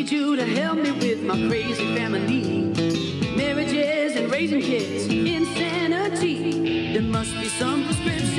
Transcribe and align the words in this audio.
need 0.00 0.10
you 0.12 0.34
to 0.34 0.46
help 0.46 0.78
me 0.78 0.92
with 0.92 1.22
my 1.22 1.36
crazy 1.46 1.94
family. 1.94 2.72
Marriages 3.36 4.16
and 4.16 4.30
raising 4.30 4.62
kids, 4.62 5.06
insanity. 5.08 6.94
There 6.94 7.02
must 7.02 7.34
be 7.34 7.48
some 7.48 7.84
prescription 7.84 8.29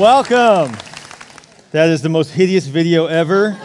Welcome. 0.00 0.74
That 1.72 1.90
is 1.90 2.00
the 2.00 2.08
most 2.08 2.30
hideous 2.30 2.66
video 2.66 3.04
ever. 3.04 3.60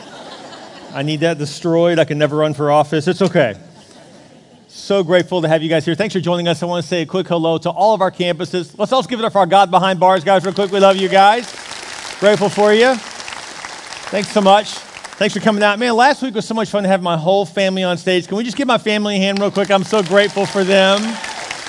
I 0.91 1.01
need 1.01 1.21
that 1.21 1.37
destroyed. 1.37 1.97
I 1.97 2.03
can 2.03 2.17
never 2.17 2.35
run 2.35 2.53
for 2.53 2.69
office. 2.69 3.07
It's 3.07 3.21
okay. 3.21 3.55
So 4.67 5.01
grateful 5.01 5.41
to 5.43 5.47
have 5.47 5.63
you 5.63 5.69
guys 5.69 5.85
here. 5.85 5.95
Thanks 5.95 6.13
for 6.13 6.19
joining 6.19 6.49
us. 6.49 6.61
I 6.61 6.65
want 6.65 6.83
to 6.83 6.89
say 6.89 7.03
a 7.03 7.05
quick 7.05 7.29
hello 7.29 7.57
to 7.59 7.69
all 7.69 7.93
of 7.93 8.01
our 8.01 8.11
campuses. 8.11 8.77
Let's 8.77 8.91
also 8.91 9.07
give 9.07 9.19
it 9.19 9.23
up 9.23 9.31
for 9.31 9.39
our 9.39 9.45
God 9.45 9.71
behind 9.71 9.97
bars 9.97 10.25
guys, 10.25 10.43
real 10.43 10.53
quick. 10.53 10.73
We 10.73 10.81
love 10.81 10.97
you 10.97 11.07
guys. 11.07 11.45
Grateful 12.19 12.49
for 12.49 12.73
you. 12.73 12.95
Thanks 12.95 14.27
so 14.27 14.41
much. 14.41 14.71
Thanks 14.71 15.33
for 15.33 15.39
coming 15.39 15.63
out. 15.63 15.79
Man, 15.79 15.95
last 15.95 16.21
week 16.21 16.35
was 16.35 16.45
so 16.45 16.53
much 16.53 16.69
fun 16.69 16.83
to 16.83 16.89
have 16.89 17.01
my 17.01 17.15
whole 17.15 17.45
family 17.45 17.83
on 17.83 17.97
stage. 17.97 18.27
Can 18.27 18.35
we 18.35 18.43
just 18.43 18.57
give 18.57 18.67
my 18.67 18.77
family 18.77 19.15
a 19.15 19.19
hand 19.19 19.39
real 19.39 19.51
quick? 19.51 19.71
I'm 19.71 19.85
so 19.85 20.03
grateful 20.03 20.45
for 20.45 20.65
them. 20.65 21.01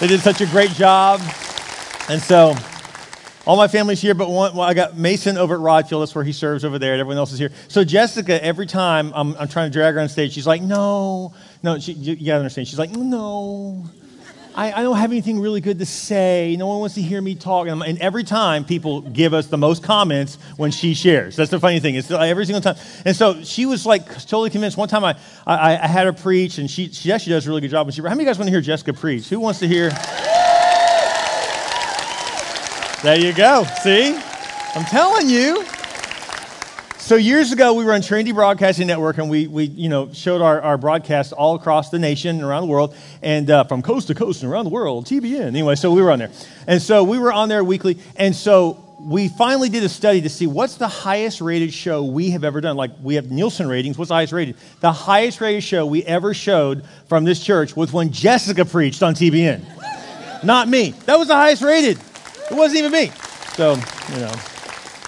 They 0.01 0.09
did 0.09 0.23
such 0.23 0.41
a 0.41 0.47
great 0.47 0.71
job. 0.73 1.21
And 2.09 2.21
so, 2.21 2.57
all 3.47 3.57
my 3.57 3.69
family's 3.69 4.01
here, 4.01 4.15
but 4.15 4.29
one, 4.29 4.57
well, 4.57 4.69
I 4.69 4.75
got 4.75 4.97
Mason 4.97 5.39
over 5.39 5.55
at 5.55 5.61
Rodfield. 5.61 6.01
That's 6.01 6.15
where 6.15 6.25
he 6.25 6.33
serves 6.33 6.65
over 6.65 6.81
there, 6.81 6.95
and 6.95 7.01
everyone 7.01 7.19
else 7.19 7.33
is 7.33 7.39
here. 7.39 7.53
So 7.69 7.85
Jessica, 7.85 8.43
every 8.45 8.67
time 8.67 9.13
I'm, 9.15 9.37
I'm 9.37 9.47
trying 9.47 9.71
to 9.71 9.73
drag 9.73 9.95
her 9.95 10.01
on 10.01 10.09
stage, 10.09 10.33
she's 10.33 10.49
like, 10.49 10.63
"No, 10.63 11.33
no." 11.63 11.79
She, 11.79 11.93
you, 11.93 12.15
you 12.15 12.27
gotta 12.27 12.41
understand. 12.41 12.67
She's 12.67 12.79
like, 12.79 12.91
"No, 12.91 13.85
I, 14.57 14.73
I 14.73 14.83
don't 14.83 14.97
have 14.97 15.13
anything 15.13 15.39
really 15.39 15.61
good 15.61 15.79
to 15.79 15.87
say. 15.87 16.57
No 16.59 16.67
one 16.67 16.81
wants 16.81 16.97
to 16.97 17.03
hear 17.03 17.23
me 17.23 17.37
talk." 17.37 17.69
And, 17.69 17.81
and 17.85 17.99
every 18.01 18.25
time, 18.25 18.65
people 18.65 19.03
give 19.03 19.33
us 19.33 19.47
the 19.47 19.59
most 19.59 19.85
comments 19.85 20.39
when 20.57 20.73
she 20.73 20.95
shares. 20.95 21.37
That's 21.37 21.53
the 21.53 21.61
funny 21.61 21.79
thing. 21.79 21.95
It's 21.95 22.11
like 22.11 22.29
every 22.29 22.47
single 22.47 22.63
time. 22.63 22.83
And 23.05 23.15
so 23.15 23.45
she 23.45 23.65
was 23.65 23.87
like 23.87 24.09
totally 24.23 24.51
convinced. 24.51 24.77
One 24.77 24.89
time, 24.89 25.05
I, 25.05 25.15
I, 25.47 25.79
I 25.85 25.87
had 25.87 26.07
her 26.07 26.13
preach, 26.13 26.59
and 26.59 26.69
she, 26.69 26.89
she 26.89 27.13
actually 27.13 27.35
does 27.35 27.47
a 27.47 27.49
really 27.51 27.61
good 27.61 27.71
job. 27.71 27.87
And 27.87 27.95
she, 27.95 28.03
how 28.03 28.09
many 28.09 28.15
of 28.15 28.21
you 28.23 28.27
guys 28.27 28.39
want 28.41 28.49
to 28.49 28.53
hear 28.53 28.61
Jessica 28.61 28.93
preach? 28.93 29.29
Who 29.29 29.39
wants 29.39 29.61
to 29.61 29.69
hear? 29.69 29.93
There 33.07 33.21
you 33.21 33.33
go. 33.33 33.63
See? 33.85 34.17
I'm 34.75 34.85
telling 34.85 35.31
you. 35.31 35.65
So 36.99 37.15
years 37.15 37.53
ago, 37.53 37.73
we 37.75 37.85
were 37.85 37.93
on 37.93 38.03
Trinity 38.03 38.33
Broadcasting 38.33 38.89
Network, 38.89 39.19
and 39.19 39.31
we, 39.31 39.47
we 39.47 39.63
you 39.67 39.89
know, 39.89 40.13
showed 40.13 40.41
our, 40.41 40.61
our 40.61 40.77
broadcast 40.77 41.33
all 41.33 41.55
across 41.55 41.91
the 41.91 42.01
nation 42.01 42.35
and 42.35 42.45
around 42.45 42.63
the 42.63 42.69
world, 42.69 42.97
and 43.23 43.49
uh, 43.49 43.63
from 43.63 43.81
coast 43.81 44.09
to 44.09 44.17
coast 44.17 44.43
and 44.43 44.51
around 44.51 44.65
the 44.65 44.73
world, 44.73 45.07
TBN. 45.07 45.47
Anyway, 45.47 45.77
so 45.77 45.93
we 45.93 46.03
were 46.03 46.11
on 46.11 46.19
there. 46.19 46.33
And 46.67 46.83
so 46.83 47.05
we 47.05 47.21
were 47.21 47.33
on 47.33 47.49
there 47.49 47.63
weekly, 47.63 47.97
and 48.17 48.35
so 48.35 48.85
we 48.99 49.29
finally 49.29 49.69
did 49.69 49.85
a 49.85 49.89
study 49.89 50.23
to 50.23 50.29
see 50.29 50.49
what's 50.49 50.75
the 50.75 50.89
highest 50.89 51.41
rated 51.41 51.73
show 51.73 52.03
we 52.03 52.31
have 52.31 52.43
ever 52.43 52.61
done. 52.61 52.77
Like, 52.77 52.91
we 53.01 53.15
have 53.15 53.31
Nielsen 53.31 53.69
ratings. 53.69 53.97
What's 53.97 54.09
the 54.09 54.17
highest 54.17 54.33
rated? 54.33 54.57
The 54.81 54.91
highest 54.91 55.41
rated 55.41 55.63
show 55.63 55.87
we 55.87 56.03
ever 56.03 56.35
showed 56.35 56.85
from 57.09 57.23
this 57.23 57.39
church 57.39 57.77
was 57.77 57.93
when 57.93 58.11
Jessica 58.11 58.65
preached 58.65 59.05
on 59.05 59.15
TBN. 59.15 59.63
Not 60.43 60.67
me. 60.67 60.91
That 61.07 61.21
was 61.21 61.29
the 61.29 61.35
highest 61.35 61.63
rated. 61.63 62.01
It 62.51 62.55
wasn't 62.55 62.79
even 62.79 62.93
me. 62.93 63.11
So, 63.55 63.75
you 64.13 64.21
know, 64.21 64.35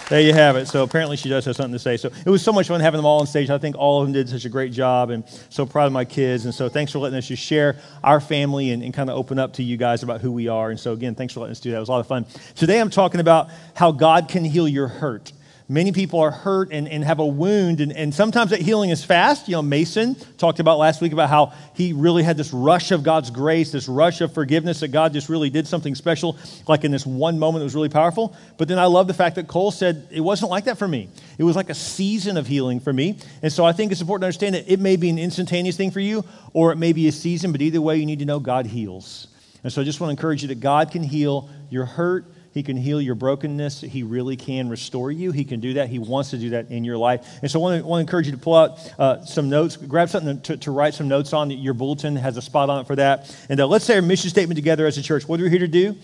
there 0.08 0.20
you 0.22 0.32
have 0.32 0.56
it. 0.56 0.66
So 0.66 0.82
apparently 0.82 1.16
she 1.16 1.28
does 1.28 1.44
have 1.44 1.54
something 1.54 1.72
to 1.72 1.78
say. 1.78 1.96
So 1.96 2.10
it 2.24 2.30
was 2.30 2.42
so 2.42 2.52
much 2.52 2.68
fun 2.68 2.80
having 2.80 2.98
them 2.98 3.04
all 3.04 3.20
on 3.20 3.26
stage. 3.26 3.50
I 3.50 3.58
think 3.58 3.76
all 3.76 4.00
of 4.00 4.06
them 4.06 4.12
did 4.14 4.28
such 4.28 4.44
a 4.44 4.48
great 4.48 4.72
job 4.72 5.10
and 5.10 5.22
so 5.50 5.66
proud 5.66 5.86
of 5.86 5.92
my 5.92 6.04
kids. 6.04 6.46
And 6.46 6.54
so 6.54 6.68
thanks 6.68 6.92
for 6.92 6.98
letting 6.98 7.18
us 7.18 7.28
just 7.28 7.42
share 7.42 7.76
our 8.02 8.20
family 8.20 8.70
and, 8.70 8.82
and 8.82 8.94
kind 8.94 9.10
of 9.10 9.16
open 9.16 9.38
up 9.38 9.52
to 9.54 9.62
you 9.62 9.76
guys 9.76 10.02
about 10.02 10.20
who 10.20 10.32
we 10.32 10.48
are. 10.48 10.70
And 10.70 10.80
so 10.80 10.92
again, 10.92 11.14
thanks 11.14 11.34
for 11.34 11.40
letting 11.40 11.52
us 11.52 11.60
do 11.60 11.70
that. 11.70 11.76
It 11.76 11.80
was 11.80 11.90
a 11.90 11.92
lot 11.92 12.00
of 12.00 12.06
fun. 12.06 12.24
Today 12.54 12.80
I'm 12.80 12.90
talking 12.90 13.20
about 13.20 13.50
how 13.74 13.92
God 13.92 14.28
can 14.28 14.44
heal 14.44 14.66
your 14.66 14.88
hurt. 14.88 15.32
Many 15.70 15.92
people 15.92 16.20
are 16.20 16.30
hurt 16.30 16.72
and, 16.72 16.88
and 16.88 17.04
have 17.04 17.18
a 17.18 17.26
wound, 17.26 17.82
and, 17.82 17.92
and 17.92 18.14
sometimes 18.14 18.52
that 18.52 18.62
healing 18.62 18.88
is 18.88 19.04
fast. 19.04 19.48
You 19.48 19.56
know, 19.56 19.60
Mason 19.60 20.14
talked 20.38 20.60
about 20.60 20.78
last 20.78 21.02
week 21.02 21.12
about 21.12 21.28
how 21.28 21.52
he 21.74 21.92
really 21.92 22.22
had 22.22 22.38
this 22.38 22.54
rush 22.54 22.90
of 22.90 23.02
God's 23.02 23.28
grace, 23.28 23.70
this 23.70 23.86
rush 23.86 24.22
of 24.22 24.32
forgiveness, 24.32 24.80
that 24.80 24.88
God 24.88 25.12
just 25.12 25.28
really 25.28 25.50
did 25.50 25.66
something 25.66 25.94
special, 25.94 26.38
like 26.66 26.84
in 26.84 26.90
this 26.90 27.04
one 27.04 27.38
moment, 27.38 27.60
it 27.60 27.64
was 27.64 27.74
really 27.74 27.90
powerful. 27.90 28.34
But 28.56 28.68
then 28.68 28.78
I 28.78 28.86
love 28.86 29.08
the 29.08 29.14
fact 29.14 29.36
that 29.36 29.46
Cole 29.46 29.70
said 29.70 30.08
it 30.10 30.22
wasn't 30.22 30.50
like 30.50 30.64
that 30.64 30.78
for 30.78 30.88
me. 30.88 31.10
It 31.36 31.44
was 31.44 31.54
like 31.54 31.68
a 31.68 31.74
season 31.74 32.38
of 32.38 32.46
healing 32.46 32.80
for 32.80 32.94
me. 32.94 33.18
And 33.42 33.52
so 33.52 33.66
I 33.66 33.72
think 33.72 33.92
it's 33.92 34.00
important 34.00 34.22
to 34.22 34.26
understand 34.28 34.54
that 34.54 34.72
it 34.72 34.80
may 34.80 34.96
be 34.96 35.10
an 35.10 35.18
instantaneous 35.18 35.76
thing 35.76 35.90
for 35.90 36.00
you, 36.00 36.24
or 36.54 36.72
it 36.72 36.76
may 36.76 36.94
be 36.94 37.08
a 37.08 37.12
season, 37.12 37.52
but 37.52 37.60
either 37.60 37.82
way, 37.82 37.98
you 37.98 38.06
need 38.06 38.20
to 38.20 38.24
know 38.24 38.40
God 38.40 38.64
heals. 38.64 39.26
And 39.62 39.70
so 39.70 39.82
I 39.82 39.84
just 39.84 40.00
want 40.00 40.08
to 40.08 40.12
encourage 40.12 40.40
you 40.40 40.48
that 40.48 40.60
God 40.60 40.92
can 40.92 41.02
heal 41.02 41.50
your 41.68 41.84
hurt. 41.84 42.24
He 42.52 42.62
can 42.62 42.76
heal 42.76 43.00
your 43.00 43.14
brokenness. 43.14 43.82
He 43.82 44.02
really 44.02 44.36
can 44.36 44.68
restore 44.68 45.12
you. 45.12 45.32
He 45.32 45.44
can 45.44 45.60
do 45.60 45.74
that. 45.74 45.88
He 45.88 45.98
wants 45.98 46.30
to 46.30 46.38
do 46.38 46.50
that 46.50 46.70
in 46.70 46.84
your 46.84 46.96
life. 46.96 47.26
And 47.42 47.50
so 47.50 47.60
I 47.60 47.62
want 47.62 47.82
to, 47.82 47.86
want 47.86 47.98
to 47.98 48.02
encourage 48.02 48.26
you 48.26 48.32
to 48.32 48.38
pull 48.38 48.56
out 48.56 48.94
uh, 48.98 49.24
some 49.24 49.48
notes, 49.48 49.76
grab 49.76 50.08
something 50.08 50.40
to, 50.42 50.56
to 50.56 50.70
write 50.70 50.94
some 50.94 51.08
notes 51.08 51.32
on. 51.32 51.50
Your 51.50 51.74
bulletin 51.74 52.16
has 52.16 52.36
a 52.36 52.42
spot 52.42 52.70
on 52.70 52.80
it 52.80 52.86
for 52.86 52.96
that. 52.96 53.34
And 53.48 53.60
uh, 53.60 53.66
let's 53.66 53.84
say 53.84 53.96
our 53.96 54.02
mission 54.02 54.30
statement 54.30 54.56
together 54.56 54.86
as 54.86 54.98
a 54.98 55.02
church. 55.02 55.28
What 55.28 55.40
are 55.40 55.44
we 55.44 55.50
here 55.50 55.58
to 55.60 55.68
do? 55.68 55.96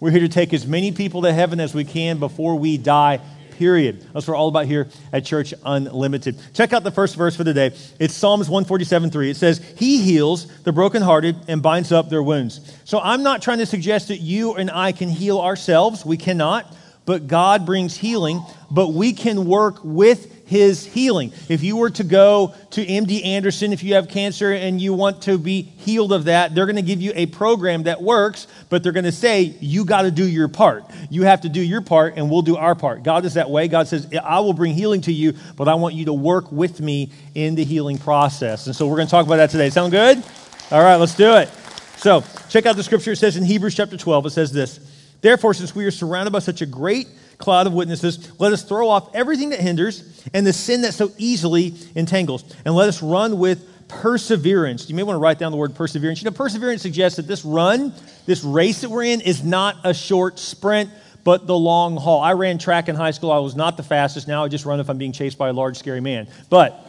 We're 0.00 0.10
here 0.10 0.20
to 0.20 0.28
take 0.28 0.52
as 0.52 0.66
many 0.66 0.90
people 0.90 1.22
to 1.22 1.32
heaven 1.32 1.60
as 1.60 1.74
we 1.74 1.84
can 1.84 2.18
before 2.18 2.56
we 2.56 2.76
die, 2.76 3.20
period. 3.62 4.00
That's 4.12 4.26
what 4.26 4.32
we're 4.32 4.34
all 4.34 4.48
about 4.48 4.66
here 4.66 4.88
at 5.12 5.24
Church 5.24 5.54
Unlimited. 5.64 6.36
Check 6.52 6.72
out 6.72 6.82
the 6.82 6.90
first 6.90 7.14
verse 7.14 7.36
for 7.36 7.44
the 7.44 7.54
day. 7.54 7.70
It's 8.00 8.12
Psalms 8.12 8.50
147 8.50 9.08
3. 9.08 9.30
It 9.30 9.36
says, 9.36 9.58
He 9.76 10.02
heals 10.02 10.48
the 10.62 10.72
brokenhearted 10.72 11.36
and 11.46 11.62
binds 11.62 11.92
up 11.92 12.10
their 12.10 12.24
wounds. 12.24 12.76
So 12.84 12.98
I'm 12.98 13.22
not 13.22 13.40
trying 13.40 13.58
to 13.58 13.66
suggest 13.66 14.08
that 14.08 14.16
you 14.16 14.54
and 14.54 14.68
I 14.68 14.90
can 14.90 15.08
heal 15.08 15.38
ourselves. 15.38 16.04
We 16.04 16.16
cannot. 16.16 16.74
But 17.04 17.26
God 17.26 17.66
brings 17.66 17.96
healing, 17.96 18.42
but 18.70 18.92
we 18.92 19.12
can 19.12 19.46
work 19.46 19.80
with 19.82 20.46
his 20.46 20.84
healing. 20.84 21.32
If 21.48 21.62
you 21.62 21.76
were 21.76 21.90
to 21.90 22.04
go 22.04 22.54
to 22.72 22.84
MD 22.84 23.24
Anderson, 23.24 23.72
if 23.72 23.82
you 23.82 23.94
have 23.94 24.08
cancer 24.08 24.52
and 24.52 24.80
you 24.80 24.92
want 24.92 25.22
to 25.22 25.38
be 25.38 25.62
healed 25.62 26.12
of 26.12 26.24
that, 26.24 26.54
they're 26.54 26.66
going 26.66 26.76
to 26.76 26.82
give 26.82 27.00
you 27.00 27.12
a 27.14 27.26
program 27.26 27.84
that 27.84 28.02
works, 28.02 28.46
but 28.68 28.82
they're 28.82 28.92
going 28.92 29.04
to 29.04 29.12
say, 29.12 29.56
you 29.60 29.84
got 29.84 30.02
to 30.02 30.10
do 30.10 30.28
your 30.28 30.48
part. 30.48 30.84
You 31.10 31.22
have 31.22 31.40
to 31.40 31.48
do 31.48 31.60
your 31.60 31.80
part, 31.80 32.14
and 32.16 32.30
we'll 32.30 32.42
do 32.42 32.56
our 32.56 32.74
part. 32.74 33.02
God 33.02 33.24
is 33.24 33.34
that 33.34 33.50
way. 33.50 33.66
God 33.66 33.88
says, 33.88 34.06
I 34.22 34.40
will 34.40 34.52
bring 34.52 34.74
healing 34.74 35.00
to 35.02 35.12
you, 35.12 35.34
but 35.56 35.68
I 35.68 35.74
want 35.74 35.94
you 35.94 36.04
to 36.04 36.12
work 36.12 36.52
with 36.52 36.80
me 36.80 37.10
in 37.34 37.54
the 37.54 37.64
healing 37.64 37.98
process. 37.98 38.66
And 38.66 38.76
so 38.76 38.86
we're 38.86 38.96
going 38.96 39.08
to 39.08 39.10
talk 39.10 39.26
about 39.26 39.36
that 39.36 39.50
today. 39.50 39.70
Sound 39.70 39.90
good? 39.90 40.22
All 40.70 40.82
right, 40.82 40.96
let's 40.96 41.16
do 41.16 41.34
it. 41.36 41.48
So 41.96 42.22
check 42.50 42.66
out 42.66 42.76
the 42.76 42.82
scripture. 42.82 43.12
It 43.12 43.16
says 43.16 43.36
in 43.36 43.44
Hebrews 43.44 43.74
chapter 43.74 43.96
12, 43.96 44.26
it 44.26 44.30
says 44.30 44.52
this. 44.52 44.91
Therefore, 45.22 45.54
since 45.54 45.74
we 45.74 45.86
are 45.86 45.90
surrounded 45.90 46.32
by 46.32 46.40
such 46.40 46.60
a 46.60 46.66
great 46.66 47.08
cloud 47.38 47.66
of 47.66 47.72
witnesses, 47.72 48.38
let 48.38 48.52
us 48.52 48.62
throw 48.62 48.88
off 48.88 49.14
everything 49.14 49.48
that 49.50 49.60
hinders 49.60 50.28
and 50.34 50.46
the 50.46 50.52
sin 50.52 50.82
that 50.82 50.92
so 50.92 51.10
easily 51.16 51.74
entangles, 51.94 52.44
and 52.64 52.74
let 52.74 52.88
us 52.88 53.02
run 53.02 53.38
with 53.38 53.66
perseverance. 53.88 54.88
You 54.88 54.94
may 54.94 55.02
want 55.02 55.16
to 55.16 55.20
write 55.20 55.38
down 55.38 55.52
the 55.52 55.58
word 55.58 55.74
perseverance. 55.74 56.22
You 56.22 56.30
know, 56.30 56.36
perseverance 56.36 56.82
suggests 56.82 57.16
that 57.16 57.26
this 57.26 57.44
run, 57.44 57.92
this 58.26 58.42
race 58.42 58.80
that 58.80 58.90
we're 58.90 59.04
in, 59.04 59.20
is 59.20 59.44
not 59.44 59.76
a 59.84 59.94
short 59.94 60.38
sprint, 60.38 60.90
but 61.24 61.46
the 61.46 61.56
long 61.56 61.96
haul. 61.96 62.20
I 62.20 62.32
ran 62.32 62.58
track 62.58 62.88
in 62.88 62.96
high 62.96 63.10
school. 63.12 63.30
I 63.30 63.38
was 63.38 63.54
not 63.54 63.76
the 63.76 63.82
fastest. 63.82 64.26
Now 64.26 64.44
I 64.44 64.48
just 64.48 64.64
run 64.64 64.80
if 64.80 64.88
I'm 64.88 64.98
being 64.98 65.12
chased 65.12 65.38
by 65.38 65.50
a 65.50 65.52
large, 65.52 65.76
scary 65.76 66.00
man. 66.00 66.26
But 66.50 66.84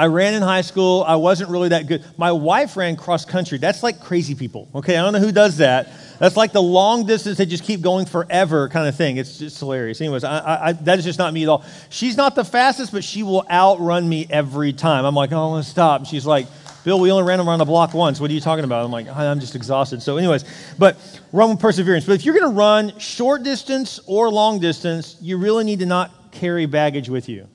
I 0.00 0.06
ran 0.06 0.32
in 0.32 0.40
high 0.40 0.62
school. 0.62 1.04
I 1.06 1.16
wasn't 1.16 1.50
really 1.50 1.68
that 1.68 1.86
good. 1.86 2.02
My 2.16 2.32
wife 2.32 2.74
ran 2.74 2.96
cross 2.96 3.26
country. 3.26 3.58
That's 3.58 3.82
like 3.82 4.00
crazy 4.00 4.34
people. 4.34 4.66
Okay, 4.74 4.96
I 4.96 5.02
don't 5.02 5.12
know 5.12 5.18
who 5.18 5.30
does 5.30 5.58
that. 5.58 5.92
That's 6.18 6.38
like 6.38 6.52
the 6.52 6.62
long 6.62 7.04
distance 7.04 7.36
they 7.36 7.44
just 7.44 7.64
keep 7.64 7.82
going 7.82 8.06
forever 8.06 8.70
kind 8.70 8.88
of 8.88 8.96
thing. 8.96 9.18
It's 9.18 9.36
just 9.36 9.58
hilarious. 9.58 10.00
Anyways, 10.00 10.24
I, 10.24 10.68
I, 10.68 10.72
that 10.72 10.98
is 10.98 11.04
just 11.04 11.18
not 11.18 11.34
me 11.34 11.42
at 11.42 11.50
all. 11.50 11.66
She's 11.90 12.16
not 12.16 12.34
the 12.34 12.46
fastest, 12.46 12.92
but 12.92 13.04
she 13.04 13.22
will 13.22 13.44
outrun 13.50 14.08
me 14.08 14.26
every 14.30 14.72
time. 14.72 15.04
I'm 15.04 15.14
like, 15.14 15.32
oh, 15.32 15.58
to 15.58 15.62
stop. 15.62 16.06
She's 16.06 16.24
like, 16.24 16.46
Bill, 16.82 16.98
we 16.98 17.12
only 17.12 17.24
ran 17.24 17.38
around 17.38 17.58
the 17.58 17.66
block 17.66 17.92
once. 17.92 18.20
What 18.20 18.30
are 18.30 18.34
you 18.34 18.40
talking 18.40 18.64
about? 18.64 18.82
I'm 18.82 18.90
like, 18.90 19.06
I'm 19.06 19.38
just 19.38 19.54
exhausted. 19.54 20.00
So, 20.00 20.16
anyways, 20.16 20.46
but 20.78 20.96
run 21.30 21.50
with 21.50 21.60
perseverance. 21.60 22.06
But 22.06 22.14
if 22.14 22.24
you're 22.24 22.38
going 22.38 22.50
to 22.50 22.56
run 22.56 22.98
short 22.98 23.42
distance 23.42 24.00
or 24.06 24.30
long 24.30 24.60
distance, 24.60 25.18
you 25.20 25.36
really 25.36 25.64
need 25.64 25.80
to 25.80 25.86
not 25.86 26.32
carry 26.32 26.64
baggage 26.64 27.10
with 27.10 27.28
you. 27.28 27.48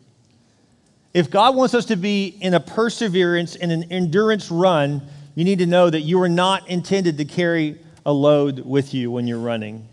If 1.16 1.30
God 1.30 1.56
wants 1.56 1.74
us 1.74 1.86
to 1.86 1.96
be 1.96 2.36
in 2.42 2.54
a 2.56 2.60
perseverance 2.60 3.56
and 3.56 3.72
an 3.72 3.90
endurance 3.90 4.52
run, 4.52 5.02
you 5.34 5.46
need 5.46 5.60
to 5.60 5.66
know 5.66 5.90
that 5.90 6.02
you 6.02 6.22
are 6.22 6.28
not 6.28 6.68
intended 6.68 7.18
to 7.20 7.24
carry 7.24 7.80
a 8.06 8.12
load 8.12 8.60
with 8.60 8.94
you 8.94 9.10
when 9.10 9.26
you're 9.26 9.40
running. 9.40 9.88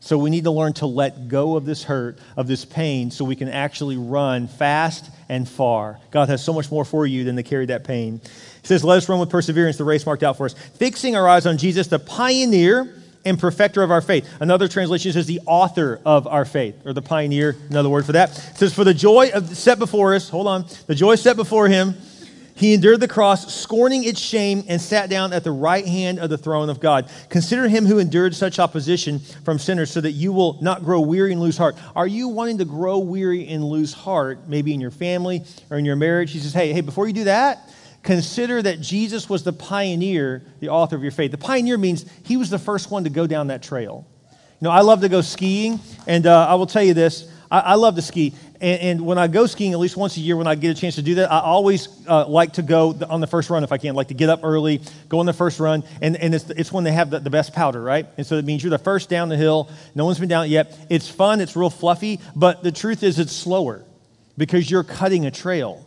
So 0.00 0.18
we 0.18 0.30
need 0.30 0.42
to 0.42 0.50
learn 0.50 0.72
to 0.74 0.86
let 0.86 1.28
go 1.28 1.54
of 1.54 1.64
this 1.64 1.84
hurt, 1.84 2.18
of 2.36 2.48
this 2.48 2.64
pain, 2.64 3.12
so 3.12 3.24
we 3.24 3.36
can 3.36 3.48
actually 3.48 3.96
run 3.96 4.48
fast 4.48 5.12
and 5.28 5.48
far. 5.48 6.00
God 6.10 6.28
has 6.28 6.42
so 6.42 6.52
much 6.52 6.72
more 6.72 6.84
for 6.84 7.06
you 7.06 7.22
than 7.22 7.36
to 7.36 7.44
carry 7.44 7.66
that 7.66 7.84
pain. 7.84 8.20
He 8.60 8.66
says, 8.66 8.82
Let 8.82 8.96
us 8.96 9.08
run 9.08 9.20
with 9.20 9.30
perseverance 9.30 9.76
the 9.76 9.84
race 9.84 10.04
marked 10.04 10.24
out 10.24 10.36
for 10.36 10.46
us, 10.46 10.54
fixing 10.54 11.14
our 11.14 11.28
eyes 11.28 11.46
on 11.46 11.56
Jesus, 11.56 11.86
the 11.86 12.00
pioneer 12.00 13.00
and 13.24 13.38
perfecter 13.38 13.82
of 13.82 13.90
our 13.90 14.00
faith. 14.00 14.28
Another 14.40 14.68
translation 14.68 15.12
says 15.12 15.26
the 15.26 15.40
author 15.46 16.00
of 16.04 16.26
our 16.26 16.44
faith, 16.44 16.86
or 16.86 16.92
the 16.92 17.02
pioneer, 17.02 17.56
another 17.70 17.88
word 17.88 18.06
for 18.06 18.12
that. 18.12 18.30
It 18.30 18.56
says, 18.58 18.74
For 18.74 18.84
the 18.84 18.94
joy 18.94 19.30
of, 19.32 19.56
set 19.56 19.78
before 19.78 20.14
us, 20.14 20.28
hold 20.28 20.46
on, 20.46 20.66
the 20.86 20.94
joy 20.94 21.14
set 21.16 21.36
before 21.36 21.68
him, 21.68 21.94
he 22.56 22.72
endured 22.72 23.00
the 23.00 23.08
cross, 23.08 23.52
scorning 23.52 24.04
its 24.04 24.20
shame, 24.20 24.62
and 24.68 24.80
sat 24.80 25.10
down 25.10 25.32
at 25.32 25.42
the 25.42 25.50
right 25.50 25.84
hand 25.84 26.20
of 26.20 26.30
the 26.30 26.38
throne 26.38 26.70
of 26.70 26.78
God. 26.78 27.10
Consider 27.28 27.68
him 27.68 27.84
who 27.84 27.98
endured 27.98 28.34
such 28.34 28.60
opposition 28.60 29.18
from 29.18 29.58
sinners 29.58 29.90
so 29.90 30.00
that 30.00 30.12
you 30.12 30.32
will 30.32 30.62
not 30.62 30.84
grow 30.84 31.00
weary 31.00 31.32
and 31.32 31.40
lose 31.40 31.58
heart. 31.58 31.76
Are 31.96 32.06
you 32.06 32.28
wanting 32.28 32.58
to 32.58 32.64
grow 32.64 32.98
weary 32.98 33.48
and 33.48 33.64
lose 33.64 33.92
heart, 33.92 34.46
maybe 34.46 34.72
in 34.72 34.80
your 34.80 34.92
family 34.92 35.42
or 35.68 35.78
in 35.78 35.84
your 35.84 35.96
marriage? 35.96 36.30
He 36.30 36.38
says, 36.38 36.52
Hey, 36.52 36.72
hey, 36.72 36.80
before 36.80 37.08
you 37.08 37.12
do 37.12 37.24
that, 37.24 37.73
consider 38.04 38.62
that 38.62 38.80
Jesus 38.80 39.28
was 39.28 39.42
the 39.42 39.52
pioneer, 39.52 40.44
the 40.60 40.68
author 40.68 40.94
of 40.94 41.02
your 41.02 41.10
faith. 41.10 41.32
The 41.32 41.38
pioneer 41.38 41.76
means 41.76 42.06
he 42.24 42.36
was 42.36 42.50
the 42.50 42.58
first 42.58 42.90
one 42.90 43.04
to 43.04 43.10
go 43.10 43.26
down 43.26 43.48
that 43.48 43.62
trail. 43.62 44.06
You 44.30 44.68
know, 44.68 44.70
I 44.70 44.82
love 44.82 45.00
to 45.00 45.08
go 45.08 45.20
skiing, 45.20 45.80
and 46.06 46.26
uh, 46.26 46.46
I 46.48 46.54
will 46.54 46.66
tell 46.66 46.84
you 46.84 46.94
this 46.94 47.28
I, 47.50 47.60
I 47.60 47.74
love 47.74 47.96
to 47.96 48.02
ski. 48.02 48.34
And, 48.60 48.80
and, 48.80 49.00
when 49.06 49.18
I 49.18 49.26
go 49.26 49.46
skiing, 49.46 49.72
at 49.72 49.78
least 49.78 49.96
once 49.96 50.16
a 50.16 50.20
year, 50.20 50.36
when 50.36 50.46
I 50.46 50.54
get 50.54 50.76
a 50.76 50.80
chance 50.80 50.94
to 50.94 51.02
do 51.02 51.16
that, 51.16 51.30
I 51.30 51.40
always 51.40 51.88
uh, 52.08 52.26
like 52.26 52.54
to 52.54 52.62
go 52.62 52.96
on 53.08 53.20
the 53.20 53.26
first 53.26 53.50
run 53.50 53.64
if 53.64 53.72
I 53.72 53.78
can, 53.78 53.94
like 53.94 54.08
to 54.08 54.14
get 54.14 54.28
up 54.28 54.40
early, 54.42 54.80
go 55.08 55.18
on 55.18 55.26
the 55.26 55.32
first 55.32 55.60
run. 55.60 55.84
And, 56.00 56.16
and 56.16 56.34
it's, 56.34 56.48
it's 56.50 56.72
when 56.72 56.84
they 56.84 56.92
have 56.92 57.10
the, 57.10 57.20
the 57.20 57.30
best 57.30 57.52
powder, 57.52 57.82
right? 57.82 58.06
And 58.16 58.26
so 58.26 58.36
it 58.36 58.44
means 58.44 58.62
you're 58.62 58.70
the 58.70 58.78
first 58.78 59.08
down 59.08 59.28
the 59.28 59.36
hill. 59.36 59.70
No 59.94 60.04
one's 60.04 60.18
been 60.18 60.28
down 60.28 60.48
yet. 60.48 60.76
It's 60.88 61.08
fun, 61.08 61.40
it's 61.40 61.56
real 61.56 61.70
fluffy, 61.70 62.20
but 62.34 62.62
the 62.62 62.72
truth 62.72 63.02
is 63.02 63.18
it's 63.18 63.32
slower 63.32 63.84
because 64.38 64.70
you're 64.70 64.84
cutting 64.84 65.26
a 65.26 65.30
trail. 65.30 65.83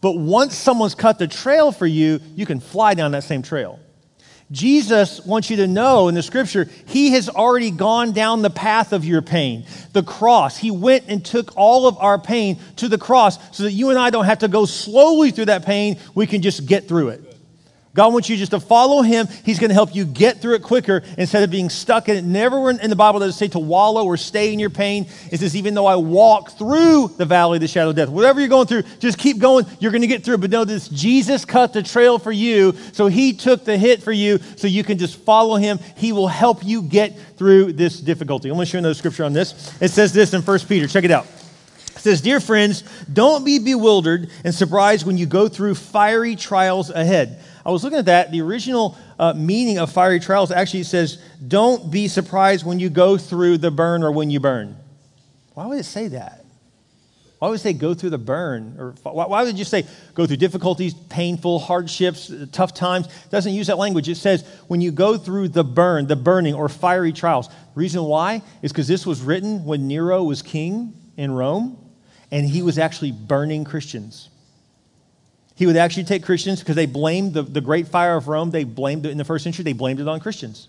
But 0.00 0.12
once 0.12 0.54
someone's 0.56 0.94
cut 0.94 1.18
the 1.18 1.26
trail 1.26 1.72
for 1.72 1.86
you, 1.86 2.20
you 2.36 2.46
can 2.46 2.60
fly 2.60 2.94
down 2.94 3.12
that 3.12 3.24
same 3.24 3.42
trail. 3.42 3.80
Jesus 4.50 5.24
wants 5.26 5.50
you 5.50 5.56
to 5.58 5.66
know 5.66 6.08
in 6.08 6.14
the 6.14 6.22
scripture, 6.22 6.70
he 6.86 7.10
has 7.10 7.28
already 7.28 7.70
gone 7.70 8.12
down 8.12 8.40
the 8.40 8.50
path 8.50 8.94
of 8.94 9.04
your 9.04 9.20
pain, 9.20 9.66
the 9.92 10.02
cross. 10.02 10.56
He 10.56 10.70
went 10.70 11.04
and 11.08 11.22
took 11.22 11.54
all 11.54 11.86
of 11.86 11.98
our 11.98 12.18
pain 12.18 12.58
to 12.76 12.88
the 12.88 12.96
cross 12.96 13.38
so 13.54 13.64
that 13.64 13.72
you 13.72 13.90
and 13.90 13.98
I 13.98 14.08
don't 14.08 14.24
have 14.24 14.38
to 14.38 14.48
go 14.48 14.64
slowly 14.64 15.32
through 15.32 15.46
that 15.46 15.66
pain. 15.66 15.98
We 16.14 16.26
can 16.26 16.40
just 16.40 16.64
get 16.64 16.88
through 16.88 17.10
it. 17.10 17.27
God 17.98 18.12
wants 18.12 18.28
you 18.28 18.36
just 18.36 18.52
to 18.52 18.60
follow 18.60 19.02
him. 19.02 19.26
He's 19.44 19.58
going 19.58 19.70
to 19.70 19.74
help 19.74 19.92
you 19.92 20.04
get 20.04 20.40
through 20.40 20.54
it 20.54 20.62
quicker 20.62 21.02
instead 21.16 21.42
of 21.42 21.50
being 21.50 21.68
stuck 21.68 22.08
in 22.08 22.16
it. 22.16 22.22
Never 22.22 22.70
in 22.70 22.90
the 22.90 22.94
Bible 22.94 23.18
does 23.18 23.34
it 23.34 23.38
say 23.38 23.48
to 23.48 23.58
wallow 23.58 24.04
or 24.04 24.16
stay 24.16 24.52
in 24.52 24.60
your 24.60 24.70
pain. 24.70 25.08
It 25.32 25.40
says, 25.40 25.56
even 25.56 25.74
though 25.74 25.86
I 25.86 25.96
walk 25.96 26.52
through 26.52 27.08
the 27.16 27.24
valley 27.24 27.56
of 27.56 27.60
the 27.60 27.66
shadow 27.66 27.90
of 27.90 27.96
death, 27.96 28.08
whatever 28.08 28.38
you're 28.38 28.48
going 28.48 28.68
through, 28.68 28.84
just 29.00 29.18
keep 29.18 29.40
going. 29.40 29.66
You're 29.80 29.90
going 29.90 30.02
to 30.02 30.06
get 30.06 30.22
through. 30.22 30.34
It. 30.34 30.42
But 30.42 30.50
know 30.50 30.64
this 30.64 30.86
Jesus 30.86 31.44
cut 31.44 31.72
the 31.72 31.82
trail 31.82 32.20
for 32.20 32.30
you. 32.30 32.72
So 32.92 33.08
he 33.08 33.32
took 33.32 33.64
the 33.64 33.76
hit 33.76 34.00
for 34.00 34.12
you 34.12 34.38
so 34.54 34.68
you 34.68 34.84
can 34.84 34.96
just 34.96 35.16
follow 35.16 35.56
him. 35.56 35.80
He 35.96 36.12
will 36.12 36.28
help 36.28 36.64
you 36.64 36.82
get 36.82 37.18
through 37.36 37.72
this 37.72 37.98
difficulty. 37.98 38.48
I'm 38.48 38.54
going 38.54 38.66
to 38.66 38.70
show 38.70 38.78
you 38.78 38.82
another 38.82 38.94
scripture 38.94 39.24
on 39.24 39.32
this. 39.32 39.76
It 39.82 39.90
says 39.90 40.12
this 40.12 40.34
in 40.34 40.42
1 40.42 40.58
Peter. 40.68 40.86
Check 40.86 41.02
it 41.02 41.10
out. 41.10 41.26
It 41.98 42.02
says, 42.02 42.20
Dear 42.20 42.40
friends, 42.40 42.82
don't 43.12 43.44
be 43.44 43.58
bewildered 43.58 44.30
and 44.44 44.54
surprised 44.54 45.06
when 45.06 45.18
you 45.18 45.26
go 45.26 45.48
through 45.48 45.74
fiery 45.74 46.34
trials 46.34 46.90
ahead 46.90 47.38
I 47.68 47.70
was 47.70 47.84
looking 47.84 47.98
at 47.98 48.06
that. 48.06 48.30
The 48.30 48.40
original 48.40 48.96
uh, 49.18 49.34
meaning 49.34 49.78
of 49.78 49.92
fiery 49.92 50.20
trials 50.20 50.50
actually 50.50 50.84
says, 50.84 51.22
Don't 51.46 51.90
be 51.90 52.08
surprised 52.08 52.64
when 52.64 52.80
you 52.80 52.88
go 52.88 53.18
through 53.18 53.58
the 53.58 53.70
burn 53.70 54.02
or 54.02 54.10
when 54.10 54.30
you 54.30 54.40
burn. 54.40 54.74
Why 55.52 55.66
would 55.66 55.78
it 55.78 55.84
say 55.84 56.08
that? 56.08 56.46
Why 57.40 57.48
would 57.48 57.56
it 57.56 57.62
say 57.62 57.74
go 57.74 57.92
through 57.92 58.08
the 58.08 58.16
burn? 58.16 58.76
Or 58.78 58.94
why 59.02 59.42
would 59.42 59.58
you 59.58 59.66
say 59.66 59.84
go 60.14 60.26
through 60.26 60.38
difficulties, 60.38 60.94
painful, 60.94 61.58
hardships, 61.58 62.32
tough 62.52 62.72
times? 62.72 63.06
It 63.06 63.30
doesn't 63.30 63.52
use 63.52 63.66
that 63.66 63.76
language. 63.76 64.08
It 64.08 64.14
says 64.14 64.48
when 64.68 64.80
you 64.80 64.90
go 64.90 65.18
through 65.18 65.48
the 65.48 65.62
burn, 65.62 66.06
the 66.06 66.16
burning, 66.16 66.54
or 66.54 66.70
fiery 66.70 67.12
trials. 67.12 67.50
Reason 67.74 68.02
why 68.02 68.40
is 68.62 68.72
because 68.72 68.88
this 68.88 69.04
was 69.04 69.20
written 69.20 69.66
when 69.66 69.86
Nero 69.86 70.24
was 70.24 70.40
king 70.40 70.94
in 71.18 71.32
Rome, 71.32 71.76
and 72.30 72.46
he 72.46 72.62
was 72.62 72.78
actually 72.78 73.12
burning 73.12 73.64
Christians. 73.64 74.28
He 75.54 75.66
would 75.66 75.76
actually 75.76 76.04
take 76.04 76.22
Christians 76.22 76.60
because 76.60 76.76
they 76.76 76.86
blamed 76.86 77.34
the, 77.34 77.42
the 77.42 77.60
great 77.60 77.88
fire 77.88 78.16
of 78.16 78.28
Rome, 78.28 78.50
they 78.50 78.64
blamed 78.64 79.06
it 79.06 79.10
in 79.10 79.18
the 79.18 79.24
first 79.24 79.44
century, 79.44 79.64
they 79.64 79.72
blamed 79.72 80.00
it 80.00 80.08
on 80.08 80.20
Christians. 80.20 80.68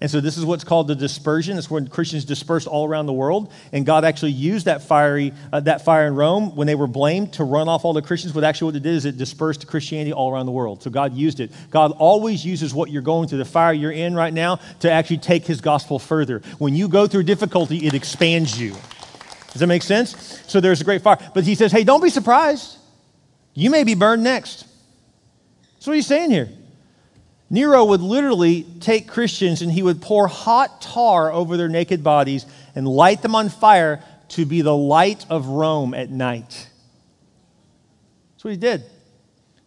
And 0.00 0.10
so 0.10 0.20
this 0.20 0.36
is 0.36 0.44
what's 0.44 0.64
called 0.64 0.88
the 0.88 0.94
dispersion. 0.94 1.56
It's 1.56 1.70
when 1.70 1.88
Christians 1.88 2.26
dispersed 2.26 2.66
all 2.66 2.86
around 2.86 3.06
the 3.06 3.14
world, 3.14 3.50
and 3.72 3.86
God 3.86 4.04
actually 4.04 4.32
used 4.32 4.66
that 4.66 4.82
fiery 4.82 5.32
uh, 5.52 5.60
that 5.60 5.84
fire 5.84 6.06
in 6.06 6.14
Rome 6.14 6.54
when 6.54 6.66
they 6.66 6.74
were 6.74 6.86
blamed 6.86 7.32
to 7.34 7.44
run 7.44 7.68
off 7.68 7.84
all 7.84 7.94
the 7.94 8.02
Christians. 8.02 8.34
What 8.34 8.44
actually 8.44 8.72
what 8.72 8.76
it 8.76 8.82
did 8.82 8.94
is 8.94 9.06
it 9.06 9.16
dispersed 9.16 9.66
Christianity 9.66 10.12
all 10.12 10.30
around 10.30 10.46
the 10.46 10.52
world. 10.52 10.82
So 10.82 10.90
God 10.90 11.14
used 11.14 11.40
it. 11.40 11.50
God 11.70 11.92
always 11.92 12.44
uses 12.44 12.74
what 12.74 12.90
you're 12.90 13.02
going 13.02 13.28
through, 13.28 13.38
the 13.38 13.46
fire 13.46 13.72
you're 13.72 13.90
in 13.90 14.14
right 14.14 14.34
now, 14.34 14.56
to 14.80 14.90
actually 14.90 15.18
take 15.18 15.46
His 15.46 15.62
gospel 15.62 15.98
further. 15.98 16.42
When 16.58 16.74
you 16.74 16.88
go 16.88 17.06
through 17.06 17.22
difficulty, 17.22 17.86
it 17.86 17.94
expands 17.94 18.60
you. 18.60 18.76
Does 19.56 19.60
that 19.60 19.66
make 19.68 19.82
sense? 19.82 20.42
So 20.46 20.60
there's 20.60 20.80
a 20.80 20.84
great 20.84 21.02
fire, 21.02 21.18
but 21.34 21.44
He 21.44 21.54
says, 21.54 21.72
"Hey, 21.72 21.84
don't 21.84 22.02
be 22.02 22.10
surprised." 22.10 22.76
You 23.54 23.70
may 23.70 23.84
be 23.84 23.94
burned 23.94 24.22
next. 24.22 24.66
That's 25.74 25.86
what 25.86 25.96
he's 25.96 26.06
saying 26.06 26.30
here. 26.30 26.50
Nero 27.48 27.86
would 27.86 28.02
literally 28.02 28.66
take 28.80 29.08
Christians 29.08 29.62
and 29.62 29.72
he 29.72 29.82
would 29.82 30.02
pour 30.02 30.26
hot 30.26 30.82
tar 30.82 31.32
over 31.32 31.56
their 31.56 31.68
naked 31.68 32.04
bodies 32.04 32.44
and 32.74 32.86
light 32.86 33.22
them 33.22 33.34
on 33.34 33.48
fire 33.48 34.02
to 34.30 34.44
be 34.44 34.60
the 34.60 34.76
light 34.76 35.24
of 35.30 35.46
Rome 35.46 35.94
at 35.94 36.10
night. 36.10 36.68
That's 38.34 38.44
what 38.44 38.50
he 38.50 38.56
did. 38.56 38.84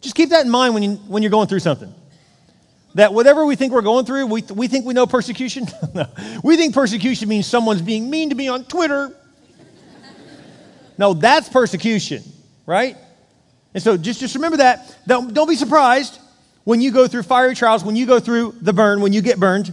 Just 0.00 0.14
keep 0.14 0.30
that 0.30 0.44
in 0.44 0.50
mind 0.50 0.74
when, 0.74 0.82
you, 0.82 0.90
when 1.08 1.22
you're 1.22 1.30
going 1.30 1.48
through 1.48 1.60
something. 1.60 1.92
That 2.94 3.12
whatever 3.12 3.44
we 3.44 3.56
think 3.56 3.72
we're 3.72 3.82
going 3.82 4.04
through, 4.04 4.26
we, 4.26 4.42
we 4.42 4.68
think 4.68 4.84
we 4.84 4.94
know 4.94 5.06
persecution. 5.06 5.66
no. 5.94 6.06
We 6.44 6.56
think 6.56 6.74
persecution 6.74 7.28
means 7.28 7.46
someone's 7.46 7.82
being 7.82 8.08
mean 8.08 8.28
to 8.30 8.34
me 8.36 8.48
on 8.48 8.64
Twitter. 8.64 9.16
No, 11.00 11.14
that's 11.14 11.48
persecution, 11.48 12.22
right? 12.66 12.94
And 13.72 13.82
so 13.82 13.96
just, 13.96 14.20
just 14.20 14.34
remember 14.34 14.58
that. 14.58 14.98
Don't, 15.06 15.32
don't 15.32 15.48
be 15.48 15.56
surprised 15.56 16.18
when 16.64 16.82
you 16.82 16.92
go 16.92 17.08
through 17.08 17.22
fiery 17.22 17.54
trials, 17.54 17.82
when 17.82 17.96
you 17.96 18.04
go 18.04 18.20
through 18.20 18.54
the 18.60 18.74
burn, 18.74 19.00
when 19.00 19.14
you 19.14 19.22
get 19.22 19.40
burned. 19.40 19.72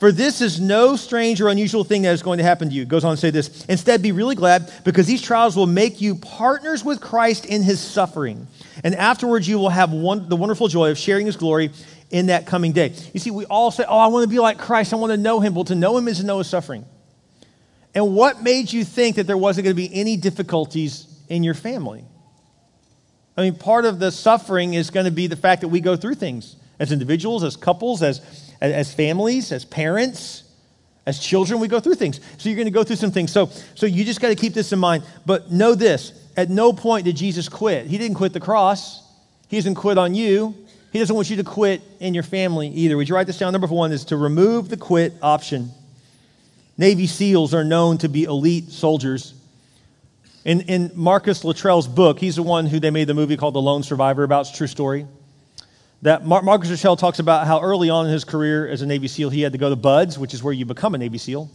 For 0.00 0.12
this 0.12 0.42
is 0.42 0.60
no 0.60 0.96
strange 0.96 1.40
or 1.40 1.48
unusual 1.48 1.82
thing 1.82 2.02
that 2.02 2.12
is 2.12 2.22
going 2.22 2.38
to 2.38 2.44
happen 2.44 2.68
to 2.68 2.74
you. 2.74 2.82
It 2.82 2.88
goes 2.88 3.04
on 3.04 3.14
to 3.14 3.16
say 3.16 3.30
this. 3.30 3.64
Instead, 3.70 4.02
be 4.02 4.12
really 4.12 4.34
glad 4.34 4.70
because 4.84 5.06
these 5.06 5.22
trials 5.22 5.56
will 5.56 5.66
make 5.66 6.02
you 6.02 6.14
partners 6.14 6.84
with 6.84 7.00
Christ 7.00 7.46
in 7.46 7.62
his 7.62 7.80
suffering. 7.80 8.46
And 8.84 8.94
afterwards, 8.94 9.48
you 9.48 9.58
will 9.58 9.70
have 9.70 9.92
one, 9.92 10.28
the 10.28 10.36
wonderful 10.36 10.68
joy 10.68 10.90
of 10.90 10.98
sharing 10.98 11.24
his 11.24 11.36
glory 11.36 11.70
in 12.10 12.26
that 12.26 12.46
coming 12.46 12.72
day. 12.72 12.92
You 13.14 13.20
see, 13.20 13.30
we 13.30 13.46
all 13.46 13.70
say, 13.70 13.84
Oh, 13.88 13.98
I 13.98 14.08
want 14.08 14.24
to 14.24 14.28
be 14.28 14.38
like 14.38 14.58
Christ. 14.58 14.92
I 14.92 14.96
want 14.96 15.12
to 15.12 15.16
know 15.16 15.40
him. 15.40 15.54
Well, 15.54 15.64
to 15.64 15.74
know 15.74 15.96
him 15.96 16.06
is 16.06 16.18
to 16.18 16.26
know 16.26 16.36
his 16.36 16.48
suffering. 16.48 16.84
And 17.94 18.14
what 18.14 18.42
made 18.42 18.72
you 18.72 18.84
think 18.84 19.16
that 19.16 19.26
there 19.26 19.36
wasn't 19.36 19.64
going 19.64 19.76
to 19.76 19.82
be 19.82 19.92
any 19.92 20.16
difficulties 20.16 21.06
in 21.28 21.42
your 21.42 21.54
family? 21.54 22.04
I 23.36 23.42
mean, 23.42 23.54
part 23.54 23.84
of 23.84 23.98
the 23.98 24.12
suffering 24.12 24.74
is 24.74 24.90
going 24.90 25.06
to 25.06 25.12
be 25.12 25.26
the 25.26 25.36
fact 25.36 25.62
that 25.62 25.68
we 25.68 25.80
go 25.80 25.96
through 25.96 26.16
things 26.16 26.56
as 26.78 26.92
individuals, 26.92 27.44
as 27.44 27.56
couples, 27.56 28.02
as, 28.02 28.20
as 28.60 28.92
families, 28.92 29.52
as 29.52 29.64
parents, 29.64 30.44
as 31.06 31.18
children. 31.18 31.60
We 31.60 31.68
go 31.68 31.80
through 31.80 31.96
things. 31.96 32.20
So 32.38 32.48
you're 32.48 32.56
going 32.56 32.66
to 32.66 32.72
go 32.72 32.84
through 32.84 32.96
some 32.96 33.10
things. 33.10 33.32
So, 33.32 33.50
so 33.74 33.86
you 33.86 34.04
just 34.04 34.20
got 34.20 34.28
to 34.28 34.34
keep 34.34 34.54
this 34.54 34.72
in 34.72 34.78
mind. 34.78 35.04
But 35.26 35.50
know 35.50 35.74
this 35.74 36.12
at 36.36 36.48
no 36.48 36.72
point 36.72 37.04
did 37.04 37.16
Jesus 37.16 37.48
quit. 37.48 37.86
He 37.86 37.98
didn't 37.98 38.16
quit 38.16 38.32
the 38.32 38.40
cross, 38.40 39.02
He 39.48 39.56
doesn't 39.56 39.74
quit 39.74 39.98
on 39.98 40.14
you. 40.14 40.54
He 40.92 40.98
doesn't 40.98 41.14
want 41.14 41.30
you 41.30 41.36
to 41.36 41.44
quit 41.44 41.82
in 42.00 42.14
your 42.14 42.24
family 42.24 42.66
either. 42.66 42.96
Would 42.96 43.08
you 43.08 43.14
write 43.14 43.28
this 43.28 43.38
down? 43.38 43.52
Number 43.52 43.68
one 43.68 43.92
is 43.92 44.06
to 44.06 44.16
remove 44.16 44.68
the 44.68 44.76
quit 44.76 45.14
option. 45.22 45.70
Navy 46.80 47.06
SEALs 47.06 47.52
are 47.52 47.62
known 47.62 47.98
to 47.98 48.08
be 48.08 48.24
elite 48.24 48.70
soldiers. 48.70 49.34
In, 50.46 50.62
in 50.62 50.90
Marcus 50.94 51.44
Luttrell's 51.44 51.86
book, 51.86 52.18
he's 52.18 52.36
the 52.36 52.42
one 52.42 52.64
who 52.64 52.80
they 52.80 52.90
made 52.90 53.06
the 53.06 53.12
movie 53.12 53.36
called 53.36 53.52
The 53.52 53.60
Lone 53.60 53.82
Survivor 53.82 54.24
about. 54.24 54.46
It's 54.46 54.56
true 54.56 54.66
story. 54.66 55.06
That 56.00 56.26
Mar- 56.26 56.40
Marcus 56.40 56.70
Luttrell 56.70 56.96
talks 56.96 57.18
about 57.18 57.46
how 57.46 57.60
early 57.60 57.90
on 57.90 58.06
in 58.06 58.12
his 58.12 58.24
career 58.24 58.66
as 58.66 58.80
a 58.80 58.86
Navy 58.86 59.08
SEAL, 59.08 59.28
he 59.28 59.42
had 59.42 59.52
to 59.52 59.58
go 59.58 59.68
to 59.68 59.76
BUD/S, 59.76 60.16
which 60.16 60.32
is 60.32 60.42
where 60.42 60.54
you 60.54 60.64
become 60.64 60.94
a 60.94 60.98
Navy 60.98 61.18
SEAL. 61.18 61.50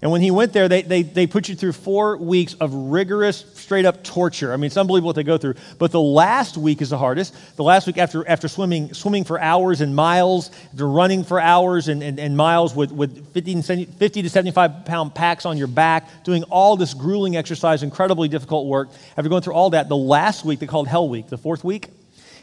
And 0.00 0.12
when 0.12 0.20
he 0.20 0.30
went 0.30 0.52
there, 0.52 0.68
they, 0.68 0.82
they, 0.82 1.02
they 1.02 1.26
put 1.26 1.48
you 1.48 1.56
through 1.56 1.72
four 1.72 2.16
weeks 2.16 2.54
of 2.54 2.72
rigorous, 2.72 3.44
straight 3.54 3.84
up 3.84 4.04
torture. 4.04 4.52
I 4.52 4.56
mean, 4.56 4.66
it's 4.66 4.76
unbelievable 4.76 5.08
what 5.08 5.16
they 5.16 5.24
go 5.24 5.38
through. 5.38 5.54
But 5.78 5.90
the 5.90 6.00
last 6.00 6.56
week 6.56 6.80
is 6.80 6.90
the 6.90 6.98
hardest. 6.98 7.34
The 7.56 7.64
last 7.64 7.86
week 7.86 7.98
after, 7.98 8.26
after 8.28 8.46
swimming, 8.46 8.94
swimming 8.94 9.24
for 9.24 9.40
hours 9.40 9.80
and 9.80 9.96
miles, 9.96 10.52
after 10.72 10.88
running 10.88 11.24
for 11.24 11.40
hours 11.40 11.88
and, 11.88 12.02
and, 12.02 12.20
and 12.20 12.36
miles 12.36 12.76
with, 12.76 12.92
with 12.92 13.32
50, 13.32 13.62
50 13.62 14.22
to 14.22 14.30
75 14.30 14.84
pound 14.84 15.14
packs 15.14 15.44
on 15.44 15.58
your 15.58 15.66
back, 15.66 16.22
doing 16.22 16.44
all 16.44 16.76
this 16.76 16.94
grueling 16.94 17.36
exercise, 17.36 17.82
incredibly 17.82 18.28
difficult 18.28 18.66
work. 18.66 18.90
After 19.16 19.28
going 19.28 19.42
through 19.42 19.54
all 19.54 19.70
that, 19.70 19.88
the 19.88 19.96
last 19.96 20.44
week, 20.44 20.60
they 20.60 20.66
called 20.66 20.86
Hell 20.86 21.08
Week, 21.08 21.28
the 21.28 21.38
fourth 21.38 21.64
week, 21.64 21.88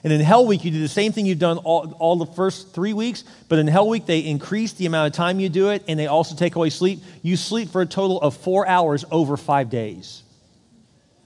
and 0.05 0.13
in 0.13 0.21
Hell 0.21 0.45
Week, 0.45 0.63
you 0.63 0.69
do 0.69 0.79
the 0.79 0.87
same 0.87 1.11
thing 1.11 1.25
you've 1.25 1.39
done 1.39 1.57
all, 1.57 1.91
all 1.97 2.15
the 2.15 2.27
first 2.27 2.75
three 2.75 2.93
weeks, 2.93 3.23
but 3.49 3.57
in 3.57 3.65
Hell 3.65 3.89
Week, 3.89 4.05
they 4.05 4.19
increase 4.19 4.73
the 4.73 4.85
amount 4.85 5.07
of 5.07 5.13
time 5.13 5.39
you 5.39 5.49
do 5.49 5.71
it, 5.71 5.83
and 5.87 5.99
they 5.99 6.05
also 6.05 6.35
take 6.35 6.55
away 6.55 6.69
sleep. 6.69 6.99
You 7.23 7.35
sleep 7.35 7.71
for 7.71 7.81
a 7.81 7.87
total 7.87 8.21
of 8.21 8.37
four 8.37 8.67
hours 8.67 9.03
over 9.09 9.35
five 9.35 9.71
days 9.71 10.21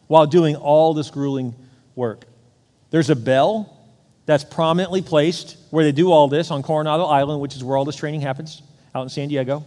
while 0.08 0.26
doing 0.26 0.56
all 0.56 0.94
this 0.94 1.12
grueling 1.12 1.56
work. 1.94 2.24
There's 2.90 3.10
a 3.10 3.18
bell 3.18 3.78
that's 4.26 4.46
prominently 4.46 5.02
placed 5.02 5.58
where 5.72 5.84
they 5.84 5.92
do 5.92 6.14
all 6.14 6.30
this 6.30 6.50
on 6.50 6.64
Coronado 6.64 7.04
Island, 7.04 7.42
which 7.42 7.58
is 7.58 7.64
where 7.66 7.76
all 7.76 7.84
this 7.84 7.98
training 7.98 8.22
happens 8.22 8.62
out 8.96 9.04
in 9.04 9.10
San 9.10 9.28
Diego. 9.28 9.66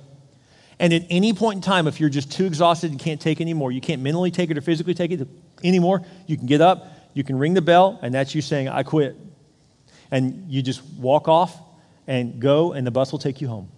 And 0.78 0.90
at 0.94 1.02
any 1.10 1.34
point 1.34 1.56
in 1.56 1.60
time, 1.60 1.86
if 1.86 2.00
you're 2.00 2.08
just 2.08 2.32
too 2.32 2.46
exhausted 2.46 2.90
and 2.90 2.98
can't 2.98 3.20
take 3.20 3.42
anymore, 3.42 3.72
you 3.72 3.82
can't 3.82 4.00
mentally 4.00 4.30
take 4.30 4.50
it 4.50 4.56
or 4.56 4.62
physically 4.62 4.94
take 4.94 5.10
it 5.10 5.28
anymore, 5.62 6.00
you 6.26 6.38
can 6.38 6.46
get 6.46 6.62
up, 6.62 6.88
you 7.14 7.24
can 7.24 7.38
ring 7.38 7.54
the 7.54 7.62
bell, 7.62 7.98
and 8.02 8.14
that's 8.14 8.34
you 8.34 8.42
saying, 8.42 8.68
I 8.68 8.82
quit. 8.82 9.16
And 10.10 10.50
you 10.50 10.62
just 10.62 10.82
walk 10.98 11.28
off 11.28 11.56
and 12.06 12.40
go, 12.40 12.72
and 12.72 12.86
the 12.86 12.90
bus 12.90 13.12
will 13.12 13.18
take 13.18 13.40
you 13.40 13.48
home. 13.48 13.70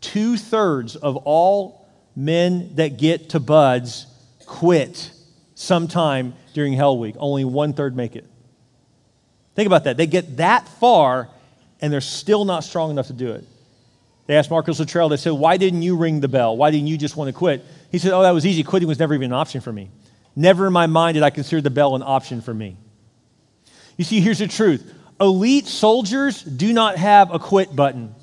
Two 0.00 0.36
thirds 0.36 0.96
of 0.96 1.16
all 1.18 1.88
men 2.14 2.76
that 2.76 2.98
get 2.98 3.30
to 3.30 3.40
BUD/S 3.40 4.06
quit 4.46 5.10
sometime 5.54 6.34
during 6.52 6.72
Hell 6.72 6.98
Week. 6.98 7.16
Only 7.18 7.44
one 7.44 7.72
third 7.72 7.96
make 7.96 8.16
it. 8.16 8.26
Think 9.54 9.66
about 9.66 9.84
that. 9.84 9.96
They 9.96 10.06
get 10.06 10.36
that 10.36 10.68
far, 10.68 11.28
and 11.80 11.92
they're 11.92 12.00
still 12.00 12.44
not 12.44 12.64
strong 12.64 12.90
enough 12.90 13.06
to 13.08 13.12
do 13.12 13.32
it. 13.32 13.44
They 14.26 14.36
asked 14.36 14.50
Marcus 14.50 14.78
Luttrell, 14.78 15.08
they 15.08 15.16
said, 15.16 15.32
Why 15.32 15.56
didn't 15.56 15.82
you 15.82 15.96
ring 15.96 16.20
the 16.20 16.28
bell? 16.28 16.56
Why 16.56 16.70
didn't 16.70 16.86
you 16.86 16.96
just 16.96 17.16
want 17.16 17.28
to 17.28 17.32
quit? 17.32 17.64
He 17.90 17.98
said, 17.98 18.12
Oh, 18.12 18.22
that 18.22 18.30
was 18.30 18.46
easy. 18.46 18.62
Quitting 18.62 18.88
was 18.88 18.98
never 18.98 19.14
even 19.14 19.26
an 19.26 19.32
option 19.34 19.60
for 19.60 19.72
me. 19.72 19.90
Never 20.36 20.66
in 20.66 20.72
my 20.72 20.86
mind 20.86 21.14
did 21.14 21.22
I 21.22 21.30
consider 21.30 21.62
the 21.62 21.70
bell 21.70 21.94
an 21.94 22.02
option 22.02 22.40
for 22.40 22.52
me. 22.52 22.76
You 23.96 24.04
see, 24.04 24.20
here's 24.20 24.38
the 24.38 24.48
truth 24.48 24.92
elite 25.20 25.66
soldiers 25.66 26.42
do 26.42 26.72
not 26.72 26.96
have 26.96 27.32
a 27.32 27.38
quit 27.38 27.74
button. 27.74 28.14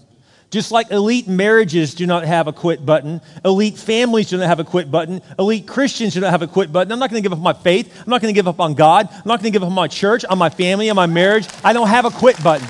Just 0.50 0.70
like 0.70 0.92
elite 0.92 1.30
marriages 1.30 1.94
do 1.96 2.06
not 2.06 2.26
have 2.26 2.48
a 2.48 2.54
quit 2.54 2.86
button, 2.86 3.22
elite 3.46 3.78
families 3.78 4.30
do 4.30 4.38
not 4.38 4.48
have 4.48 4.60
a 4.60 4.66
quit 4.66 4.92
button, 4.92 5.22
elite 5.40 5.66
Christians 5.66 6.14
do 6.14 6.20
not 6.20 6.32
have 6.32 6.42
a 6.42 6.48
quit 6.48 6.74
button. 6.74 6.92
I'm 6.92 7.00
not 7.00 7.10
going 7.10 7.24
to 7.24 7.28
give 7.28 7.32
up 7.32 7.42
my 7.42 7.54
faith. 7.54 7.98
I'm 7.98 8.10
not 8.10 8.22
going 8.22 8.34
to 8.34 8.38
give 8.38 8.50
up 8.50 8.60
on 8.60 8.74
God. 8.74 9.08
I'm 9.10 9.22
not 9.24 9.40
going 9.40 9.52
to 9.52 9.52
give 9.52 9.64
up 9.64 9.70
on 9.70 9.76
my 9.76 9.88
church, 9.88 10.26
on 10.26 10.38
my 10.38 10.50
family, 10.50 10.90
on 10.90 10.98
my 10.98 11.06
marriage. 11.06 11.48
I 11.64 11.72
don't 11.72 11.88
have 11.88 12.04
a 12.04 12.12
quit 12.12 12.44
button. 12.44 12.68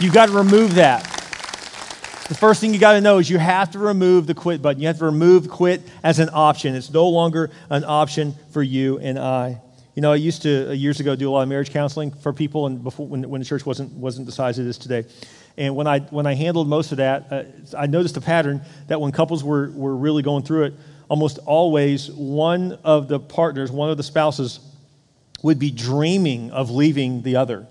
You've 0.00 0.14
got 0.14 0.26
to 0.26 0.32
remove 0.32 0.76
that. 0.76 1.19
The 2.30 2.36
first 2.36 2.60
thing 2.60 2.72
you 2.72 2.78
got 2.78 2.92
to 2.92 3.00
know 3.00 3.18
is 3.18 3.28
you 3.28 3.38
have 3.38 3.72
to 3.72 3.80
remove 3.80 4.28
the 4.28 4.34
quit 4.34 4.62
button. 4.62 4.80
You 4.80 4.86
have 4.86 4.98
to 4.98 5.06
remove 5.06 5.50
quit 5.50 5.82
as 6.04 6.20
an 6.20 6.30
option. 6.32 6.76
It's 6.76 6.88
no 6.88 7.08
longer 7.08 7.50
an 7.70 7.82
option 7.82 8.36
for 8.52 8.62
you 8.62 9.00
and 9.00 9.18
I. 9.18 9.60
You 9.96 10.02
know, 10.02 10.12
I 10.12 10.14
used 10.14 10.42
to 10.42 10.68
uh, 10.68 10.72
years 10.72 11.00
ago 11.00 11.16
do 11.16 11.28
a 11.28 11.32
lot 11.32 11.42
of 11.42 11.48
marriage 11.48 11.70
counseling 11.70 12.12
for 12.12 12.32
people, 12.32 12.66
and 12.66 12.84
before 12.84 13.08
when, 13.08 13.28
when 13.28 13.40
the 13.40 13.44
church 13.44 13.66
wasn't 13.66 13.90
wasn't 13.94 14.26
the 14.26 14.32
size 14.32 14.60
it 14.60 14.66
is 14.68 14.78
today. 14.78 15.06
And 15.58 15.74
when 15.74 15.88
I 15.88 15.98
when 15.98 16.24
I 16.24 16.34
handled 16.34 16.68
most 16.68 16.92
of 16.92 16.98
that, 16.98 17.32
uh, 17.32 17.42
I 17.76 17.88
noticed 17.88 18.16
a 18.16 18.20
pattern 18.20 18.62
that 18.86 19.00
when 19.00 19.10
couples 19.10 19.42
were 19.42 19.68
were 19.72 19.96
really 19.96 20.22
going 20.22 20.44
through 20.44 20.66
it, 20.66 20.74
almost 21.08 21.40
always 21.46 22.12
one 22.12 22.78
of 22.84 23.08
the 23.08 23.18
partners, 23.18 23.72
one 23.72 23.90
of 23.90 23.96
the 23.96 24.04
spouses, 24.04 24.60
would 25.42 25.58
be 25.58 25.72
dreaming 25.72 26.52
of 26.52 26.70
leaving 26.70 27.22
the 27.22 27.34
other. 27.34 27.66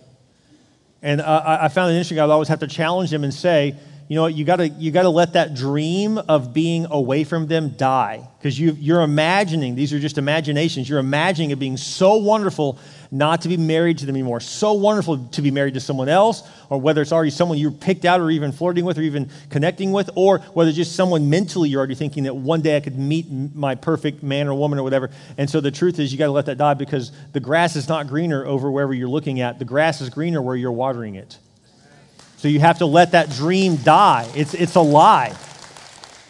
And 1.01 1.22
I 1.22 1.70
found 1.70 1.92
it 1.92 1.94
interesting. 1.94 2.20
I'd 2.20 2.30
always 2.30 2.50
have 2.50 2.60
to 2.60 2.68
challenge 2.68 3.10
them 3.10 3.24
and 3.24 3.34
say, 3.34 3.78
you 4.10 4.16
know 4.16 4.24
what, 4.24 4.34
you 4.34 4.44
gotta, 4.44 4.68
you 4.68 4.89
gotta 4.89 5.10
let 5.10 5.34
that 5.34 5.54
dream 5.54 6.18
of 6.18 6.51
being 6.51 6.88
away 6.89 7.24
from 7.24 7.46
them 7.46 7.70
die. 7.70 8.28
Because 8.39 8.60
you, 8.60 8.75
you're 8.80 9.04
imagining, 9.04 9.75
these 9.75 9.94
are 9.94 10.00
just 10.00 10.18
imaginations, 10.18 10.89
you're 10.89 10.98
imagining 10.98 11.51
it 11.51 11.60
being 11.60 11.78
so 11.78 12.16
wonderful 12.16 12.80
not 13.12 13.42
to 13.42 13.48
be 13.48 13.56
married 13.56 14.00
to 14.00 14.08
them 14.08 14.16
anymore. 14.16 14.39
So 14.39 14.74
wonderful 14.74 15.28
to 15.28 15.42
be 15.44 15.51
married 15.51 15.75
to 15.75 15.80
someone 15.80 16.10
else, 16.10 16.42
or 16.72 16.82
whether 16.82 17.04
it's 17.04 17.12
already 17.12 17.30
someone 17.30 17.60
you're 17.60 17.70
picked 17.70 18.04
out 18.04 18.20
or 18.20 18.32
even 18.32 18.51
flirting 18.51 18.84
with 18.84 18.98
or 18.98 19.04
even 19.04 19.30
connecting 19.51 19.92
with, 19.92 20.10
or 20.16 20.39
whether 20.39 20.70
it's 20.70 20.78
just 20.78 20.96
someone 20.96 21.30
mentally 21.30 21.70
you're 21.70 21.78
already 21.78 21.94
thinking 21.94 22.24
that 22.24 22.36
one 22.36 22.62
day 22.62 22.78
I 22.78 22.80
could 22.80 22.98
meet 22.98 23.28
my 23.30 23.75
perfect 23.75 24.24
man 24.24 24.48
or 24.48 24.56
woman 24.56 24.80
or 24.80 24.84
whatever. 24.84 25.12
And 25.38 25.48
so 25.48 25.62
the 25.62 25.70
truth 25.70 26.00
is, 26.00 26.12
you 26.12 26.18
got 26.18 26.25
to 26.25 26.32
let 26.32 26.48
that 26.48 26.58
die 26.58 26.74
because 26.74 27.12
the 27.34 27.39
grass 27.39 27.75
is 27.75 27.88
not 27.88 28.08
greener 28.08 28.44
over 28.44 28.72
wherever 28.72 28.94
you're 28.94 29.08
looking 29.08 29.39
at. 29.39 29.60
The 29.60 29.66
grass 29.66 30.01
is 30.01 30.10
greener 30.10 30.42
where 30.42 30.56
you're 30.56 30.72
watering 30.72 31.13
it. 31.13 31.38
So 32.39 32.48
you 32.48 32.62
have 32.62 32.77
to 32.77 32.86
let 32.86 33.12
that 33.12 33.29
dream 33.31 33.75
die. 33.75 34.25
It's, 34.34 34.53
it's 34.53 34.75
a 34.75 34.81
lie, 34.81 35.36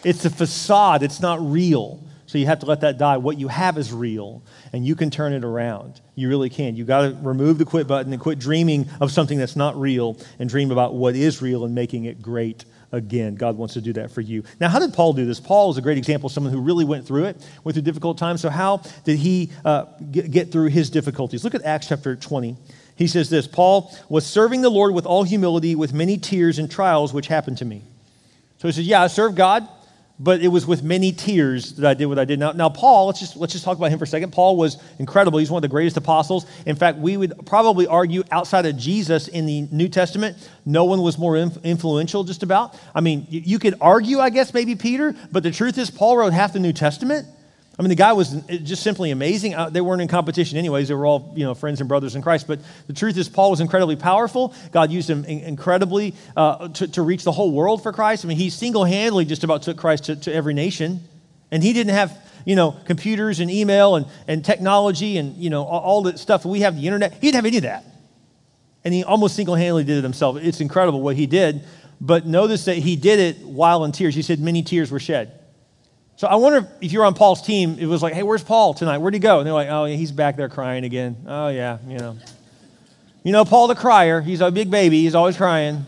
it's 0.02 0.24
a 0.24 0.30
facade, 0.30 1.04
it's 1.04 1.20
not 1.20 1.40
real. 1.40 2.02
So 2.26 2.36
you 2.36 2.46
have 2.46 2.58
to 2.60 2.66
let 2.66 2.80
that 2.80 2.98
die. 2.98 3.16
What 3.18 3.38
you 3.38 3.46
have 3.46 3.78
is 3.78 3.92
real, 3.92 4.42
and 4.72 4.84
you 4.84 4.96
can 4.96 5.10
turn 5.10 5.32
it 5.32 5.44
around. 5.44 6.00
You 6.16 6.28
really 6.28 6.50
can. 6.50 6.74
You 6.74 6.84
got 6.84 7.02
to 7.02 7.16
remove 7.22 7.58
the 7.58 7.64
quit 7.64 7.86
button 7.86 8.12
and 8.12 8.20
quit 8.20 8.40
dreaming 8.40 8.88
of 9.00 9.12
something 9.12 9.38
that's 9.38 9.54
not 9.54 9.80
real 9.80 10.16
and 10.40 10.48
dream 10.48 10.72
about 10.72 10.94
what 10.94 11.14
is 11.14 11.40
real 11.40 11.64
and 11.64 11.76
making 11.76 12.06
it 12.06 12.20
great 12.20 12.64
again. 12.90 13.36
God 13.36 13.56
wants 13.56 13.74
to 13.74 13.80
do 13.80 13.92
that 13.92 14.10
for 14.10 14.20
you. 14.20 14.42
Now, 14.60 14.68
how 14.68 14.80
did 14.80 14.92
Paul 14.92 15.12
do 15.12 15.24
this? 15.24 15.38
Paul 15.38 15.70
is 15.70 15.76
a 15.76 15.82
great 15.82 15.98
example 15.98 16.26
of 16.26 16.32
someone 16.32 16.52
who 16.52 16.60
really 16.60 16.84
went 16.84 17.06
through 17.06 17.26
it, 17.26 17.36
went 17.62 17.74
through 17.74 17.82
difficult 17.82 18.18
times. 18.18 18.40
So, 18.40 18.50
how 18.50 18.82
did 19.04 19.18
he 19.18 19.52
uh, 19.64 19.84
get, 20.10 20.30
get 20.32 20.52
through 20.52 20.70
his 20.70 20.90
difficulties? 20.90 21.44
Look 21.44 21.54
at 21.54 21.62
Acts 21.62 21.88
chapter 21.88 22.16
20. 22.16 22.56
He 23.00 23.06
says 23.06 23.30
this 23.30 23.46
Paul 23.46 23.96
was 24.10 24.26
serving 24.26 24.60
the 24.60 24.68
Lord 24.68 24.92
with 24.92 25.06
all 25.06 25.22
humility, 25.22 25.74
with 25.74 25.94
many 25.94 26.18
tears 26.18 26.58
and 26.58 26.70
trials 26.70 27.14
which 27.14 27.28
happened 27.28 27.56
to 27.58 27.64
me. 27.64 27.82
So 28.58 28.68
he 28.68 28.72
says, 28.72 28.86
Yeah, 28.86 29.00
I 29.00 29.06
served 29.06 29.36
God, 29.36 29.66
but 30.18 30.42
it 30.42 30.48
was 30.48 30.66
with 30.66 30.82
many 30.82 31.10
tears 31.10 31.76
that 31.76 31.88
I 31.88 31.94
did 31.94 32.04
what 32.04 32.18
I 32.18 32.26
did. 32.26 32.38
Now, 32.38 32.52
now 32.52 32.68
Paul, 32.68 33.06
let's 33.06 33.18
just, 33.18 33.38
let's 33.38 33.54
just 33.54 33.64
talk 33.64 33.78
about 33.78 33.90
him 33.90 33.98
for 33.98 34.04
a 34.04 34.06
second. 34.06 34.32
Paul 34.32 34.58
was 34.58 34.76
incredible. 34.98 35.38
He's 35.38 35.50
one 35.50 35.60
of 35.60 35.62
the 35.62 35.68
greatest 35.68 35.96
apostles. 35.96 36.44
In 36.66 36.76
fact, 36.76 36.98
we 36.98 37.16
would 37.16 37.46
probably 37.46 37.86
argue 37.86 38.22
outside 38.30 38.66
of 38.66 38.76
Jesus 38.76 39.28
in 39.28 39.46
the 39.46 39.62
New 39.72 39.88
Testament, 39.88 40.36
no 40.66 40.84
one 40.84 41.00
was 41.00 41.16
more 41.16 41.38
inf- 41.38 41.56
influential 41.64 42.22
just 42.22 42.42
about. 42.42 42.78
I 42.94 43.00
mean, 43.00 43.26
you 43.30 43.58
could 43.58 43.76
argue, 43.80 44.18
I 44.18 44.28
guess, 44.28 44.52
maybe 44.52 44.76
Peter, 44.76 45.16
but 45.32 45.42
the 45.42 45.50
truth 45.50 45.78
is, 45.78 45.90
Paul 45.90 46.18
wrote 46.18 46.34
half 46.34 46.52
the 46.52 46.60
New 46.60 46.74
Testament. 46.74 47.26
I 47.80 47.82
mean, 47.82 47.88
the 47.88 47.94
guy 47.94 48.12
was 48.12 48.32
just 48.62 48.82
simply 48.82 49.10
amazing. 49.10 49.54
Uh, 49.54 49.70
they 49.70 49.80
weren't 49.80 50.02
in 50.02 50.08
competition, 50.08 50.58
anyways. 50.58 50.88
They 50.88 50.94
were 50.94 51.06
all, 51.06 51.32
you 51.34 51.44
know, 51.44 51.54
friends 51.54 51.80
and 51.80 51.88
brothers 51.88 52.14
in 52.14 52.20
Christ. 52.20 52.46
But 52.46 52.60
the 52.86 52.92
truth 52.92 53.16
is, 53.16 53.26
Paul 53.26 53.48
was 53.48 53.60
incredibly 53.60 53.96
powerful. 53.96 54.52
God 54.70 54.92
used 54.92 55.08
him 55.08 55.24
incredibly 55.24 56.14
uh, 56.36 56.68
to, 56.68 56.88
to, 56.88 57.00
reach 57.00 57.24
the 57.24 57.32
whole 57.32 57.52
world 57.52 57.82
for 57.82 57.90
Christ. 57.90 58.22
I 58.22 58.28
mean, 58.28 58.36
he 58.36 58.50
single-handedly 58.50 59.24
just 59.24 59.44
about 59.44 59.62
took 59.62 59.78
Christ 59.78 60.04
to, 60.04 60.16
to 60.16 60.34
every 60.34 60.52
nation. 60.52 61.00
And 61.50 61.62
he 61.62 61.72
didn't 61.72 61.94
have, 61.94 62.14
you 62.44 62.54
know, 62.54 62.76
computers 62.84 63.40
and 63.40 63.50
email 63.50 63.96
and, 63.96 64.04
and 64.28 64.44
technology 64.44 65.16
and, 65.16 65.34
you 65.38 65.48
know, 65.48 65.64
all, 65.64 66.02
the 66.02 66.18
stuff 66.18 66.44
we 66.44 66.60
have, 66.60 66.76
the 66.76 66.86
internet. 66.86 67.14
He 67.14 67.20
didn't 67.28 67.36
have 67.36 67.46
any 67.46 67.56
of 67.56 67.62
that. 67.62 67.86
And 68.84 68.92
he 68.92 69.04
almost 69.04 69.36
single-handedly 69.36 69.84
did 69.84 69.96
it 69.96 70.02
himself. 70.02 70.36
It's 70.36 70.60
incredible 70.60 71.00
what 71.00 71.16
he 71.16 71.24
did. 71.24 71.64
But 71.98 72.26
notice 72.26 72.66
that 72.66 72.76
he 72.76 72.96
did 72.96 73.20
it 73.20 73.38
while 73.46 73.84
in 73.84 73.92
tears. 73.92 74.14
He 74.14 74.20
said 74.20 74.38
many 74.38 74.62
tears 74.62 74.90
were 74.90 75.00
shed. 75.00 75.39
So 76.20 76.28
I 76.28 76.34
wonder 76.34 76.68
if 76.82 76.92
you're 76.92 77.06
on 77.06 77.14
Paul's 77.14 77.40
team, 77.40 77.78
it 77.78 77.86
was 77.86 78.02
like, 78.02 78.12
hey, 78.12 78.22
where's 78.22 78.44
Paul 78.44 78.74
tonight? 78.74 78.98
Where'd 78.98 79.14
he 79.14 79.20
go? 79.20 79.38
And 79.38 79.46
they're 79.46 79.54
like, 79.54 79.70
oh, 79.70 79.86
yeah, 79.86 79.96
he's 79.96 80.12
back 80.12 80.36
there 80.36 80.50
crying 80.50 80.84
again. 80.84 81.16
Oh, 81.26 81.48
yeah, 81.48 81.78
you 81.88 81.96
know. 81.96 82.18
You 83.22 83.32
know, 83.32 83.46
Paul 83.46 83.68
the 83.68 83.74
crier, 83.74 84.20
he's 84.20 84.42
a 84.42 84.50
big 84.50 84.70
baby, 84.70 85.00
he's 85.00 85.14
always 85.14 85.38
crying. 85.38 85.86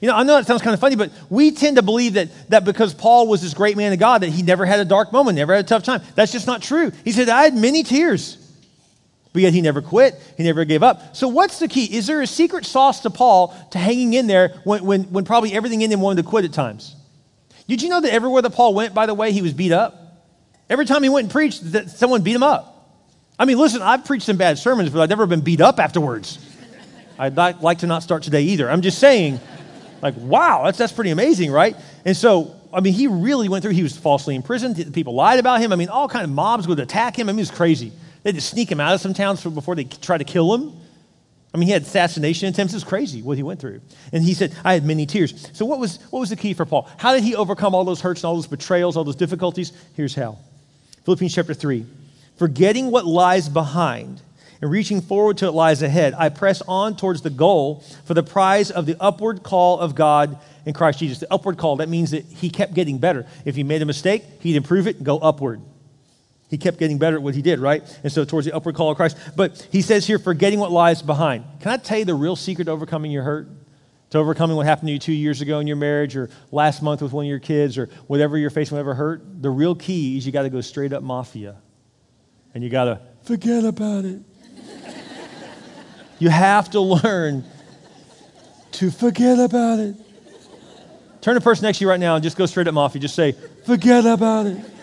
You 0.00 0.08
know, 0.08 0.16
I 0.16 0.22
know 0.22 0.36
that 0.36 0.46
sounds 0.46 0.62
kind 0.62 0.72
of 0.72 0.80
funny, 0.80 0.96
but 0.96 1.10
we 1.28 1.50
tend 1.50 1.76
to 1.76 1.82
believe 1.82 2.14
that, 2.14 2.30
that 2.48 2.64
because 2.64 2.94
Paul 2.94 3.26
was 3.26 3.42
this 3.42 3.52
great 3.52 3.76
man 3.76 3.92
of 3.92 3.98
God, 3.98 4.22
that 4.22 4.30
he 4.30 4.42
never 4.42 4.64
had 4.64 4.80
a 4.80 4.86
dark 4.86 5.12
moment, 5.12 5.36
never 5.36 5.54
had 5.54 5.66
a 5.66 5.68
tough 5.68 5.82
time. 5.82 6.00
That's 6.14 6.32
just 6.32 6.46
not 6.46 6.62
true. 6.62 6.90
He 7.04 7.12
said, 7.12 7.28
I 7.28 7.42
had 7.42 7.54
many 7.54 7.82
tears, 7.82 8.38
but 9.34 9.42
yet 9.42 9.52
he 9.52 9.60
never 9.60 9.82
quit. 9.82 10.14
He 10.38 10.44
never 10.44 10.64
gave 10.64 10.82
up. 10.82 11.14
So, 11.14 11.28
what's 11.28 11.58
the 11.58 11.68
key? 11.68 11.94
Is 11.94 12.06
there 12.06 12.22
a 12.22 12.26
secret 12.26 12.64
sauce 12.64 13.00
to 13.00 13.10
Paul 13.10 13.54
to 13.72 13.78
hanging 13.78 14.14
in 14.14 14.28
there 14.28 14.62
when, 14.64 14.82
when, 14.86 15.02
when 15.12 15.26
probably 15.26 15.52
everything 15.52 15.82
in 15.82 15.92
him 15.92 16.00
wanted 16.00 16.22
to 16.22 16.26
quit 16.26 16.46
at 16.46 16.54
times? 16.54 16.94
Did 17.68 17.82
you 17.82 17.90
know 17.90 18.00
that 18.00 18.12
everywhere 18.12 18.42
that 18.42 18.50
Paul 18.50 18.74
went, 18.74 18.94
by 18.94 19.06
the 19.06 19.14
way, 19.14 19.30
he 19.30 19.42
was 19.42 19.52
beat 19.52 19.72
up? 19.72 19.94
Every 20.70 20.86
time 20.86 21.02
he 21.02 21.08
went 21.08 21.26
and 21.26 21.32
preached, 21.32 21.72
that 21.72 21.90
someone 21.90 22.22
beat 22.22 22.34
him 22.34 22.42
up. 22.42 22.74
I 23.38 23.44
mean, 23.44 23.58
listen, 23.58 23.82
I've 23.82 24.04
preached 24.04 24.26
some 24.26 24.36
bad 24.36 24.58
sermons, 24.58 24.90
but 24.90 25.00
I've 25.00 25.08
never 25.08 25.26
been 25.26 25.42
beat 25.42 25.60
up 25.60 25.78
afterwards. 25.78 26.38
I'd 27.18 27.36
like 27.36 27.78
to 27.78 27.86
not 27.86 28.02
start 28.02 28.22
today 28.22 28.42
either. 28.42 28.70
I'm 28.70 28.80
just 28.80 28.98
saying, 28.98 29.38
like, 30.02 30.14
wow, 30.16 30.64
that's, 30.64 30.78
that's 30.78 30.92
pretty 30.92 31.10
amazing, 31.10 31.50
right? 31.52 31.76
And 32.04 32.16
so, 32.16 32.54
I 32.72 32.80
mean, 32.80 32.94
he 32.94 33.06
really 33.06 33.48
went 33.48 33.62
through, 33.62 33.72
he 33.72 33.82
was 33.82 33.96
falsely 33.96 34.34
imprisoned. 34.34 34.94
People 34.94 35.14
lied 35.14 35.38
about 35.38 35.60
him. 35.60 35.72
I 35.72 35.76
mean, 35.76 35.88
all 35.88 36.08
kind 36.08 36.24
of 36.24 36.30
mobs 36.30 36.66
would 36.68 36.80
attack 36.80 37.18
him. 37.18 37.28
I 37.28 37.32
mean, 37.32 37.40
it 37.40 37.42
was 37.42 37.50
crazy. 37.50 37.92
They 38.22 38.30
had 38.30 38.34
to 38.34 38.40
sneak 38.40 38.70
him 38.70 38.80
out 38.80 38.94
of 38.94 39.00
some 39.00 39.14
towns 39.14 39.42
before 39.42 39.74
they 39.74 39.84
tried 39.84 40.18
to 40.18 40.24
kill 40.24 40.54
him. 40.54 40.72
I 41.58 41.60
mean, 41.60 41.66
he 41.66 41.72
had 41.72 41.82
assassination 41.82 42.48
attempts. 42.48 42.72
It 42.72 42.76
was 42.76 42.84
crazy 42.84 43.20
what 43.20 43.36
he 43.36 43.42
went 43.42 43.58
through. 43.58 43.80
And 44.12 44.22
he 44.22 44.32
said, 44.32 44.54
I 44.64 44.74
had 44.74 44.84
many 44.84 45.06
tears. 45.06 45.50
So, 45.54 45.64
what 45.64 45.80
was, 45.80 45.96
what 46.10 46.20
was 46.20 46.30
the 46.30 46.36
key 46.36 46.54
for 46.54 46.64
Paul? 46.64 46.88
How 46.98 47.12
did 47.12 47.24
he 47.24 47.34
overcome 47.34 47.74
all 47.74 47.84
those 47.84 48.00
hurts 48.00 48.22
and 48.22 48.28
all 48.28 48.36
those 48.36 48.46
betrayals, 48.46 48.96
all 48.96 49.02
those 49.02 49.16
difficulties? 49.16 49.72
Here's 49.96 50.14
how 50.14 50.38
Philippians 51.04 51.34
chapter 51.34 51.54
3. 51.54 51.84
Forgetting 52.36 52.92
what 52.92 53.06
lies 53.06 53.48
behind 53.48 54.22
and 54.62 54.70
reaching 54.70 55.00
forward 55.00 55.38
to 55.38 55.46
what 55.46 55.54
lies 55.54 55.82
ahead, 55.82 56.14
I 56.16 56.28
press 56.28 56.62
on 56.68 56.94
towards 56.94 57.22
the 57.22 57.30
goal 57.30 57.82
for 58.04 58.14
the 58.14 58.22
prize 58.22 58.70
of 58.70 58.86
the 58.86 58.96
upward 59.00 59.42
call 59.42 59.80
of 59.80 59.96
God 59.96 60.38
in 60.64 60.74
Christ 60.74 61.00
Jesus. 61.00 61.18
The 61.18 61.32
upward 61.32 61.58
call, 61.58 61.74
that 61.78 61.88
means 61.88 62.12
that 62.12 62.24
he 62.24 62.50
kept 62.50 62.72
getting 62.72 62.98
better. 62.98 63.26
If 63.44 63.56
he 63.56 63.64
made 63.64 63.82
a 63.82 63.84
mistake, 63.84 64.22
he'd 64.42 64.54
improve 64.54 64.86
it 64.86 64.98
and 64.98 65.04
go 65.04 65.18
upward. 65.18 65.60
He 66.48 66.56
kept 66.56 66.78
getting 66.78 66.98
better 66.98 67.16
at 67.16 67.22
what 67.22 67.34
he 67.34 67.42
did, 67.42 67.58
right? 67.58 67.82
And 68.02 68.10
so 68.10 68.24
towards 68.24 68.46
the 68.46 68.54
upward 68.54 68.74
call 68.74 68.90
of 68.90 68.96
Christ. 68.96 69.18
But 69.36 69.68
he 69.70 69.82
says 69.82 70.06
here, 70.06 70.18
forgetting 70.18 70.58
what 70.58 70.72
lies 70.72 71.02
behind. 71.02 71.44
Can 71.60 71.72
I 71.72 71.76
tell 71.76 71.98
you 71.98 72.06
the 72.06 72.14
real 72.14 72.36
secret 72.36 72.64
to 72.64 72.70
overcoming 72.70 73.10
your 73.10 73.22
hurt? 73.22 73.48
To 74.10 74.18
overcoming 74.18 74.56
what 74.56 74.64
happened 74.64 74.88
to 74.88 74.92
you 74.92 74.98
two 74.98 75.12
years 75.12 75.42
ago 75.42 75.58
in 75.58 75.66
your 75.66 75.76
marriage 75.76 76.16
or 76.16 76.30
last 76.50 76.82
month 76.82 77.02
with 77.02 77.12
one 77.12 77.26
of 77.26 77.28
your 77.28 77.38
kids 77.38 77.76
or 77.76 77.90
whatever 78.06 78.38
you're 78.38 78.48
facing, 78.48 78.76
whatever 78.76 78.94
hurt? 78.94 79.42
The 79.42 79.50
real 79.50 79.74
key 79.74 80.16
is 80.16 80.24
you 80.24 80.32
got 80.32 80.42
to 80.42 80.50
go 80.50 80.62
straight 80.62 80.94
up 80.94 81.02
mafia. 81.02 81.56
And 82.54 82.64
you 82.64 82.70
got 82.70 82.84
to 82.84 83.00
forget 83.24 83.64
about 83.64 84.06
it. 84.06 84.22
you 86.18 86.30
have 86.30 86.70
to 86.70 86.80
learn 86.80 87.44
to 88.72 88.90
forget 88.90 89.38
about 89.38 89.80
it. 89.80 89.96
Turn 91.20 91.34
the 91.34 91.42
person 91.42 91.64
next 91.64 91.78
to 91.78 91.84
you 91.84 91.90
right 91.90 92.00
now 92.00 92.14
and 92.14 92.22
just 92.22 92.38
go 92.38 92.46
straight 92.46 92.68
up 92.68 92.72
mafia. 92.74 93.02
Just 93.02 93.14
say, 93.14 93.32
forget 93.66 94.06
about 94.06 94.46
it. 94.46 94.77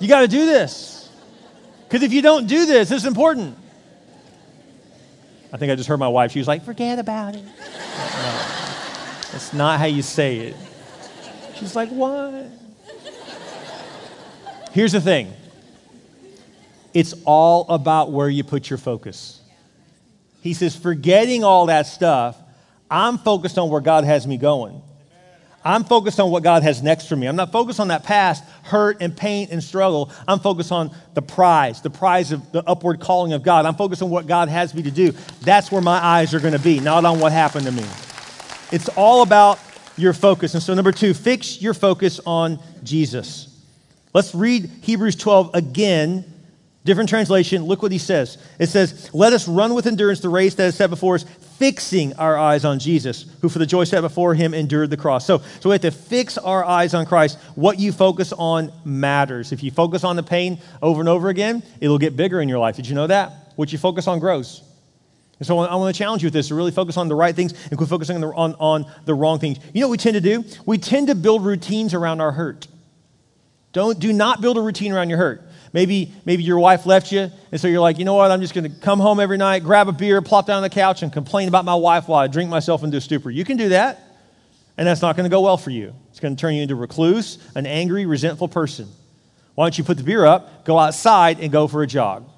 You 0.00 0.08
got 0.08 0.20
to 0.20 0.28
do 0.28 0.46
this. 0.46 1.08
Because 1.88 2.02
if 2.02 2.12
you 2.12 2.22
don't 2.22 2.46
do 2.46 2.66
this, 2.66 2.90
it's 2.90 3.04
important. 3.04 3.56
I 5.52 5.56
think 5.56 5.72
I 5.72 5.74
just 5.74 5.88
heard 5.88 5.98
my 5.98 6.08
wife. 6.08 6.32
She 6.32 6.38
was 6.38 6.48
like, 6.48 6.64
forget 6.64 6.98
about 6.98 7.34
it. 7.34 7.42
No, 7.42 7.52
that's 9.32 9.52
not 9.52 9.78
how 9.78 9.86
you 9.86 10.02
say 10.02 10.38
it. 10.38 10.56
She's 11.54 11.74
like, 11.74 11.88
what? 11.88 12.46
Here's 14.72 14.92
the 14.92 15.00
thing 15.00 15.32
it's 16.94 17.14
all 17.24 17.66
about 17.68 18.12
where 18.12 18.28
you 18.28 18.44
put 18.44 18.68
your 18.68 18.78
focus. 18.78 19.40
He 20.40 20.54
says, 20.54 20.76
forgetting 20.76 21.44
all 21.44 21.66
that 21.66 21.86
stuff, 21.86 22.36
I'm 22.90 23.18
focused 23.18 23.58
on 23.58 23.70
where 23.70 23.80
God 23.80 24.04
has 24.04 24.26
me 24.26 24.36
going. 24.36 24.80
I'm 25.68 25.84
focused 25.84 26.18
on 26.18 26.30
what 26.30 26.42
God 26.42 26.62
has 26.62 26.82
next 26.82 27.08
for 27.08 27.16
me. 27.16 27.26
I'm 27.26 27.36
not 27.36 27.52
focused 27.52 27.78
on 27.78 27.88
that 27.88 28.02
past 28.02 28.42
hurt 28.62 29.02
and 29.02 29.14
pain 29.14 29.48
and 29.50 29.62
struggle. 29.62 30.10
I'm 30.26 30.40
focused 30.40 30.72
on 30.72 30.90
the 31.12 31.20
prize, 31.20 31.82
the 31.82 31.90
prize 31.90 32.32
of 32.32 32.50
the 32.52 32.66
upward 32.66 33.00
calling 33.00 33.34
of 33.34 33.42
God. 33.42 33.66
I'm 33.66 33.74
focused 33.74 34.00
on 34.00 34.08
what 34.08 34.26
God 34.26 34.48
has 34.48 34.74
me 34.74 34.82
to 34.84 34.90
do. 34.90 35.12
That's 35.42 35.70
where 35.70 35.82
my 35.82 36.02
eyes 36.02 36.32
are 36.32 36.40
going 36.40 36.54
to 36.54 36.58
be, 36.58 36.80
not 36.80 37.04
on 37.04 37.20
what 37.20 37.32
happened 37.32 37.66
to 37.66 37.72
me. 37.72 37.84
It's 38.72 38.88
all 38.96 39.20
about 39.20 39.58
your 39.98 40.14
focus. 40.14 40.54
And 40.54 40.62
so, 40.62 40.72
number 40.72 40.90
two, 40.90 41.12
fix 41.12 41.60
your 41.60 41.74
focus 41.74 42.18
on 42.24 42.60
Jesus. 42.82 43.54
Let's 44.14 44.34
read 44.34 44.70
Hebrews 44.80 45.16
12 45.16 45.54
again 45.54 46.24
Different 46.84 47.08
translation, 47.08 47.64
look 47.64 47.82
what 47.82 47.92
he 47.92 47.98
says. 47.98 48.38
It 48.58 48.68
says, 48.68 49.10
Let 49.12 49.32
us 49.32 49.46
run 49.48 49.74
with 49.74 49.86
endurance 49.86 50.20
the 50.20 50.28
race 50.28 50.54
that 50.54 50.68
is 50.68 50.76
set 50.76 50.90
before 50.90 51.16
us, 51.16 51.24
fixing 51.58 52.14
our 52.14 52.38
eyes 52.38 52.64
on 52.64 52.78
Jesus, 52.78 53.26
who 53.40 53.48
for 53.48 53.58
the 53.58 53.66
joy 53.66 53.84
set 53.84 54.00
before 54.00 54.34
him 54.34 54.54
endured 54.54 54.90
the 54.90 54.96
cross. 54.96 55.26
So, 55.26 55.38
so 55.60 55.68
we 55.68 55.74
have 55.74 55.82
to 55.82 55.90
fix 55.90 56.38
our 56.38 56.64
eyes 56.64 56.94
on 56.94 57.04
Christ. 57.04 57.38
What 57.56 57.78
you 57.78 57.92
focus 57.92 58.32
on 58.32 58.72
matters. 58.84 59.52
If 59.52 59.62
you 59.62 59.70
focus 59.70 60.04
on 60.04 60.16
the 60.16 60.22
pain 60.22 60.60
over 60.80 61.00
and 61.00 61.08
over 61.08 61.28
again, 61.28 61.62
it'll 61.80 61.98
get 61.98 62.16
bigger 62.16 62.40
in 62.40 62.48
your 62.48 62.58
life. 62.58 62.76
Did 62.76 62.86
you 62.86 62.94
know 62.94 63.08
that? 63.08 63.52
What 63.56 63.72
you 63.72 63.78
focus 63.78 64.06
on 64.06 64.20
grows. 64.20 64.62
And 65.40 65.46
so 65.46 65.58
I 65.58 65.74
want 65.76 65.94
to 65.94 65.98
challenge 65.98 66.22
you 66.22 66.28
with 66.28 66.34
this 66.34 66.48
to 66.48 66.54
really 66.54 66.72
focus 66.72 66.96
on 66.96 67.08
the 67.08 67.14
right 67.14 67.34
things 67.34 67.54
and 67.68 67.76
quit 67.76 67.88
focusing 67.88 68.16
on 68.16 68.22
the, 68.22 68.28
on, 68.28 68.54
on 68.54 68.92
the 69.04 69.14
wrong 69.14 69.38
things. 69.38 69.58
You 69.72 69.80
know 69.80 69.88
what 69.88 69.92
we 69.92 69.98
tend 69.98 70.14
to 70.14 70.20
do? 70.20 70.44
We 70.66 70.78
tend 70.78 71.08
to 71.08 71.14
build 71.14 71.44
routines 71.44 71.94
around 71.94 72.20
our 72.20 72.32
hurt. 72.32 72.66
Don't, 73.72 73.98
do 73.98 74.12
not 74.12 74.40
build 74.40 74.56
a 74.56 74.60
routine 74.60 74.92
around 74.92 75.10
your 75.10 75.18
hurt. 75.18 75.47
Maybe, 75.72 76.12
maybe 76.24 76.42
your 76.42 76.58
wife 76.58 76.86
left 76.86 77.12
you, 77.12 77.30
and 77.52 77.60
so 77.60 77.68
you're 77.68 77.80
like, 77.80 77.98
you 77.98 78.04
know 78.04 78.14
what? 78.14 78.30
I'm 78.30 78.40
just 78.40 78.54
going 78.54 78.64
to 78.72 78.80
come 78.80 79.00
home 79.00 79.20
every 79.20 79.36
night, 79.36 79.62
grab 79.62 79.88
a 79.88 79.92
beer, 79.92 80.22
plop 80.22 80.46
down 80.46 80.56
on 80.56 80.62
the 80.62 80.70
couch, 80.70 81.02
and 81.02 81.12
complain 81.12 81.48
about 81.48 81.64
my 81.64 81.74
wife 81.74 82.08
while 82.08 82.20
I 82.20 82.26
drink 82.26 82.48
myself 82.48 82.82
into 82.82 82.96
a 82.96 83.00
stupor. 83.00 83.30
You 83.30 83.44
can 83.44 83.56
do 83.56 83.68
that, 83.70 84.00
and 84.76 84.86
that's 84.86 85.02
not 85.02 85.16
going 85.16 85.24
to 85.24 85.30
go 85.30 85.42
well 85.42 85.56
for 85.56 85.70
you. 85.70 85.94
It's 86.10 86.20
going 86.20 86.34
to 86.36 86.40
turn 86.40 86.54
you 86.54 86.62
into 86.62 86.74
a 86.74 86.78
recluse, 86.78 87.38
an 87.54 87.66
angry, 87.66 88.06
resentful 88.06 88.48
person. 88.48 88.88
Why 89.54 89.64
don't 89.64 89.76
you 89.76 89.84
put 89.84 89.96
the 89.96 90.04
beer 90.04 90.24
up, 90.24 90.64
go 90.64 90.78
outside, 90.78 91.40
and 91.40 91.52
go 91.52 91.68
for 91.68 91.82
a 91.82 91.86
jog? 91.86 92.28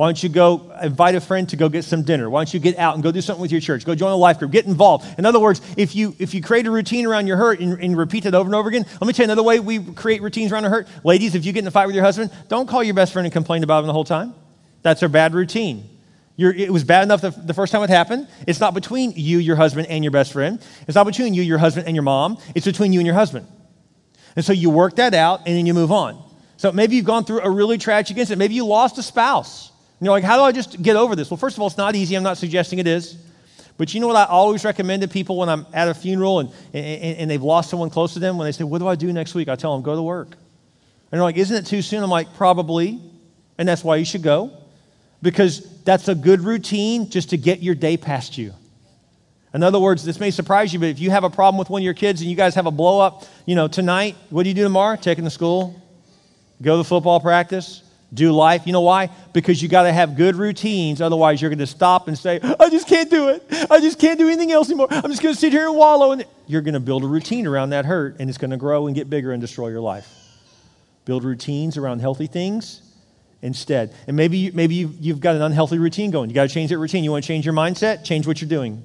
Why 0.00 0.06
don't 0.06 0.22
you 0.22 0.30
go 0.30 0.72
invite 0.80 1.14
a 1.14 1.20
friend 1.20 1.46
to 1.50 1.56
go 1.56 1.68
get 1.68 1.84
some 1.84 2.04
dinner? 2.04 2.30
Why 2.30 2.40
don't 2.40 2.54
you 2.54 2.58
get 2.58 2.78
out 2.78 2.94
and 2.94 3.02
go 3.02 3.12
do 3.12 3.20
something 3.20 3.42
with 3.42 3.52
your 3.52 3.60
church? 3.60 3.84
Go 3.84 3.94
join 3.94 4.12
a 4.12 4.16
life 4.16 4.38
group. 4.38 4.50
Get 4.50 4.64
involved. 4.64 5.06
In 5.18 5.26
other 5.26 5.38
words, 5.38 5.60
if 5.76 5.94
you 5.94 6.16
if 6.18 6.32
you 6.32 6.40
create 6.40 6.66
a 6.66 6.70
routine 6.70 7.04
around 7.04 7.26
your 7.26 7.36
hurt 7.36 7.60
and, 7.60 7.78
and 7.78 7.94
repeat 7.94 8.24
it 8.24 8.32
over 8.32 8.48
and 8.48 8.54
over 8.54 8.70
again, 8.70 8.86
let 8.92 9.06
me 9.06 9.12
tell 9.12 9.24
you 9.24 9.32
another 9.32 9.42
way 9.42 9.60
we 9.60 9.78
create 9.92 10.22
routines 10.22 10.52
around 10.52 10.64
our 10.64 10.70
hurt. 10.70 10.88
Ladies, 11.04 11.34
if 11.34 11.44
you 11.44 11.52
get 11.52 11.58
in 11.58 11.66
a 11.66 11.70
fight 11.70 11.84
with 11.84 11.94
your 11.94 12.02
husband, 12.02 12.30
don't 12.48 12.66
call 12.66 12.82
your 12.82 12.94
best 12.94 13.12
friend 13.12 13.26
and 13.26 13.32
complain 13.34 13.62
about 13.62 13.80
him 13.80 13.88
the 13.88 13.92
whole 13.92 14.04
time. 14.04 14.32
That's 14.80 15.02
a 15.02 15.08
bad 15.10 15.34
routine. 15.34 15.86
You're, 16.34 16.54
it 16.54 16.72
was 16.72 16.82
bad 16.82 17.02
enough 17.02 17.20
the, 17.20 17.32
the 17.32 17.52
first 17.52 17.70
time 17.70 17.82
it 17.82 17.90
happened. 17.90 18.26
It's 18.46 18.58
not 18.58 18.72
between 18.72 19.12
you, 19.16 19.36
your 19.36 19.56
husband, 19.56 19.88
and 19.88 20.02
your 20.02 20.12
best 20.12 20.32
friend. 20.32 20.64
It's 20.88 20.94
not 20.94 21.04
between 21.04 21.34
you, 21.34 21.42
your 21.42 21.58
husband, 21.58 21.86
and 21.86 21.94
your 21.94 22.04
mom. 22.04 22.38
It's 22.54 22.64
between 22.64 22.94
you 22.94 23.00
and 23.00 23.06
your 23.06 23.16
husband. 23.16 23.46
And 24.34 24.46
so 24.46 24.54
you 24.54 24.70
work 24.70 24.96
that 24.96 25.12
out 25.12 25.40
and 25.40 25.54
then 25.54 25.66
you 25.66 25.74
move 25.74 25.92
on. 25.92 26.24
So 26.56 26.72
maybe 26.72 26.96
you've 26.96 27.04
gone 27.04 27.26
through 27.26 27.42
a 27.42 27.50
really 27.50 27.76
tragic 27.76 28.16
incident. 28.16 28.38
Maybe 28.38 28.54
you 28.54 28.64
lost 28.64 28.96
a 28.96 29.02
spouse. 29.02 29.69
You're 30.00 30.12
like, 30.12 30.24
how 30.24 30.36
do 30.36 30.42
I 30.42 30.52
just 30.52 30.82
get 30.82 30.96
over 30.96 31.14
this? 31.14 31.30
Well, 31.30 31.36
first 31.36 31.56
of 31.56 31.60
all, 31.60 31.66
it's 31.66 31.76
not 31.76 31.94
easy. 31.94 32.14
I'm 32.16 32.22
not 32.22 32.38
suggesting 32.38 32.78
it 32.78 32.86
is. 32.86 33.18
But 33.76 33.94
you 33.94 34.00
know 34.00 34.06
what 34.06 34.16
I 34.16 34.24
always 34.24 34.64
recommend 34.64 35.02
to 35.02 35.08
people 35.08 35.36
when 35.36 35.48
I'm 35.48 35.66
at 35.72 35.88
a 35.88 35.94
funeral 35.94 36.40
and, 36.40 36.50
and, 36.72 37.18
and 37.18 37.30
they've 37.30 37.42
lost 37.42 37.70
someone 37.70 37.90
close 37.90 38.14
to 38.14 38.18
them? 38.18 38.36
When 38.36 38.46
they 38.46 38.52
say, 38.52 38.64
What 38.64 38.78
do 38.78 38.88
I 38.88 38.94
do 38.94 39.12
next 39.12 39.34
week? 39.34 39.48
I 39.48 39.56
tell 39.56 39.74
them, 39.74 39.82
Go 39.82 39.94
to 39.94 40.02
work. 40.02 40.28
And 40.32 41.18
they're 41.18 41.22
like, 41.22 41.36
Isn't 41.36 41.56
it 41.56 41.66
too 41.66 41.82
soon? 41.82 42.02
I'm 42.02 42.10
like, 42.10 42.34
Probably. 42.34 43.00
And 43.58 43.68
that's 43.68 43.84
why 43.84 43.96
you 43.96 44.04
should 44.04 44.22
go. 44.22 44.52
Because 45.22 45.82
that's 45.84 46.08
a 46.08 46.14
good 46.14 46.42
routine 46.42 47.10
just 47.10 47.30
to 47.30 47.36
get 47.36 47.62
your 47.62 47.74
day 47.74 47.96
past 47.96 48.38
you. 48.38 48.54
In 49.52 49.62
other 49.62 49.80
words, 49.80 50.04
this 50.04 50.20
may 50.20 50.30
surprise 50.30 50.72
you, 50.72 50.78
but 50.78 50.88
if 50.88 51.00
you 51.00 51.10
have 51.10 51.24
a 51.24 51.30
problem 51.30 51.58
with 51.58 51.68
one 51.70 51.82
of 51.82 51.84
your 51.84 51.94
kids 51.94 52.20
and 52.20 52.30
you 52.30 52.36
guys 52.36 52.54
have 52.54 52.66
a 52.66 52.70
blow 52.70 53.00
up, 53.00 53.24
you 53.46 53.54
know, 53.54 53.66
tonight, 53.66 54.14
what 54.30 54.44
do 54.44 54.48
you 54.48 54.54
do 54.54 54.62
tomorrow? 54.62 54.96
Take 54.96 55.16
them 55.16 55.24
to 55.24 55.30
school, 55.30 55.80
go 56.62 56.78
to 56.78 56.84
football 56.84 57.18
practice, 57.18 57.82
do 58.12 58.32
life. 58.32 58.66
You 58.66 58.72
know 58.72 58.80
why? 58.80 59.10
Because 59.32 59.62
you 59.62 59.68
got 59.68 59.84
to 59.84 59.92
have 59.92 60.16
good 60.16 60.36
routines. 60.36 61.00
Otherwise, 61.00 61.40
you're 61.40 61.50
going 61.50 61.58
to 61.58 61.66
stop 61.66 62.08
and 62.08 62.18
say, 62.18 62.40
I 62.42 62.68
just 62.68 62.88
can't 62.88 63.10
do 63.10 63.28
it. 63.28 63.44
I 63.70 63.80
just 63.80 63.98
can't 63.98 64.18
do 64.18 64.26
anything 64.26 64.50
else 64.50 64.68
anymore. 64.68 64.88
I'm 64.90 65.10
just 65.10 65.22
going 65.22 65.34
to 65.34 65.40
sit 65.40 65.52
here 65.52 65.68
and 65.68 65.76
wallow. 65.76 66.12
And 66.12 66.24
you're 66.46 66.62
going 66.62 66.74
to 66.74 66.80
build 66.80 67.04
a 67.04 67.06
routine 67.06 67.46
around 67.46 67.70
that 67.70 67.84
hurt, 67.84 68.16
and 68.18 68.28
it's 68.28 68.38
going 68.38 68.50
to 68.50 68.56
grow 68.56 68.86
and 68.86 68.96
get 68.96 69.08
bigger 69.08 69.32
and 69.32 69.40
destroy 69.40 69.68
your 69.68 69.80
life. 69.80 70.12
Build 71.04 71.24
routines 71.24 71.76
around 71.76 72.00
healthy 72.00 72.26
things 72.26 72.82
instead. 73.42 73.94
And 74.06 74.16
maybe, 74.16 74.50
maybe 74.50 74.74
you've, 74.74 74.98
you've 75.00 75.20
got 75.20 75.36
an 75.36 75.42
unhealthy 75.42 75.78
routine 75.78 76.10
going. 76.10 76.30
You 76.30 76.34
got 76.34 76.48
to 76.48 76.54
change 76.54 76.70
that 76.70 76.78
routine. 76.78 77.04
You 77.04 77.12
want 77.12 77.24
to 77.24 77.28
change 77.28 77.44
your 77.44 77.54
mindset? 77.54 78.04
Change 78.04 78.26
what 78.26 78.40
you're 78.40 78.50
doing. 78.50 78.84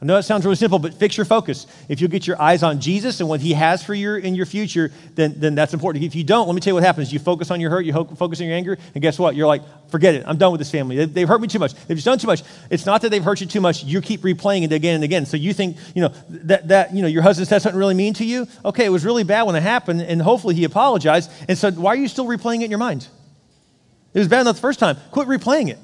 I 0.00 0.04
know 0.04 0.16
that 0.16 0.24
sounds 0.24 0.44
really 0.44 0.56
simple, 0.56 0.78
but 0.78 0.92
fix 0.92 1.16
your 1.16 1.24
focus. 1.24 1.66
If 1.88 2.02
you 2.02 2.08
get 2.08 2.26
your 2.26 2.40
eyes 2.40 2.62
on 2.62 2.80
Jesus 2.80 3.20
and 3.20 3.30
what 3.30 3.40
he 3.40 3.54
has 3.54 3.82
for 3.82 3.94
you 3.94 4.16
in 4.16 4.34
your 4.34 4.44
future, 4.44 4.92
then, 5.14 5.34
then 5.38 5.54
that's 5.54 5.72
important. 5.72 6.04
If 6.04 6.14
you 6.14 6.22
don't, 6.22 6.46
let 6.46 6.54
me 6.54 6.60
tell 6.60 6.72
you 6.72 6.74
what 6.74 6.82
happens. 6.82 7.10
You 7.10 7.18
focus 7.18 7.50
on 7.50 7.62
your 7.62 7.70
hurt, 7.70 7.86
you 7.86 7.94
focus 7.94 8.40
on 8.42 8.46
your 8.46 8.54
anger, 8.54 8.76
and 8.94 9.00
guess 9.00 9.18
what? 9.18 9.34
You're 9.34 9.46
like, 9.46 9.62
forget 9.88 10.14
it. 10.14 10.24
I'm 10.26 10.36
done 10.36 10.52
with 10.52 10.58
this 10.58 10.70
family. 10.70 11.06
They, 11.06 11.20
have 11.20 11.30
hurt 11.30 11.40
me 11.40 11.48
too 11.48 11.58
much. 11.58 11.72
They've 11.86 12.02
done 12.02 12.18
too 12.18 12.26
much. 12.26 12.42
It's 12.68 12.84
not 12.84 13.00
that 13.02 13.08
they've 13.08 13.24
hurt 13.24 13.40
you 13.40 13.46
too 13.46 13.62
much. 13.62 13.84
You 13.84 14.02
keep 14.02 14.20
replaying 14.20 14.64
it 14.64 14.72
again 14.72 14.96
and 14.96 15.04
again. 15.04 15.24
So 15.24 15.38
you 15.38 15.54
think, 15.54 15.78
you 15.94 16.02
know, 16.02 16.12
that, 16.28 16.68
that 16.68 16.94
you 16.94 17.00
know, 17.00 17.08
your 17.08 17.22
husband 17.22 17.48
said 17.48 17.62
something 17.62 17.78
really 17.78 17.94
mean 17.94 18.12
to 18.14 18.24
you. 18.24 18.46
Okay, 18.66 18.84
it 18.84 18.90
was 18.90 19.02
really 19.02 19.24
bad 19.24 19.44
when 19.44 19.56
it 19.56 19.62
happened, 19.62 20.02
and 20.02 20.20
hopefully 20.20 20.54
he 20.54 20.64
apologized. 20.64 21.30
And 21.48 21.56
so 21.56 21.70
why 21.70 21.92
are 21.92 21.96
you 21.96 22.08
still 22.08 22.26
replaying 22.26 22.60
it 22.60 22.64
in 22.64 22.70
your 22.70 22.78
mind? 22.78 23.08
It 24.12 24.18
was 24.18 24.28
bad 24.28 24.42
enough 24.42 24.56
the 24.56 24.62
first 24.62 24.78
time. 24.78 24.98
Quit 25.10 25.26
replaying 25.26 25.68
it. 25.70 25.78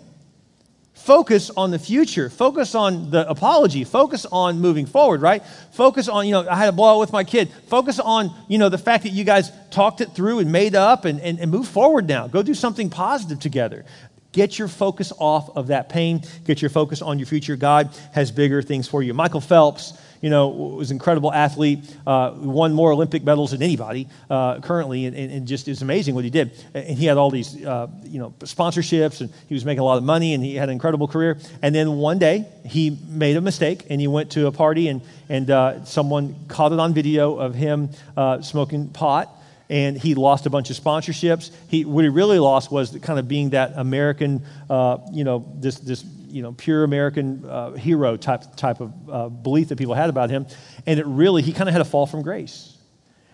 Focus 0.95 1.51
on 1.57 1.71
the 1.71 1.79
future. 1.79 2.31
Focus 2.31 2.75
on 2.75 3.11
the 3.11 3.29
apology. 3.29 3.83
Focus 3.83 4.27
on 4.31 4.61
moving 4.61 4.87
forward, 4.87 5.21
right? 5.21 5.43
Focus 5.73 6.09
on, 6.09 6.27
you 6.27 6.33
know, 6.33 6.47
I 6.49 6.55
had 6.55 6.69
a 6.69 6.73
blowout 6.73 7.01
with 7.01 7.13
my 7.13 7.25
kid. 7.25 7.51
Focus 7.67 7.99
on, 7.99 8.33
you 8.47 8.59
know, 8.59 8.69
the 8.69 8.79
fact 8.79 9.03
that 9.05 9.11
you 9.11 9.25
guys 9.25 9.51
talked 9.71 10.01
it 10.01 10.15
through 10.15 10.41
and 10.41 10.53
made 10.53 10.75
up 10.75 11.05
and, 11.05 11.19
and, 11.21 11.41
and 11.41 11.51
move 11.51 11.67
forward 11.67 12.07
now. 12.07 12.29
Go 12.29 12.43
do 12.43 12.55
something 12.55 12.91
positive 12.91 13.41
together. 13.41 13.85
Get 14.33 14.59
your 14.59 14.69
focus 14.69 15.13
off 15.19 15.55
of 15.57 15.67
that 15.69 15.91
pain. 15.91 16.23
Get 16.45 16.63
your 16.63 16.71
focus 16.71 17.03
on 17.03 17.19
your 17.19 17.27
future. 17.27 17.55
God 17.55 17.95
has 18.13 18.31
bigger 18.31 18.63
things 18.63 18.89
for 18.89 19.03
you. 19.03 19.13
Michael 19.13 19.43
Phelps, 19.43 19.93
you 20.23 20.31
know, 20.31 20.49
was 20.49 20.91
an 20.91 20.97
incredible 20.97 21.31
athlete, 21.31 21.81
uh, 22.07 22.33
won 22.37 22.73
more 22.73 22.93
Olympic 22.93 23.25
medals 23.25 23.51
than 23.51 23.63
anybody 23.63 24.09
uh, 24.31 24.61
currently, 24.61 25.05
and, 25.05 25.15
and, 25.17 25.47
just 25.47 25.69
is 25.69 25.83
amazing 25.83 26.15
what 26.15 26.25
he 26.25 26.31
did. 26.31 26.53
And 26.73 26.97
he 26.97 27.05
had 27.07 27.19
all 27.19 27.31
these, 27.31 27.63
uh, 27.63 27.89
you 28.05 28.21
know, 28.21 28.33
sponsorships, 28.39 29.21
and 29.21 29.31
he 29.49 29.55
was 29.55 29.67
making 29.67 29.81
a 29.81 29.85
lot 29.85 29.99
of 29.99 30.05
money, 30.05 30.33
and 30.33 30.43
he 30.43 30.55
had 30.55 30.69
an 30.69 30.73
incredible 30.73 31.09
career. 31.09 31.39
And 31.61 31.75
then 31.75 31.97
one 31.97 32.19
day, 32.19 32.47
he 32.65 32.97
made 33.09 33.37
a 33.37 33.41
mistake, 33.41 33.85
and 33.91 34.01
he 34.01 34.07
went 34.07 34.31
to 34.33 34.47
a 34.47 34.53
party, 34.53 34.89
and, 34.89 35.03
and 35.29 35.51
uh, 35.51 35.85
someone 35.85 36.37
caught 36.49 36.73
it 36.73 36.79
on 36.79 36.95
video 36.95 37.35
of 37.35 37.55
him 37.55 37.91
uh, 38.17 38.41
smoking 38.41 38.89
pot 38.89 39.29
and 39.73 39.97
he 39.97 40.15
lost 40.15 40.45
a 40.45 40.51
bunch 40.51 40.69
of 40.69 40.77
sponsorships. 40.77 41.51
He, 41.67 41.87
what 41.87 42.05
he 42.05 42.11
really 42.11 42.39
lost 42.39 42.71
was 42.71 42.95
kind 43.01 43.19
of 43.19 43.27
being 43.27 43.51
that 43.51 43.73
American, 43.75 44.45
uh, 44.69 44.99
you 45.11 45.25
know, 45.25 45.51
this, 45.57 45.79
this 45.79 46.05
you 46.29 46.43
know, 46.43 46.53
pure 46.53 46.85
American 46.85 47.43
uh, 47.47 47.73
hero 47.73 48.19
type, 48.19 48.55
type 48.55 48.83
of 48.83 48.93
uh, 49.11 49.29
belief 49.31 49.69
that 49.69 49.77
people 49.77 49.95
had 49.95 50.11
about 50.11 50.29
him. 50.29 50.47
And 50.85 51.01
it 51.01 51.07
really, 51.07 51.41
he 51.41 51.55
kind 51.55 51.71
of 51.71 51.73
had 51.73 51.81
a 51.81 51.87
fall 51.87 52.05
from 52.05 52.21
grace. 52.21 52.77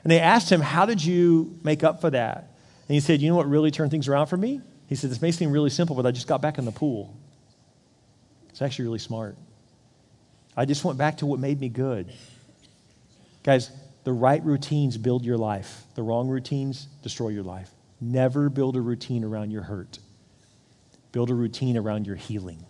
And 0.05 0.13
they 0.13 0.21
asked 0.21 0.49
him, 0.49 0.61
How 0.61 0.87
did 0.87 1.05
you 1.05 1.59
make 1.65 1.83
up 1.83 2.01
for 2.01 2.11
that? 2.11 2.37
And 2.87 2.95
he 2.95 3.01
said, 3.01 3.21
You 3.21 3.31
know 3.31 3.37
what 3.37 3.49
really 3.49 3.73
turned 3.73 3.91
things 3.91 4.07
around 4.07 4.29
for 4.29 4.37
me? 4.37 4.61
He 4.87 4.95
said, 4.95 5.11
This 5.11 5.21
may 5.21 5.33
seem 5.33 5.51
really 5.51 5.71
simple, 5.71 5.97
but 5.97 6.07
I 6.07 6.13
just 6.13 6.29
got 6.29 6.41
back 6.41 6.59
in 6.59 6.65
the 6.65 6.73
pool. 6.73 7.17
It's 8.51 8.63
actually 8.63 8.85
really 8.85 9.01
smart. 9.01 9.37
I 10.57 10.67
just 10.67 10.85
went 10.85 10.99
back 10.99 11.17
to 11.17 11.27
what 11.27 11.41
made 11.41 11.61
me 11.61 11.69
good. 11.69 12.13
Guys, 13.43 13.73
the 14.09 14.15
right 14.15 14.43
routines 14.43 14.97
build 14.97 15.23
your 15.23 15.37
life, 15.37 15.83
the 15.95 16.03
wrong 16.03 16.29
routines 16.29 16.89
destroy 17.03 17.29
your 17.29 17.43
life. 17.43 17.71
Never 18.01 18.49
build 18.49 18.75
a 18.75 18.81
routine 18.81 19.23
around 19.23 19.51
your 19.51 19.61
hurt, 19.61 19.99
build 21.13 21.29
a 21.29 21.35
routine 21.35 21.77
around 21.77 22.07
your 22.07 22.17
healing. 22.17 22.65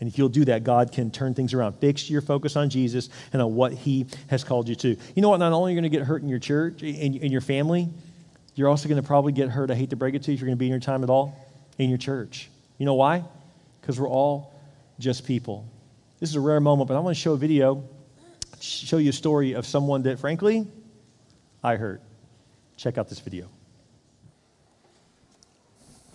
And 0.00 0.08
if 0.08 0.18
you'll 0.18 0.28
do 0.28 0.44
that, 0.46 0.64
God 0.64 0.90
can 0.90 1.12
turn 1.12 1.34
things 1.34 1.54
around. 1.54 1.74
Fix 1.74 2.10
your 2.10 2.20
focus 2.20 2.56
on 2.56 2.68
Jesus 2.68 3.10
and 3.32 3.40
on 3.40 3.54
what 3.54 3.72
He 3.74 4.06
has 4.26 4.42
called 4.42 4.68
you 4.68 4.74
to. 4.74 4.88
You 4.88 5.22
know 5.22 5.28
what? 5.28 5.36
Not 5.36 5.52
only 5.52 5.70
are 5.70 5.74
you 5.76 5.80
going 5.80 5.88
to 5.88 5.96
get 5.96 6.04
hurt 6.04 6.20
in 6.20 6.28
your 6.28 6.40
church, 6.40 6.82
in, 6.82 7.14
in 7.14 7.30
your 7.30 7.42
family, 7.42 7.88
you're 8.56 8.68
also 8.68 8.88
going 8.88 9.00
to 9.00 9.06
probably 9.06 9.30
get 9.30 9.50
hurt. 9.50 9.70
I 9.70 9.76
hate 9.76 9.90
to 9.90 9.96
break 9.96 10.16
it 10.16 10.24
to 10.24 10.32
you 10.32 10.34
if 10.34 10.40
you're 10.40 10.48
going 10.48 10.58
to 10.58 10.60
be 10.60 10.66
in 10.66 10.72
your 10.72 10.80
time 10.80 11.04
at 11.04 11.10
all 11.10 11.32
in 11.78 11.88
your 11.90 11.98
church. 11.98 12.50
You 12.76 12.86
know 12.86 12.94
why? 12.94 13.22
Because 13.80 14.00
we're 14.00 14.08
all 14.08 14.52
just 14.98 15.24
people. 15.24 15.64
This 16.18 16.28
is 16.28 16.34
a 16.34 16.40
rare 16.40 16.58
moment, 16.58 16.88
but 16.88 16.96
I 16.96 16.98
want 16.98 17.16
to 17.16 17.22
show 17.22 17.34
a 17.34 17.38
video, 17.38 17.84
show 18.62 18.98
you 18.98 19.10
a 19.10 19.12
story 19.12 19.52
of 19.52 19.66
someone 19.66 20.02
that, 20.02 20.18
frankly, 20.18 20.66
I 21.62 21.76
hurt. 21.76 22.02
Check 22.76 22.98
out 22.98 23.08
this 23.08 23.20
video. 23.20 23.48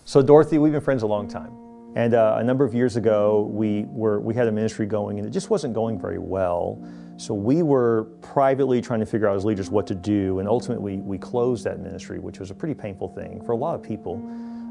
So, 0.05 0.21
Dorothy, 0.21 0.57
we've 0.57 0.71
been 0.71 0.81
friends 0.81 1.03
a 1.03 1.07
long 1.07 1.27
time. 1.27 1.51
And 1.95 2.13
uh, 2.13 2.35
a 2.39 2.43
number 2.43 2.65
of 2.65 2.73
years 2.73 2.97
ago, 2.97 3.49
we, 3.51 3.85
were, 3.85 4.19
we 4.19 4.33
had 4.33 4.47
a 4.47 4.51
ministry 4.51 4.85
going, 4.85 5.17
and 5.17 5.27
it 5.27 5.31
just 5.31 5.49
wasn't 5.49 5.73
going 5.73 5.99
very 5.99 6.19
well. 6.19 6.85
So 7.17 7.33
we 7.33 7.63
were 7.63 8.03
privately 8.21 8.81
trying 8.81 8.99
to 8.99 9.05
figure 9.05 9.29
out 9.29 9.35
as 9.37 9.45
leaders 9.45 9.69
what 9.69 9.87
to 9.87 9.95
do, 9.95 10.39
and 10.39 10.49
ultimately 10.49 10.97
we 10.97 11.17
closed 11.17 11.63
that 11.63 11.79
ministry, 11.79 12.19
which 12.19 12.39
was 12.39 12.51
a 12.51 12.53
pretty 12.53 12.73
painful 12.73 13.07
thing 13.07 13.41
for 13.45 13.53
a 13.53 13.55
lot 13.55 13.75
of 13.75 13.81
people. 13.81 14.15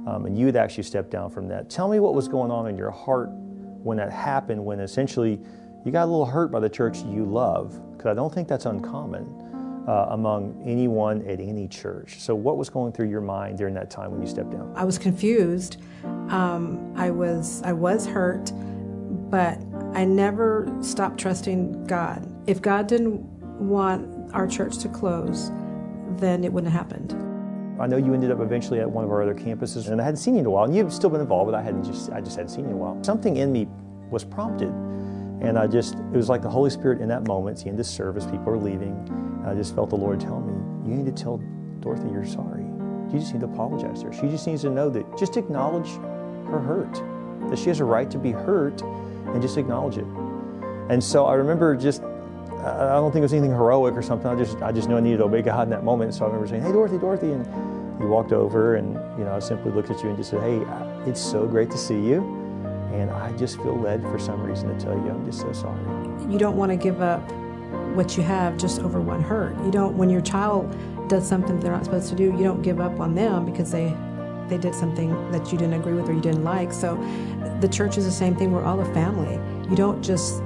Um, 0.07 0.27
and 0.27 0.39
you 0.39 0.45
had 0.45 0.57
actually 0.57 0.83
stepped 0.83 1.11
down 1.11 1.31
from 1.31 1.49
that. 1.49 1.71
Tell 1.71 1.89
me 1.89 1.99
what 1.99 2.15
was 2.15 2.29
going 2.29 2.51
on 2.51 2.67
in 2.67 2.77
your 2.77 2.91
heart 2.91 3.31
when 3.31 3.97
that 3.97 4.13
happened, 4.13 4.63
when 4.63 4.81
essentially 4.81 5.41
you 5.85 5.93
got 5.93 6.05
a 6.05 6.11
little 6.11 6.27
hurt 6.27 6.51
by 6.51 6.61
the 6.61 6.69
church 6.69 6.99
you 7.03 7.25
love, 7.25 7.79
because 7.93 8.07
I 8.11 8.15
don't 8.15 8.33
think 8.33 8.49
that's 8.49 8.67
uncommon 8.67 9.85
uh, 9.87 10.07
among 10.11 10.63
anyone 10.67 11.27
at 11.29 11.41
any 11.41 11.69
church. 11.69 12.21
So, 12.21 12.35
what 12.35 12.57
was 12.57 12.71
going 12.71 12.93
through 12.93 13.11
your 13.11 13.21
mind 13.21 13.59
during 13.59 13.75
that 13.75 13.91
time 13.91 14.11
when 14.13 14.21
you 14.21 14.27
stepped 14.27 14.51
down? 14.51 14.73
I 14.75 14.85
was 14.85 14.99
confused. 14.99 15.83
Um, 16.29 16.93
I 16.97 17.11
was 17.11 17.63
I 17.65 17.73
was 17.73 18.07
hurt, 18.07 18.53
but 19.31 19.59
I 19.93 20.05
never 20.05 20.75
stopped 20.81 21.19
trusting 21.19 21.87
God. 21.87 22.27
If 22.47 22.63
God 22.63 22.87
didn't 22.87 23.21
want 23.59 24.33
our 24.33 24.47
church 24.47 24.79
to 24.79 24.89
close, 24.89 25.51
then 26.17 26.45
it 26.45 26.53
wouldn't 26.53 26.73
have 26.73 26.81
happened. 26.81 27.13
I 27.81 27.87
know 27.87 27.97
you 27.97 28.15
ended 28.15 28.31
up 28.31 28.41
eventually 28.41 28.81
at 28.81 28.89
one 28.89 29.05
of 29.05 29.11
our 29.11 29.23
other 29.23 29.35
campuses, 29.35 29.91
and 29.91 30.01
I 30.01 30.05
hadn't 30.05 30.19
seen 30.19 30.35
you 30.35 30.41
in 30.41 30.47
a 30.47 30.51
while. 30.51 30.65
And 30.65 30.75
you've 30.75 30.93
still 30.93 31.11
been 31.11 31.21
involved, 31.21 31.51
but 31.51 31.59
I 31.59 31.63
hadn't 31.63 31.85
just 31.85 32.11
I 32.11 32.21
just 32.21 32.37
hadn't 32.37 32.51
seen 32.51 32.65
you 32.65 32.71
in 32.71 32.77
a 32.77 32.79
while. 32.79 33.03
Something 33.05 33.37
in 33.37 33.53
me 33.53 33.69
was 34.11 34.25
prompted, 34.25 34.73
and 35.47 35.59
I 35.59 35.67
just 35.67 35.95
it 35.95 36.17
was 36.17 36.29
like 36.29 36.43
the 36.43 36.51
Holy 36.51 36.71
Spirit 36.71 37.01
in 37.01 37.09
that 37.09 37.27
moment. 37.27 37.67
End 37.67 37.79
of 37.79 37.87
service, 37.87 38.25
people 38.25 38.51
are 38.51 38.59
leaving, 38.59 38.95
I 39.47 39.55
just 39.55 39.75
felt 39.75 39.91
the 39.91 39.97
Lord 39.97 40.21
tell 40.21 40.41
me, 40.41 40.55
you 40.89 40.97
need 40.97 41.07
to 41.15 41.23
tell 41.23 41.39
Dorothy 41.81 42.09
you're 42.11 42.27
sorry. 42.27 42.63
You 43.13 43.19
just 43.19 43.33
need 43.35 43.41
to 43.41 43.47
apologize 43.47 44.01
to 44.01 44.07
her. 44.07 44.13
She 44.13 44.29
just 44.29 44.47
needs 44.47 44.63
to 44.63 44.71
know 44.71 44.89
that 44.91 45.19
just 45.19 45.37
acknowledge 45.37 45.89
her 46.51 46.59
hurt, 46.59 46.95
that 47.51 47.59
she 47.59 47.67
has 47.67 47.81
a 47.81 47.85
right 47.85 48.11
to 48.11 48.19
be 48.19 48.33
hurt 48.33 48.83
and 48.83 49.43
just 49.43 49.57
acknowledge 49.57 49.99
it. 49.99 50.07
And 50.89 51.03
so 51.03 51.27
I 51.27 51.35
remember 51.35 51.77
just, 51.77 52.03
I 52.03 52.95
don't 52.95 53.13
think 53.13 53.21
it 53.21 53.23
was 53.23 53.33
anything 53.33 53.51
heroic 53.51 53.95
or 53.95 54.03
something. 54.03 54.29
I 54.31 54.35
just, 54.35 54.57
I 54.63 54.73
just 54.73 54.89
knew 54.89 54.97
I 54.97 55.01
needed 55.01 55.19
to 55.19 55.25
obey 55.25 55.43
God 55.43 55.65
in 55.65 55.71
that 55.71 55.85
moment. 55.85 56.15
So 56.15 56.25
I 56.25 56.29
remember 56.29 56.49
saying, 56.49 56.63
hey, 56.63 56.73
Dorothy, 56.73 56.99
Dorothy. 56.99 57.33
And 57.33 57.47
you 58.01 58.09
walked 58.09 58.33
over 58.33 58.77
and, 58.77 58.95
you 59.19 59.25
know, 59.25 59.35
I 59.35 59.39
simply 59.39 59.71
looked 59.71 59.91
at 59.91 60.03
you 60.03 60.09
and 60.09 60.17
just 60.17 60.31
said, 60.31 60.41
hey, 60.41 60.63
it's 61.09 61.21
so 61.21 61.47
great 61.47 61.71
to 61.71 61.79
see 61.79 62.01
you. 62.01 62.44
And 62.93 63.11
I 63.11 63.33
just 63.33 63.57
feel 63.57 63.79
led 63.79 64.03
for 64.03 64.19
some 64.19 64.43
reason 64.43 64.77
to 64.77 64.85
tell 64.85 64.95
you 64.95 65.11
I'm 65.11 65.25
just 65.25 65.41
so 65.41 65.53
sorry. 65.53 65.81
You 66.31 66.39
don't 66.39 66.57
want 66.57 66.71
to 66.71 66.77
give 66.77 67.03
up 67.03 67.21
what 67.95 68.17
you 68.17 68.23
have 68.23 68.57
just 68.57 68.81
over 68.81 69.01
one 69.01 69.23
hurt. 69.23 69.57
You 69.65 69.71
don't, 69.71 69.97
when 69.97 70.11
your 70.11 70.21
child 70.21 70.77
does 71.09 71.27
something 71.27 71.59
they're 71.61 71.73
not 71.73 71.85
supposed 71.85 72.09
to 72.11 72.15
do, 72.15 72.25
you 72.25 72.45
don't 72.45 72.63
give 72.63 72.81
up 72.81 73.01
on 73.01 73.15
them 73.15 73.45
because 73.45 73.71
they 73.71 73.97
they 74.49 74.59
did 74.59 74.75
something 74.75 75.11
that 75.31 75.51
you 75.51 75.59
didn't 75.59 75.75
agree 75.75 75.95
with 75.95 76.09
or 76.09 76.13
you 76.13 76.21
didn't 76.21 76.45
like. 76.45 76.73
So 76.73 76.97
the 77.61 77.69
church 77.69 77.97
is 77.97 78.05
the 78.05 78.13
same 78.13 78.37
thing. 78.37 78.53
We're 78.53 78.65
all 78.65 78.81
a 78.81 78.95
family. 78.95 79.35
You 79.71 79.77
don't 79.77 80.03
just 80.03 80.43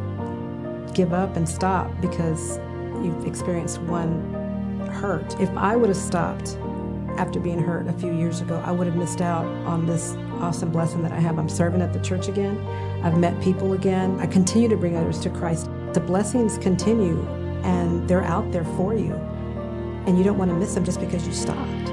give 0.94 1.12
up 1.12 1.36
and 1.36 1.48
stop 1.48 1.90
because 2.00 2.58
you've 3.02 3.26
experienced 3.26 3.80
one 3.82 4.30
hurt. 4.92 5.38
If 5.40 5.50
I 5.56 5.76
would 5.76 5.88
have 5.88 5.98
stopped 5.98 6.56
after 7.18 7.40
being 7.40 7.58
hurt 7.58 7.88
a 7.88 7.92
few 7.94 8.16
years 8.16 8.40
ago, 8.40 8.62
I 8.64 8.70
would 8.70 8.86
have 8.86 8.94
missed 8.94 9.20
out 9.20 9.44
on 9.66 9.86
this 9.86 10.14
awesome 10.38 10.70
blessing 10.70 11.02
that 11.02 11.10
I 11.10 11.18
have. 11.18 11.36
I'm 11.36 11.48
serving 11.48 11.82
at 11.82 11.92
the 11.92 11.98
church 11.98 12.28
again. 12.28 12.56
I've 13.02 13.18
met 13.18 13.38
people 13.42 13.72
again. 13.72 14.20
I 14.20 14.26
continue 14.26 14.68
to 14.68 14.76
bring 14.76 14.96
others 14.96 15.18
to 15.20 15.30
Christ. 15.30 15.68
The 15.94 16.00
blessings 16.00 16.58
continue 16.58 17.20
and 17.64 18.08
they're 18.08 18.22
out 18.22 18.52
there 18.52 18.64
for 18.64 18.94
you. 18.94 19.14
And 20.06 20.16
you 20.16 20.22
don't 20.22 20.38
want 20.38 20.52
to 20.52 20.56
miss 20.56 20.74
them 20.74 20.84
just 20.84 21.00
because 21.00 21.26
you 21.26 21.32
stopped. 21.32 21.92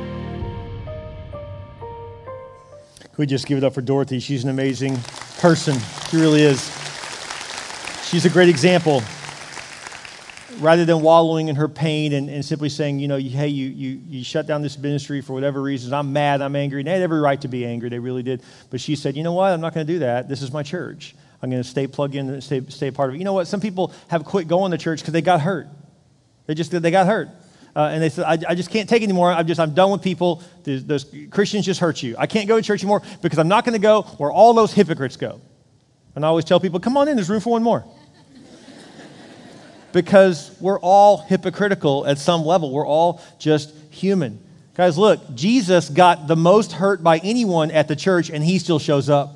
We 3.17 3.25
just 3.25 3.47
give 3.47 3.57
it 3.57 3.63
up 3.63 3.73
for 3.73 3.81
Dorothy? 3.81 4.19
She's 4.19 4.43
an 4.43 4.51
amazing 4.51 4.97
person. 5.39 5.79
She 6.09 6.17
really 6.17 6.43
is. 6.43 6.61
She's 8.03 8.25
a 8.25 8.29
great 8.29 8.49
example. 8.49 9.01
Rather 10.59 10.85
than 10.85 11.01
wallowing 11.01 11.49
in 11.49 11.55
her 11.55 11.67
pain 11.67 12.13
and, 12.13 12.29
and 12.29 12.43
simply 12.43 12.69
saying, 12.69 12.99
you 12.99 13.07
know, 13.07 13.17
hey, 13.17 13.47
you, 13.47 13.67
you, 13.67 14.01
you 14.07 14.23
shut 14.23 14.47
down 14.47 14.61
this 14.61 14.77
ministry 14.77 15.21
for 15.21 15.33
whatever 15.33 15.61
reasons, 15.61 15.91
I'm 15.91 16.13
mad, 16.13 16.41
I'm 16.41 16.55
angry. 16.55 16.79
And 16.79 16.87
they 16.87 16.93
had 16.93 17.01
every 17.01 17.19
right 17.19 17.39
to 17.41 17.47
be 17.47 17.65
angry, 17.65 17.89
they 17.89 17.99
really 17.99 18.23
did. 18.23 18.41
But 18.69 18.79
she 18.79 18.95
said, 18.95 19.17
you 19.17 19.23
know 19.23 19.33
what, 19.33 19.51
I'm 19.51 19.61
not 19.61 19.73
going 19.73 19.85
to 19.85 19.93
do 19.93 19.99
that. 19.99 20.29
This 20.29 20.41
is 20.41 20.53
my 20.53 20.63
church. 20.63 21.15
I'm 21.41 21.49
going 21.49 21.61
to 21.61 21.67
stay 21.67 21.87
plugged 21.87 22.15
in 22.15 22.29
and 22.29 22.43
stay, 22.43 22.61
stay 22.69 22.89
part 22.89 23.09
of 23.09 23.15
it. 23.15 23.17
You 23.19 23.25
know 23.25 23.33
what? 23.33 23.47
Some 23.47 23.59
people 23.59 23.93
have 24.07 24.23
quit 24.23 24.47
going 24.47 24.71
to 24.71 24.77
church 24.77 25.01
because 25.01 25.13
they 25.13 25.21
got 25.21 25.41
hurt. 25.41 25.67
They 26.47 26.53
just 26.53 26.71
they 26.71 26.91
got 26.91 27.05
hurt. 27.07 27.29
Uh, 27.75 27.89
and 27.91 28.01
they 28.01 28.09
said, 28.09 28.23
I, 28.23 28.51
I, 28.51 28.55
just 28.55 28.69
can't 28.69 28.87
take 28.87 29.03
anymore. 29.03 29.33
I'm 29.33 29.45
just, 29.45 29.59
I'm 29.59 29.73
done 29.73 29.91
with 29.91 30.01
people. 30.01 30.41
Those, 30.63 30.85
those 30.85 31.05
Christians 31.29 31.65
just 31.65 31.81
hurt 31.81 32.01
you. 32.01 32.15
I 32.17 32.25
can't 32.25 32.47
go 32.47 32.55
to 32.55 32.61
church 32.61 32.81
anymore 32.81 33.01
because 33.21 33.37
I'm 33.37 33.49
not 33.49 33.65
going 33.65 33.73
to 33.73 33.81
go 33.81 34.03
where 34.17 34.31
all 34.31 34.53
those 34.53 34.71
hypocrites 34.71 35.17
go. 35.17 35.41
And 36.15 36.23
I 36.23 36.29
always 36.29 36.45
tell 36.45 36.61
people, 36.61 36.79
come 36.79 36.95
on 36.95 37.09
in, 37.09 37.17
there's 37.17 37.29
room 37.29 37.41
for 37.41 37.49
one 37.49 37.63
more. 37.63 37.83
Because 39.95 40.55
we're 40.59 40.79
all 40.79 41.17
hypocritical 41.17 42.05
at 42.05 42.19
some 42.19 42.45
level. 42.45 42.71
We're 42.71 42.85
all 42.85 43.21
just 43.39 43.73
human. 43.89 44.39
Guys, 44.75 44.97
look, 44.97 45.33
Jesus 45.33 45.89
got 45.89 46.27
the 46.27 46.35
most 46.35 46.73
hurt 46.73 47.01
by 47.01 47.17
anyone 47.17 47.71
at 47.71 47.87
the 47.87 47.95
church, 47.95 48.29
and 48.29 48.43
he 48.43 48.59
still 48.59 48.77
shows 48.77 49.09
up 49.09 49.35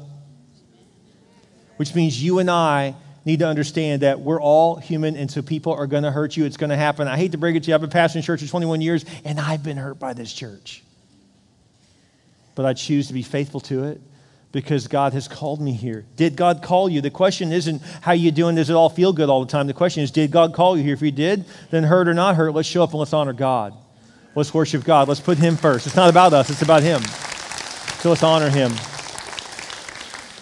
which 1.80 1.96
means 1.96 2.22
you 2.22 2.40
and 2.40 2.52
I 2.52 2.94
need 3.24 3.40
to 3.40 3.48
understand 3.48 4.02
that 4.02 4.20
we're 4.20 4.42
all 4.42 4.76
human, 4.76 5.16
and 5.16 5.32
so 5.32 5.42
people 5.42 5.72
are 5.72 5.88
going 5.88 6.04
to 6.04 6.12
hurt 6.12 6.36
you. 6.36 6.44
It's 6.44 6.58
going 6.58 6.72
to 6.72 6.76
happen. 6.76 7.08
I 7.08 7.16
hate 7.16 7.32
to 7.32 7.38
break 7.38 7.56
it 7.56 7.64
to 7.64 7.70
you. 7.70 7.76
I've 7.76 7.80
been 7.80 7.90
pastoring 7.90 8.22
church 8.22 8.42
for 8.42 8.48
21 8.50 8.82
years, 8.82 9.06
and 9.24 9.40
I've 9.40 9.64
been 9.64 9.78
hurt 9.78 9.98
by 9.98 10.12
this 10.12 10.34
church. 10.34 10.84
But 12.54 12.66
I 12.66 12.74
choose 12.74 13.08
to 13.08 13.14
be 13.14 13.22
faithful 13.22 13.62
to 13.62 13.86
it 13.86 14.02
because 14.52 14.88
God 14.88 15.14
has 15.14 15.28
called 15.28 15.62
me 15.62 15.74
here. 15.74 16.06
Did 16.16 16.36
God 16.36 16.64
call 16.64 16.90
you? 16.90 17.02
The 17.02 17.12
question 17.12 17.52
isn't 17.52 17.82
how 18.02 18.14
you 18.14 18.32
doing, 18.32 18.56
does 18.56 18.70
it 18.70 18.74
all 18.74 18.90
feel 18.90 19.14
good 19.14 19.30
all 19.30 19.44
the 19.44 19.52
time? 19.52 19.68
The 19.68 19.74
question 19.74 20.02
is, 20.04 20.12
did 20.12 20.32
God 20.32 20.54
call 20.54 20.76
you 20.78 20.84
here? 20.84 20.94
If 20.94 21.02
he 21.02 21.12
did, 21.12 21.46
then 21.70 21.84
hurt 21.84 22.08
or 22.08 22.14
not 22.14 22.36
hurt, 22.36 22.54
let's 22.54 22.68
show 22.68 22.84
up 22.84 22.92
and 22.92 23.00
let's 23.00 23.14
honor 23.14 23.34
God. 23.34 23.74
Let's 24.36 24.54
worship 24.54 24.84
God. 24.84 25.08
Let's 25.08 25.20
put 25.20 25.38
him 25.38 25.56
first. 25.56 25.86
It's 25.86 25.96
not 25.96 26.10
about 26.10 26.34
us, 26.34 26.50
it's 26.50 26.62
about 26.62 26.84
him. 26.84 27.02
So 28.02 28.10
let's 28.10 28.24
honor 28.24 28.50
him. 28.50 28.72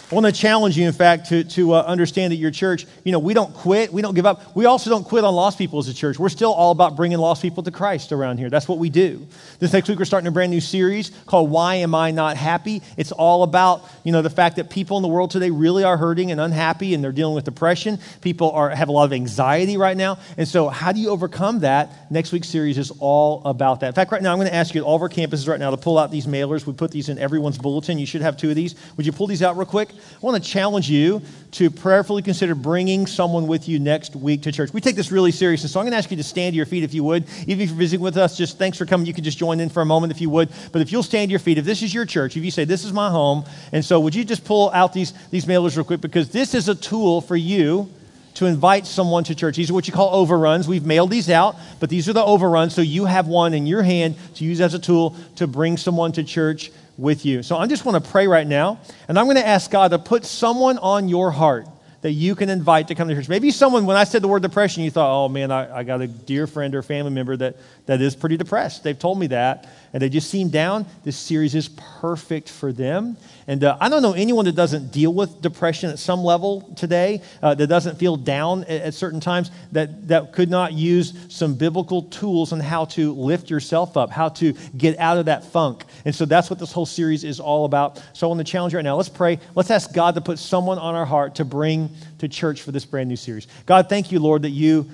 I 0.10 0.16
want 0.16 0.26
to 0.26 0.32
challenge 0.32 0.78
you, 0.78 0.88
in 0.88 0.94
fact, 0.94 1.28
to, 1.30 1.44
to 1.44 1.74
uh, 1.74 1.82
understand 1.82 2.32
that 2.32 2.38
your 2.38 2.50
church, 2.50 2.86
you 3.04 3.12
know, 3.12 3.20
we 3.20 3.34
don't 3.34 3.54
quit, 3.54 3.92
we 3.92 4.02
don't 4.02 4.14
give 4.14 4.26
up. 4.26 4.56
We 4.56 4.64
also 4.64 4.90
don't 4.90 5.04
quit 5.04 5.26
on 5.26 5.36
lost 5.36 5.58
people 5.58 5.80
as 5.80 5.90
a 5.90 5.94
church. 5.94 6.18
We're 6.18 6.30
still 6.30 6.54
all 6.54 6.72
about 6.72 6.96
bringing 6.96 7.18
lost 7.18 7.42
people 7.42 7.62
to 7.64 7.72
Christ 7.72 8.14
around 8.14 8.38
here. 8.38 8.50
That's 8.50 8.70
what 8.70 8.78
we 8.78 8.90
do. 8.90 9.28
This 9.60 9.74
next 9.74 9.90
week, 9.90 10.00
we're 10.00 10.06
starting 10.06 10.30
a 10.30 10.32
brand 10.32 10.50
new 10.50 10.62
series 10.62 11.10
called 11.26 11.52
Why 11.52 11.76
Am 11.76 11.94
I 11.94 12.12
Not 12.12 12.38
Happy? 12.38 12.82
It's 12.96 13.12
all 13.12 13.44
about, 13.44 13.84
you 14.06 14.14
know, 14.14 14.22
the 14.22 14.30
fact 14.30 14.56
that 14.56 14.70
people 14.70 14.96
in 14.96 15.04
the 15.04 15.10
world 15.10 15.30
today 15.30 15.50
really 15.50 15.84
are 15.84 15.98
hurting 15.98 16.32
and 16.32 16.40
unhappy 16.40 16.94
and 16.94 17.04
they're 17.04 17.12
dealing 17.12 17.36
with 17.36 17.44
depression. 17.44 18.00
People 18.22 18.52
are, 18.52 18.70
have 18.70 18.88
a 18.88 18.94
lot 18.94 19.04
of 19.04 19.12
anxiety 19.12 19.76
right 19.76 19.98
now. 19.98 20.20
And 20.38 20.48
so, 20.48 20.70
how 20.70 20.94
do 20.94 21.02
you 21.02 21.10
overcome 21.10 21.60
that? 21.60 22.10
Next 22.10 22.32
week's 22.32 22.48
series 22.48 22.78
is 22.78 22.94
all 23.00 23.42
about 23.44 23.82
that. 23.82 23.88
In 23.88 23.94
fact, 23.94 24.14
right 24.14 24.22
now, 24.22 24.32
I'm 24.32 24.38
going 24.38 24.48
to 24.48 24.56
ask 24.56 24.74
you 24.74 24.80
at 24.80 24.86
all 24.86 24.96
of 24.96 25.02
our 25.02 25.10
campuses 25.10 25.50
right 25.50 25.60
now 25.60 25.72
to 25.72 25.78
pull 25.78 25.98
out 25.98 26.12
these 26.12 26.28
mailers. 26.28 26.66
We 26.66 26.72
put 26.72 26.92
these 26.92 27.10
in 27.10 27.18
everyone's 27.18 27.58
bulletin. 27.58 27.98
You 27.98 28.06
should 28.06 28.22
have 28.22 28.38
two 28.38 28.50
of 28.50 28.56
these. 28.56 28.76
Would 28.96 29.06
you 29.06 29.12
pull 29.12 29.28
these 29.28 29.44
out 29.44 29.58
real 29.58 29.66
quick? 29.66 29.90
I 29.98 30.20
want 30.20 30.42
to 30.42 30.50
challenge 30.50 30.90
you 30.90 31.22
to 31.52 31.70
prayerfully 31.70 32.22
consider 32.22 32.56
bringing 32.56 33.08
someone 33.08 33.48
with 33.48 33.68
you 33.68 33.80
next 33.80 34.16
week 34.16 34.44
to 34.44 34.52
church. 34.52 34.74
We 34.74 34.82
take 34.82 34.96
this 34.96 35.12
really 35.12 35.32
serious, 35.32 35.64
and 35.64 35.72
so 35.72 35.80
I'm 35.80 35.86
going 35.86 35.92
to 35.92 35.98
ask 35.98 36.12
you 36.12 36.18
to 36.18 36.24
stand 36.24 36.54
to 36.54 36.58
your 36.58 36.66
feet 36.66 36.84
if 36.84 36.94
you 36.94 37.04
would. 37.04 37.26
Even 37.48 37.62
if 37.62 37.70
you're 37.70 37.78
visiting 37.78 38.04
with 38.04 38.18
us, 38.18 38.38
just 38.38 38.58
thanks 38.58 38.78
for 38.78 38.86
coming. 38.86 39.08
You 39.08 39.14
can 39.14 39.24
just 39.24 39.38
join 39.38 39.60
in 39.60 39.70
for 39.70 39.82
a 39.82 39.86
moment 39.86 40.12
if 40.12 40.22
you 40.22 40.30
would. 40.30 40.50
But 40.72 40.82
if 40.82 40.92
you'll 40.92 41.04
stand 41.04 41.30
to 41.30 41.32
your 41.32 41.40
feet, 41.40 41.58
if 41.58 41.66
this 41.66 41.82
is 41.82 41.94
your 41.94 42.06
church, 42.06 42.38
if 42.38 42.44
you 42.44 42.52
say, 42.52 42.66
This 42.66 42.84
is 42.84 42.94
my 42.94 43.10
home, 43.10 43.46
and 43.72 43.84
so 43.84 44.00
would 44.00 44.14
you 44.14 44.24
just 44.24 44.46
pull 44.46 44.70
out 44.72 44.94
these, 44.94 45.14
these 45.30 45.46
mailers 45.46 45.76
real 45.76 45.86
quick? 45.86 46.02
Because 46.02 46.30
this 46.30 46.54
is 46.54 46.70
a 46.70 46.76
tool 46.76 47.22
for 47.22 47.36
you 47.36 47.90
to 48.38 48.46
invite 48.46 48.86
someone 48.86 49.24
to 49.24 49.34
church. 49.34 49.56
These 49.56 49.72
are 49.72 49.74
what 49.74 49.88
you 49.88 49.94
call 49.94 50.14
overruns. 50.14 50.68
We've 50.68 50.86
mailed 50.86 51.10
these 51.10 51.28
out, 51.28 51.56
but 51.80 51.90
these 51.90 52.08
are 52.08 52.14
the 52.14 52.24
overruns. 52.24 52.76
So 52.76 52.82
you 52.82 53.06
have 53.06 53.28
one 53.28 53.56
in 53.56 53.66
your 53.66 53.82
hand 53.82 54.16
to 54.36 54.44
use 54.44 54.62
as 54.62 54.76
a 54.76 54.80
tool 54.80 55.16
to 55.38 55.48
bring 55.48 55.76
someone 55.76 56.12
to 56.12 56.24
church 56.24 56.72
with 56.98 57.26
you. 57.26 57.44
So 57.44 57.58
I 57.58 57.68
just 57.68 57.86
want 57.86 58.04
to 58.04 58.12
pray 58.12 58.28
right 58.28 58.48
now, 58.48 58.80
and 59.08 59.18
I'm 59.18 59.26
going 59.26 59.38
to 59.38 59.48
ask 59.48 59.70
God 59.70 59.90
to 59.90 60.00
put 60.00 60.26
someone 60.26 60.78
on 60.80 61.08
your 61.08 61.32
heart 61.32 61.68
that 62.02 62.12
you 62.12 62.36
can 62.36 62.50
invite 62.50 62.88
to 62.90 62.96
come 62.96 63.08
to 63.08 63.16
church. 63.16 63.28
Maybe 63.28 63.50
someone, 63.52 63.86
when 63.86 63.98
I 63.98 64.04
said 64.04 64.22
the 64.22 64.28
word 64.28 64.44
depression, 64.44 64.84
you 64.84 64.92
thought, 64.92 65.26
oh 65.26 65.30
man, 65.30 65.52
I, 65.52 65.80
I 65.80 65.84
got 65.84 66.02
a 66.02 66.08
dear 66.08 66.46
friend 66.46 66.76
or 66.76 66.84
family 66.84 67.12
member 67.12 67.36
that, 67.38 67.58
that 67.88 68.02
is 68.02 68.16
pretty 68.16 68.38
depressed. 68.38 68.84
They've 68.84 68.98
told 68.98 69.20
me 69.20 69.28
that, 69.28 69.68
and 69.94 70.02
they 70.02 70.10
just 70.10 70.30
seem 70.30 70.50
down. 70.50 70.86
This 71.04 71.18
series 71.18 71.56
is 71.56 71.70
perfect 71.70 72.50
for 72.50 72.74
them. 72.74 73.18
And 73.48 73.64
uh, 73.64 73.78
I 73.80 73.90
don't 73.90 74.02
know 74.02 74.14
anyone 74.14 74.46
that 74.46 74.56
doesn't 74.56 74.92
deal 74.92 75.14
with 75.14 75.42
depression 75.42 75.90
at 75.90 76.00
some 76.00 76.24
level 76.24 76.74
today, 76.76 77.22
uh, 77.42 77.56
that 77.56 77.68
doesn't 77.68 77.98
feel 77.98 78.18
down 78.18 78.64
at, 78.66 78.82
at, 78.82 78.94
certain 78.94 79.20
times, 79.20 79.52
that, 79.72 80.08
that 80.10 80.34
could 80.34 80.50
not 80.50 80.74
use 80.74 81.14
some 81.30 81.56
biblical 81.56 82.04
tools 82.04 82.52
on 82.52 82.60
how 82.60 82.86
to 82.86 83.14
lift 83.14 83.50
yourself 83.50 83.96
up, 83.96 84.10
how 84.10 84.30
to 84.30 84.54
get 84.78 84.98
out 85.00 85.18
of 85.18 85.26
that 85.26 85.46
funk. 85.46 85.86
And 86.04 86.14
so 86.14 86.26
that's 86.26 86.50
what 86.50 86.60
this 86.60 86.72
whole 86.72 86.86
series 86.86 87.24
is 87.24 87.40
all 87.40 87.66
about. 87.66 88.02
So 88.14 88.28
I 88.28 88.30
want 88.30 88.46
to 88.46 88.52
challenge 88.52 88.74
you 88.74 88.78
right 88.78 88.84
now. 88.84 88.98
Let's 88.98 89.10
pray. 89.10 89.40
Let's 89.56 89.72
ask 89.72 89.94
God 89.94 90.16
to 90.16 90.22
put 90.22 90.40
someone 90.40 90.78
on 90.78 90.96
our 90.96 91.06
heart 91.06 91.36
to 91.36 91.46
bring 91.46 91.90
to 92.20 92.28
church 92.28 92.62
for 92.62 92.72
this 92.72 92.86
brand 92.86 93.08
new 93.08 93.16
series. 93.16 93.48
God, 93.66 93.88
thank 93.88 94.12
you, 94.12 94.20
Lord, 94.20 94.42
that 94.42 94.50
you, 94.50 94.90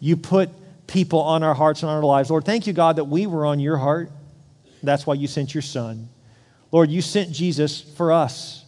you 0.00 0.16
put 0.16 0.50
people 0.86 1.20
on 1.20 1.42
our 1.42 1.54
hearts 1.54 1.82
and 1.82 1.90
on 1.90 1.96
our 1.96 2.04
lives. 2.04 2.30
Lord, 2.30 2.44
thank 2.44 2.66
you, 2.66 2.72
God, 2.72 2.96
that 2.96 3.04
we 3.04 3.26
were 3.26 3.46
on 3.46 3.60
your 3.60 3.76
heart. 3.76 4.10
That's 4.86 5.06
why 5.06 5.14
you 5.14 5.26
sent 5.26 5.54
your 5.54 5.62
son. 5.62 6.08
Lord, 6.72 6.90
you 6.90 7.02
sent 7.02 7.32
Jesus 7.32 7.80
for 7.80 8.12
us. 8.12 8.64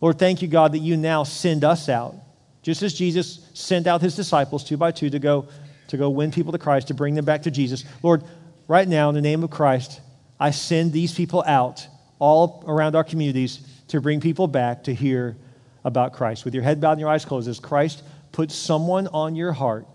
Lord, 0.00 0.18
thank 0.18 0.42
you, 0.42 0.48
God, 0.48 0.72
that 0.72 0.78
you 0.78 0.96
now 0.96 1.22
send 1.22 1.64
us 1.64 1.88
out. 1.88 2.14
Just 2.62 2.82
as 2.82 2.94
Jesus 2.94 3.48
sent 3.54 3.86
out 3.86 4.00
his 4.00 4.16
disciples 4.16 4.64
two 4.64 4.76
by 4.76 4.90
two 4.90 5.10
to 5.10 5.18
go, 5.18 5.48
to 5.88 5.96
go 5.96 6.10
win 6.10 6.30
people 6.30 6.52
to 6.52 6.58
Christ, 6.58 6.88
to 6.88 6.94
bring 6.94 7.14
them 7.14 7.24
back 7.24 7.42
to 7.42 7.50
Jesus. 7.50 7.84
Lord, 8.02 8.24
right 8.68 8.86
now, 8.88 9.08
in 9.08 9.14
the 9.14 9.20
name 9.20 9.44
of 9.44 9.50
Christ, 9.50 10.00
I 10.38 10.50
send 10.50 10.92
these 10.92 11.14
people 11.14 11.44
out 11.46 11.86
all 12.18 12.64
around 12.66 12.96
our 12.96 13.04
communities 13.04 13.60
to 13.88 14.00
bring 14.00 14.20
people 14.20 14.48
back 14.48 14.84
to 14.84 14.94
hear 14.94 15.36
about 15.84 16.12
Christ. 16.12 16.44
With 16.44 16.54
your 16.54 16.64
head 16.64 16.80
bowed 16.80 16.92
and 16.92 17.00
your 17.00 17.08
eyes 17.08 17.24
closed, 17.24 17.48
as 17.48 17.60
Christ 17.60 18.02
puts 18.32 18.54
someone 18.54 19.06
on 19.08 19.36
your 19.36 19.52
heart, 19.52 19.86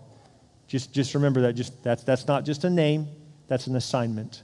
just, 0.66 0.92
just 0.92 1.14
remember 1.14 1.42
that. 1.42 1.52
Just, 1.52 1.82
that's, 1.82 2.02
that's 2.04 2.26
not 2.26 2.44
just 2.44 2.64
a 2.64 2.70
name, 2.70 3.06
that's 3.46 3.66
an 3.66 3.76
assignment. 3.76 4.42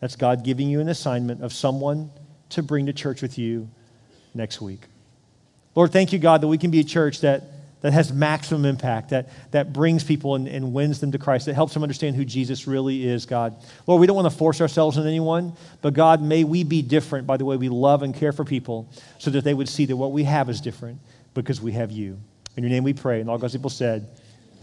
That's 0.00 0.16
God 0.16 0.44
giving 0.44 0.68
you 0.68 0.80
an 0.80 0.88
assignment 0.88 1.42
of 1.42 1.52
someone 1.52 2.10
to 2.50 2.62
bring 2.62 2.86
to 2.86 2.92
church 2.92 3.22
with 3.22 3.38
you 3.38 3.68
next 4.34 4.60
week. 4.60 4.82
Lord, 5.74 5.92
thank 5.92 6.12
you, 6.12 6.18
God, 6.18 6.40
that 6.40 6.48
we 6.48 6.58
can 6.58 6.70
be 6.70 6.80
a 6.80 6.84
church 6.84 7.20
that, 7.22 7.42
that 7.80 7.92
has 7.92 8.12
maximum 8.12 8.64
impact, 8.64 9.10
that, 9.10 9.28
that 9.50 9.72
brings 9.72 10.04
people 10.04 10.34
and, 10.36 10.46
and 10.46 10.72
wins 10.72 11.00
them 11.00 11.12
to 11.12 11.18
Christ, 11.18 11.46
that 11.46 11.54
helps 11.54 11.74
them 11.74 11.82
understand 11.82 12.16
who 12.16 12.24
Jesus 12.24 12.66
really 12.66 13.06
is, 13.06 13.26
God. 13.26 13.56
Lord, 13.86 14.00
we 14.00 14.06
don't 14.06 14.16
want 14.16 14.30
to 14.30 14.36
force 14.36 14.60
ourselves 14.60 14.98
on 14.98 15.06
anyone, 15.06 15.54
but 15.82 15.94
God, 15.94 16.22
may 16.22 16.44
we 16.44 16.64
be 16.64 16.82
different 16.82 17.26
by 17.26 17.36
the 17.36 17.44
way 17.44 17.56
we 17.56 17.68
love 17.68 18.02
and 18.02 18.14
care 18.14 18.32
for 18.32 18.44
people 18.44 18.88
so 19.18 19.30
that 19.30 19.42
they 19.42 19.54
would 19.54 19.68
see 19.68 19.86
that 19.86 19.96
what 19.96 20.12
we 20.12 20.24
have 20.24 20.48
is 20.48 20.60
different 20.60 20.98
because 21.34 21.60
we 21.60 21.72
have 21.72 21.90
you. 21.90 22.18
In 22.56 22.62
your 22.62 22.70
name 22.70 22.84
we 22.84 22.92
pray. 22.92 23.20
And 23.20 23.28
all 23.28 23.38
God's 23.38 23.54
people 23.54 23.70
said, 23.70 24.06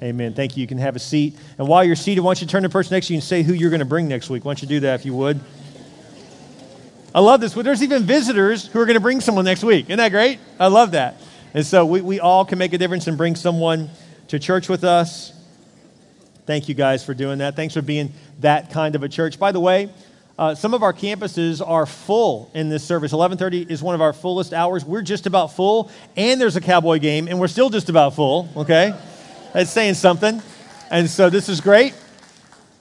Amen. 0.03 0.33
Thank 0.33 0.57
you. 0.57 0.61
You 0.61 0.67
can 0.67 0.79
have 0.79 0.95
a 0.95 0.99
seat. 0.99 1.37
And 1.57 1.67
while 1.67 1.83
you're 1.83 1.95
seated, 1.95 2.21
why 2.21 2.29
don't 2.29 2.41
you 2.41 2.47
turn 2.47 2.63
to 2.63 2.69
the 2.69 2.71
person 2.71 2.95
next 2.95 3.07
to 3.07 3.13
you 3.13 3.17
and 3.17 3.23
say 3.23 3.43
who 3.43 3.53
you're 3.53 3.69
going 3.69 3.79
to 3.79 3.85
bring 3.85 4.07
next 4.07 4.29
week? 4.29 4.43
Why 4.43 4.49
don't 4.49 4.61
you 4.61 4.67
do 4.67 4.79
that 4.81 4.99
if 4.99 5.05
you 5.05 5.13
would? 5.13 5.39
I 7.13 7.19
love 7.19 7.41
this. 7.41 7.53
There's 7.53 7.83
even 7.83 8.03
visitors 8.03 8.67
who 8.67 8.79
are 8.79 8.85
going 8.85 8.95
to 8.95 9.01
bring 9.01 9.21
someone 9.21 9.45
next 9.45 9.63
week. 9.63 9.85
Isn't 9.85 9.97
that 9.97 10.09
great? 10.09 10.39
I 10.59 10.67
love 10.67 10.91
that. 10.91 11.21
And 11.53 11.65
so 11.65 11.85
we, 11.85 12.01
we 12.01 12.19
all 12.19 12.45
can 12.45 12.57
make 12.57 12.73
a 12.73 12.77
difference 12.77 13.07
and 13.07 13.17
bring 13.17 13.35
someone 13.35 13.89
to 14.29 14.39
church 14.39 14.69
with 14.69 14.83
us. 14.83 15.33
Thank 16.45 16.69
you 16.69 16.73
guys 16.73 17.05
for 17.05 17.13
doing 17.13 17.39
that. 17.39 17.55
Thanks 17.55 17.73
for 17.73 17.81
being 17.81 18.13
that 18.39 18.71
kind 18.71 18.95
of 18.95 19.03
a 19.03 19.09
church. 19.09 19.37
By 19.37 19.51
the 19.51 19.59
way, 19.59 19.91
uh, 20.39 20.55
some 20.55 20.73
of 20.73 20.81
our 20.81 20.93
campuses 20.93 21.61
are 21.65 21.85
full 21.85 22.49
in 22.53 22.69
this 22.69 22.83
service. 22.83 23.11
11:30 23.11 23.69
is 23.69 23.83
one 23.83 23.93
of 23.93 24.01
our 24.01 24.13
fullest 24.13 24.53
hours. 24.53 24.83
We're 24.83 25.01
just 25.01 25.27
about 25.27 25.53
full, 25.53 25.91
and 26.15 26.41
there's 26.41 26.55
a 26.55 26.61
Cowboy 26.61 26.99
game, 26.99 27.27
and 27.27 27.39
we're 27.39 27.47
still 27.47 27.69
just 27.69 27.89
about 27.89 28.15
full. 28.15 28.49
Okay, 28.55 28.93
that's 29.53 29.69
saying 29.69 29.95
something. 29.95 30.41
And 30.89 31.09
so 31.09 31.29
this 31.29 31.49
is 31.49 31.61
great. 31.61 31.93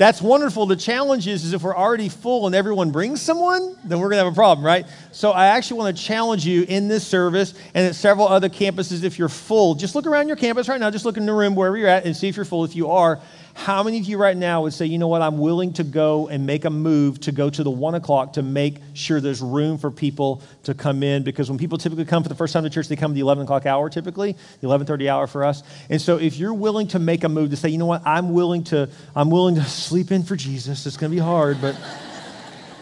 That's 0.01 0.23
wonderful. 0.23 0.65
The 0.65 0.77
challenge 0.77 1.27
is, 1.29 1.45
is 1.45 1.53
if 1.53 1.63
we're 1.63 1.77
already 1.77 2.09
full 2.09 2.47
and 2.47 2.55
everyone 2.55 2.91
brings 2.91 3.21
someone, 3.21 3.77
then 3.85 4.01
we're 4.01 4.09
going 4.09 4.19
to 4.19 4.25
have 4.25 4.33
a 4.33 4.35
problem, 4.35 4.65
right? 4.65 4.87
So 5.13 5.33
I 5.33 5.49
actually 5.49 5.79
want 5.79 5.95
to 5.95 6.03
challenge 6.03 6.47
you 6.47 6.65
in 6.67 6.89
this 6.89 7.07
service 7.07 7.53
and 7.75 7.87
at 7.87 7.95
several 7.95 8.27
other 8.27 8.49
campuses. 8.49 9.05
If 9.05 9.19
you're 9.19 9.29
full, 9.29 9.75
just 9.75 9.95
look 9.95 10.07
around 10.07 10.29
your 10.29 10.39
campus 10.39 10.69
right 10.69 10.81
now. 10.81 10.91
Just 10.91 11.05
look 11.05 11.19
in 11.19 11.27
the 11.27 11.35
room 11.35 11.55
wherever 11.55 11.77
you're 11.77 11.87
at 11.87 12.07
and 12.07 12.17
see 12.17 12.29
if 12.29 12.37
you're 12.37 12.47
full. 12.47 12.65
If 12.65 12.75
you 12.75 12.91
are, 12.91 13.21
how 13.61 13.83
many 13.83 13.99
of 13.99 14.07
you 14.07 14.17
right 14.17 14.37
now 14.37 14.63
would 14.63 14.73
say, 14.73 14.87
you 14.87 14.97
know 14.97 15.09
what, 15.09 15.21
I'm 15.21 15.37
willing 15.37 15.75
to 15.75 15.85
go 15.85 16.29
and 16.29 16.47
make 16.47 16.65
a 16.65 16.71
move 16.71 17.21
to 17.21 17.33
go 17.33 17.51
to 17.51 17.63
the 17.63 17.71
one 17.71 17.95
o'clock 17.95 18.33
to 18.33 18.43
make 18.43 18.77
sure 18.95 19.21
there's 19.21 19.43
room 19.43 19.77
for 19.77 19.91
people 19.91 20.43
to 20.63 20.73
come 20.73 21.03
in? 21.03 21.25
Because 21.25 21.51
when 21.51 21.59
people 21.59 21.77
typically 21.77 22.07
come 22.07 22.23
for 22.23 22.31
the 22.31 22.35
first 22.35 22.55
time 22.55 22.65
to 22.65 22.71
church, 22.71 22.89
they 22.89 22.97
come 22.97 23.13
the 23.13 23.21
11 23.21 23.45
o'clock 23.45 23.67
hour 23.67 23.91
typically, 23.91 24.35
the 24.63 24.67
11:30 24.67 25.09
hour 25.11 25.27
for 25.27 25.45
us. 25.45 25.63
And 25.91 26.01
so 26.01 26.17
if 26.17 26.39
you're 26.39 26.55
willing 26.55 26.89
to 26.89 26.99
make 26.99 27.23
a 27.23 27.29
move 27.29 27.51
to 27.51 27.57
say, 27.57 27.69
you 27.69 27.77
know 27.77 27.85
what, 27.85 28.01
I'm 28.07 28.33
willing 28.33 28.65
to, 28.65 28.89
I'm 29.15 29.31
willing 29.31 29.57
to 29.57 29.65
sleep 29.85 30.11
in 30.11 30.23
for 30.23 30.37
Jesus. 30.37 30.87
It's 30.87 30.97
going 30.97 31.11
to 31.11 31.15
be 31.15 31.23
hard, 31.23 31.61
but. 31.61 31.77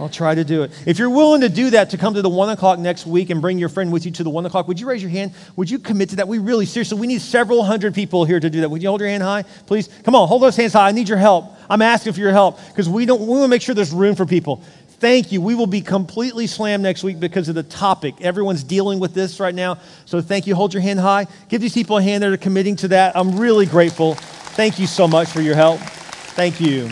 I'll 0.00 0.08
try 0.08 0.34
to 0.34 0.44
do 0.44 0.62
it. 0.62 0.70
If 0.86 0.98
you're 0.98 1.10
willing 1.10 1.40
to 1.40 1.48
do 1.48 1.70
that, 1.70 1.90
to 1.90 1.98
come 1.98 2.14
to 2.14 2.22
the 2.22 2.28
one 2.28 2.50
o'clock 2.50 2.78
next 2.78 3.06
week 3.06 3.30
and 3.30 3.40
bring 3.40 3.58
your 3.58 3.68
friend 3.68 3.92
with 3.92 4.06
you 4.06 4.12
to 4.12 4.22
the 4.22 4.30
one 4.30 4.46
o'clock, 4.46 4.68
would 4.68 4.78
you 4.78 4.88
raise 4.88 5.02
your 5.02 5.10
hand? 5.10 5.32
Would 5.56 5.70
you 5.70 5.78
commit 5.78 6.10
to 6.10 6.16
that? 6.16 6.28
We 6.28 6.38
really, 6.38 6.66
seriously, 6.66 6.98
we 6.98 7.06
need 7.06 7.20
several 7.20 7.64
hundred 7.64 7.94
people 7.94 8.24
here 8.24 8.38
to 8.38 8.48
do 8.48 8.60
that. 8.60 8.70
Would 8.70 8.82
you 8.82 8.88
hold 8.88 9.00
your 9.00 9.10
hand 9.10 9.22
high, 9.22 9.42
please? 9.66 9.88
Come 10.04 10.14
on, 10.14 10.28
hold 10.28 10.42
those 10.42 10.56
hands 10.56 10.72
high. 10.72 10.88
I 10.88 10.92
need 10.92 11.08
your 11.08 11.18
help. 11.18 11.46
I'm 11.68 11.82
asking 11.82 12.12
for 12.12 12.20
your 12.20 12.32
help 12.32 12.58
because 12.68 12.88
we 12.88 13.06
don't. 13.06 13.20
We 13.20 13.26
want 13.26 13.42
to 13.42 13.48
make 13.48 13.62
sure 13.62 13.74
there's 13.74 13.92
room 13.92 14.14
for 14.14 14.24
people. 14.24 14.62
Thank 15.00 15.30
you. 15.30 15.40
We 15.40 15.54
will 15.54 15.68
be 15.68 15.80
completely 15.80 16.48
slammed 16.48 16.82
next 16.82 17.04
week 17.04 17.20
because 17.20 17.48
of 17.48 17.54
the 17.54 17.62
topic. 17.62 18.14
Everyone's 18.20 18.64
dealing 18.64 18.98
with 18.98 19.14
this 19.14 19.38
right 19.38 19.54
now. 19.54 19.78
So 20.06 20.20
thank 20.20 20.48
you. 20.48 20.56
Hold 20.56 20.74
your 20.74 20.82
hand 20.82 20.98
high. 20.98 21.28
Give 21.48 21.60
these 21.60 21.74
people 21.74 21.98
a 21.98 22.02
hand 22.02 22.24
that 22.24 22.32
are 22.32 22.36
committing 22.36 22.74
to 22.76 22.88
that. 22.88 23.16
I'm 23.16 23.38
really 23.38 23.66
grateful. 23.66 24.14
Thank 24.14 24.80
you 24.80 24.88
so 24.88 25.06
much 25.06 25.28
for 25.28 25.40
your 25.40 25.54
help. 25.54 25.78
Thank 25.78 26.60
you. 26.60 26.90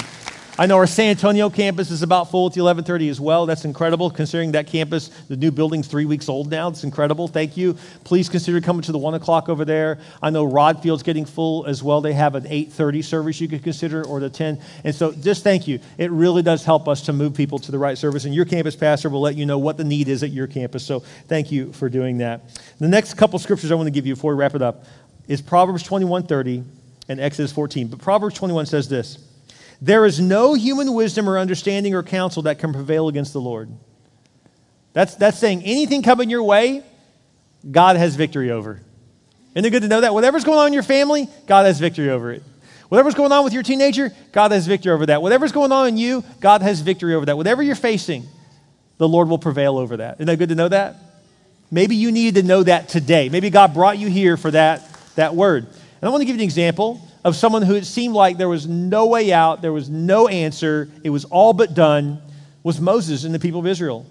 I 0.58 0.64
know 0.64 0.76
our 0.76 0.86
San 0.86 1.10
Antonio 1.10 1.50
campus 1.50 1.90
is 1.90 2.02
about 2.02 2.30
full 2.30 2.46
at 2.46 2.54
the 2.54 2.60
11:30 2.60 3.10
as 3.10 3.20
well. 3.20 3.44
That's 3.44 3.66
incredible, 3.66 4.08
considering 4.08 4.52
that 4.52 4.66
campus, 4.66 5.08
the 5.28 5.36
new 5.36 5.50
building's 5.50 5.86
three 5.86 6.06
weeks 6.06 6.30
old 6.30 6.50
now. 6.50 6.68
It's 6.68 6.82
incredible. 6.82 7.28
Thank 7.28 7.58
you. 7.58 7.76
Please 8.04 8.30
consider 8.30 8.62
coming 8.62 8.80
to 8.82 8.92
the 8.92 8.96
one 8.96 9.12
o'clock 9.12 9.50
over 9.50 9.66
there. 9.66 9.98
I 10.22 10.30
know 10.30 10.44
Rodfield's 10.44 11.02
getting 11.02 11.26
full 11.26 11.66
as 11.66 11.82
well. 11.82 12.00
They 12.00 12.14
have 12.14 12.36
an 12.36 12.46
8:30 12.46 13.02
service 13.02 13.38
you 13.38 13.48
could 13.48 13.62
consider, 13.62 14.02
or 14.02 14.18
the 14.18 14.30
10. 14.30 14.58
And 14.82 14.94
so, 14.94 15.12
just 15.12 15.44
thank 15.44 15.68
you. 15.68 15.78
It 15.98 16.10
really 16.10 16.42
does 16.42 16.64
help 16.64 16.88
us 16.88 17.02
to 17.02 17.12
move 17.12 17.34
people 17.34 17.58
to 17.58 17.70
the 17.70 17.78
right 17.78 17.98
service. 17.98 18.24
And 18.24 18.34
your 18.34 18.46
campus 18.46 18.76
pastor 18.76 19.10
will 19.10 19.20
let 19.20 19.36
you 19.36 19.44
know 19.44 19.58
what 19.58 19.76
the 19.76 19.84
need 19.84 20.08
is 20.08 20.22
at 20.22 20.30
your 20.30 20.46
campus. 20.46 20.82
So, 20.86 21.02
thank 21.28 21.52
you 21.52 21.70
for 21.72 21.90
doing 21.90 22.16
that. 22.18 22.40
The 22.80 22.88
next 22.88 23.14
couple 23.14 23.38
scriptures 23.38 23.70
I 23.70 23.74
want 23.74 23.88
to 23.88 23.90
give 23.90 24.06
you 24.06 24.14
before 24.14 24.32
we 24.32 24.38
wrap 24.38 24.54
it 24.54 24.62
up 24.62 24.86
is 25.28 25.42
Proverbs 25.42 25.82
21:30 25.82 26.62
and 27.10 27.20
Exodus 27.20 27.52
14. 27.52 27.88
But 27.88 27.98
Proverbs 27.98 28.36
21 28.36 28.64
says 28.64 28.88
this. 28.88 29.18
There 29.80 30.06
is 30.06 30.20
no 30.20 30.54
human 30.54 30.94
wisdom 30.94 31.28
or 31.28 31.38
understanding 31.38 31.94
or 31.94 32.02
counsel 32.02 32.42
that 32.42 32.58
can 32.58 32.72
prevail 32.72 33.08
against 33.08 33.32
the 33.32 33.40
Lord. 33.40 33.70
That's, 34.92 35.14
that's 35.16 35.38
saying 35.38 35.62
anything 35.64 36.02
coming 36.02 36.30
your 36.30 36.42
way, 36.42 36.82
God 37.70 37.96
has 37.96 38.16
victory 38.16 38.50
over. 38.50 38.80
Isn't 39.54 39.64
it 39.64 39.70
good 39.70 39.82
to 39.82 39.88
know 39.88 40.00
that? 40.00 40.14
Whatever's 40.14 40.44
going 40.44 40.58
on 40.58 40.68
in 40.68 40.72
your 40.72 40.82
family, 40.82 41.28
God 41.46 41.66
has 41.66 41.78
victory 41.78 42.10
over 42.10 42.32
it. 42.32 42.42
Whatever's 42.88 43.14
going 43.14 43.32
on 43.32 43.42
with 43.42 43.52
your 43.52 43.62
teenager, 43.62 44.12
God 44.32 44.52
has 44.52 44.66
victory 44.66 44.92
over 44.92 45.06
that. 45.06 45.20
Whatever's 45.20 45.52
going 45.52 45.72
on 45.72 45.88
in 45.88 45.96
you, 45.96 46.24
God 46.40 46.62
has 46.62 46.80
victory 46.80 47.14
over 47.14 47.26
that. 47.26 47.36
Whatever 47.36 47.62
you're 47.62 47.74
facing, 47.74 48.24
the 48.98 49.08
Lord 49.08 49.28
will 49.28 49.38
prevail 49.38 49.76
over 49.76 49.98
that. 49.98 50.14
Isn't 50.14 50.26
that 50.26 50.38
good 50.38 50.50
to 50.50 50.54
know 50.54 50.68
that? 50.68 50.96
Maybe 51.70 51.96
you 51.96 52.12
needed 52.12 52.40
to 52.40 52.46
know 52.46 52.62
that 52.62 52.88
today. 52.88 53.28
Maybe 53.28 53.50
God 53.50 53.74
brought 53.74 53.98
you 53.98 54.08
here 54.08 54.36
for 54.36 54.50
that, 54.52 54.88
that 55.16 55.34
word. 55.34 55.64
And 55.66 56.02
I 56.02 56.08
want 56.10 56.20
to 56.20 56.24
give 56.24 56.36
you 56.36 56.40
an 56.40 56.44
example 56.44 57.05
of 57.26 57.34
someone 57.34 57.62
who 57.62 57.74
it 57.74 57.84
seemed 57.84 58.14
like 58.14 58.38
there 58.38 58.48
was 58.48 58.68
no 58.68 59.06
way 59.06 59.32
out, 59.32 59.60
there 59.60 59.72
was 59.72 59.90
no 59.90 60.28
answer, 60.28 60.88
it 61.02 61.10
was 61.10 61.24
all 61.24 61.52
but 61.52 61.74
done, 61.74 62.22
was 62.62 62.80
Moses 62.80 63.24
and 63.24 63.34
the 63.34 63.40
people 63.40 63.58
of 63.58 63.66
Israel. 63.66 64.06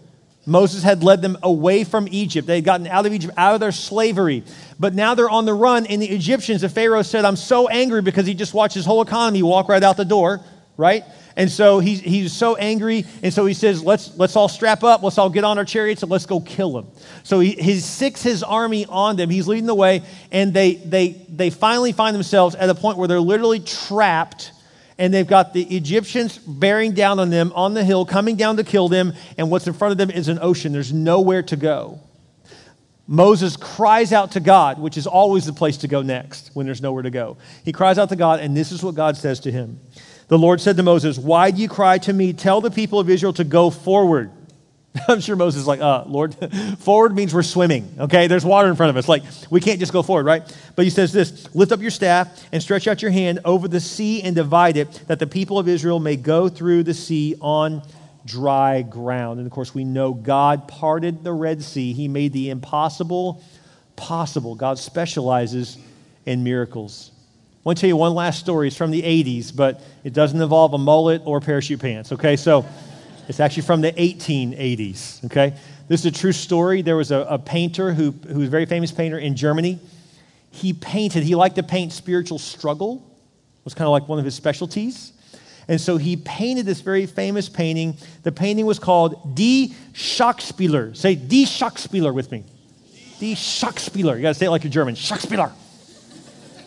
Moses 0.45 0.83
had 0.83 1.01
led 1.01 1.21
them 1.21 1.37
away 1.41 1.85
from 1.85 2.09
Egypt. 2.11 2.45
They 2.45 2.55
had 2.55 2.65
gotten 2.65 2.87
out 2.87 3.05
of 3.05 3.13
Egypt, 3.13 3.33
out 3.37 3.53
of 3.53 3.61
their 3.61 3.71
slavery. 3.71 4.43
But 4.77 4.95
now 4.95 5.15
they're 5.15 5.29
on 5.29 5.45
the 5.45 5.53
run, 5.53 5.85
and 5.85 6.01
the 6.01 6.09
Egyptians, 6.09 6.59
the 6.59 6.67
Pharaoh 6.67 7.03
said, 7.03 7.23
I'm 7.23 7.37
so 7.37 7.69
angry 7.69 8.01
because 8.01 8.27
he 8.27 8.33
just 8.33 8.53
watched 8.53 8.75
his 8.75 8.85
whole 8.85 9.01
economy 9.01 9.41
walk 9.41 9.69
right 9.69 9.81
out 9.81 9.95
the 9.95 10.03
door. 10.03 10.41
Right? 10.77 11.03
And 11.37 11.51
so 11.51 11.79
he's, 11.79 11.99
he's 11.99 12.31
so 12.31 12.55
angry, 12.55 13.05
and 13.21 13.33
so 13.33 13.45
he 13.45 13.53
says, 13.53 13.83
let's, 13.83 14.15
let's 14.17 14.35
all 14.35 14.47
strap 14.47 14.83
up, 14.83 15.03
let's 15.03 15.17
all 15.17 15.29
get 15.29 15.43
on 15.43 15.57
our 15.57 15.65
chariots, 15.65 16.01
and 16.01 16.09
let's 16.09 16.25
go 16.25 16.39
kill 16.39 16.77
him. 16.77 16.87
So 17.23 17.41
he, 17.41 17.51
he 17.51 17.73
sics 17.73 18.21
his 18.21 18.41
army 18.41 18.85
on 18.85 19.17
them, 19.17 19.29
he's 19.29 19.47
leading 19.47 19.65
the 19.65 19.75
way, 19.75 20.01
and 20.31 20.53
they, 20.53 20.75
they, 20.75 21.09
they 21.27 21.49
finally 21.49 21.91
find 21.91 22.15
themselves 22.15 22.55
at 22.55 22.69
a 22.69 22.75
point 22.75 22.97
where 22.97 23.09
they're 23.09 23.19
literally 23.19 23.59
trapped, 23.59 24.53
and 24.97 25.13
they've 25.13 25.27
got 25.27 25.53
the 25.53 25.63
Egyptians 25.75 26.37
bearing 26.37 26.93
down 26.93 27.19
on 27.19 27.29
them 27.29 27.51
on 27.53 27.73
the 27.73 27.83
hill, 27.83 28.05
coming 28.05 28.37
down 28.37 28.55
to 28.55 28.63
kill 28.63 28.87
them, 28.87 29.13
and 29.37 29.51
what's 29.51 29.67
in 29.67 29.73
front 29.73 29.91
of 29.91 29.97
them 29.97 30.09
is 30.09 30.29
an 30.29 30.39
ocean. 30.41 30.71
There's 30.71 30.93
nowhere 30.93 31.43
to 31.43 31.57
go. 31.57 31.99
Moses 33.07 33.55
cries 33.55 34.13
out 34.13 34.31
to 34.31 34.39
God, 34.39 34.79
which 34.79 34.97
is 34.97 35.05
always 35.05 35.45
the 35.45 35.53
place 35.53 35.77
to 35.77 35.87
go 35.87 36.01
next 36.01 36.49
when 36.53 36.65
there's 36.65 36.81
nowhere 36.81 37.03
to 37.03 37.11
go. 37.11 37.37
He 37.63 37.71
cries 37.71 37.99
out 37.99 38.09
to 38.09 38.15
God, 38.15 38.39
and 38.39 38.57
this 38.57 38.71
is 38.71 38.81
what 38.81 38.95
God 38.95 39.15
says 39.15 39.41
to 39.41 39.51
him. 39.51 39.79
The 40.27 40.37
Lord 40.37 40.59
said 40.59 40.77
to 40.77 40.83
Moses, 40.83 41.17
Why 41.17 41.51
do 41.51 41.61
you 41.61 41.69
cry 41.69 41.97
to 41.99 42.13
me? 42.13 42.33
Tell 42.33 42.61
the 42.61 42.71
people 42.71 42.99
of 42.99 43.09
Israel 43.09 43.33
to 43.33 43.43
go 43.43 43.69
forward. 43.69 44.31
I'm 45.07 45.19
sure 45.19 45.35
Moses 45.35 45.61
is 45.61 45.67
like, 45.67 45.81
uh, 45.81 46.05
Lord, 46.07 46.35
forward 46.79 47.13
means 47.13 47.33
we're 47.33 47.43
swimming, 47.43 47.93
okay? 47.99 48.27
There's 48.27 48.45
water 48.45 48.69
in 48.69 48.75
front 48.75 48.91
of 48.91 48.97
us. 48.97 49.07
Like, 49.09 49.23
we 49.49 49.59
can't 49.59 49.79
just 49.79 49.91
go 49.91 50.01
forward, 50.01 50.25
right? 50.25 50.57
But 50.75 50.85
he 50.85 50.91
says 50.91 51.11
this 51.11 51.53
Lift 51.53 51.71
up 51.71 51.81
your 51.81 51.91
staff 51.91 52.47
and 52.51 52.61
stretch 52.61 52.87
out 52.87 53.01
your 53.01 53.11
hand 53.11 53.39
over 53.45 53.67
the 53.67 53.79
sea 53.79 54.21
and 54.23 54.35
divide 54.35 54.77
it, 54.77 54.91
that 55.07 55.19
the 55.19 55.27
people 55.27 55.59
of 55.59 55.67
Israel 55.67 55.99
may 55.99 56.15
go 56.15 56.49
through 56.49 56.83
the 56.83 56.93
sea 56.93 57.35
on 57.41 57.81
dry 58.25 58.81
ground. 58.81 59.39
And 59.39 59.45
of 59.45 59.51
course, 59.51 59.75
we 59.75 59.83
know 59.83 60.13
God 60.13 60.67
parted 60.67 61.23
the 61.23 61.33
Red 61.33 61.61
Sea, 61.61 61.93
He 61.93 62.07
made 62.07 62.33
the 62.33 62.49
impossible 62.49 63.43
possible. 63.95 64.55
God 64.55 64.79
specializes 64.79 65.77
in 66.25 66.43
miracles. 66.43 67.11
I 67.65 67.69
want 67.69 67.79
to 67.79 67.81
tell 67.81 67.87
you 67.87 67.97
one 67.97 68.13
last 68.13 68.39
story. 68.39 68.67
It's 68.67 68.77
from 68.77 68.91
the 68.91 69.01
80s, 69.01 69.55
but 69.55 69.81
it 70.03 70.13
doesn't 70.13 70.39
involve 70.39 70.75
a 70.75 70.77
mullet 70.77 71.23
or 71.25 71.39
parachute 71.39 71.79
pants, 71.79 72.11
okay? 72.11 72.35
So 72.35 72.63
it's 73.27 73.39
actually 73.39 73.63
from 73.63 73.81
the 73.81 73.91
1880s, 73.91 75.25
okay? 75.25 75.55
This 75.87 76.01
is 76.01 76.05
a 76.05 76.11
true 76.11 76.31
story. 76.31 76.83
There 76.83 76.95
was 76.95 77.09
a, 77.09 77.21
a 77.21 77.39
painter 77.39 77.91
who, 77.91 78.11
who 78.11 78.37
was 78.37 78.49
a 78.49 78.51
very 78.51 78.67
famous 78.67 78.91
painter 78.91 79.17
in 79.17 79.35
Germany. 79.35 79.79
He 80.51 80.73
painted, 80.73 81.23
he 81.23 81.33
liked 81.33 81.55
to 81.55 81.63
paint 81.63 81.91
spiritual 81.91 82.37
struggle, 82.37 83.03
it 83.57 83.65
was 83.65 83.73
kind 83.73 83.87
of 83.87 83.93
like 83.93 84.07
one 84.07 84.19
of 84.19 84.25
his 84.25 84.35
specialties. 84.35 85.13
And 85.67 85.81
so 85.81 85.97
he 85.97 86.17
painted 86.17 86.67
this 86.67 86.81
very 86.81 87.07
famous 87.07 87.49
painting. 87.49 87.97
The 88.21 88.31
painting 88.31 88.67
was 88.67 88.77
called 88.77 89.35
Die 89.35 89.73
Schachspieler. 89.93 90.95
Say 90.95 91.15
Die 91.15 91.45
Schachspieler 91.45 92.13
with 92.13 92.31
me. 92.31 92.43
Die 93.19 93.33
Schachspieler. 93.33 94.15
You 94.15 94.21
got 94.21 94.29
to 94.29 94.33
say 94.35 94.45
it 94.45 94.51
like 94.51 94.63
you're 94.63 94.71
German. 94.71 94.93
Schachspieler. 94.93 95.51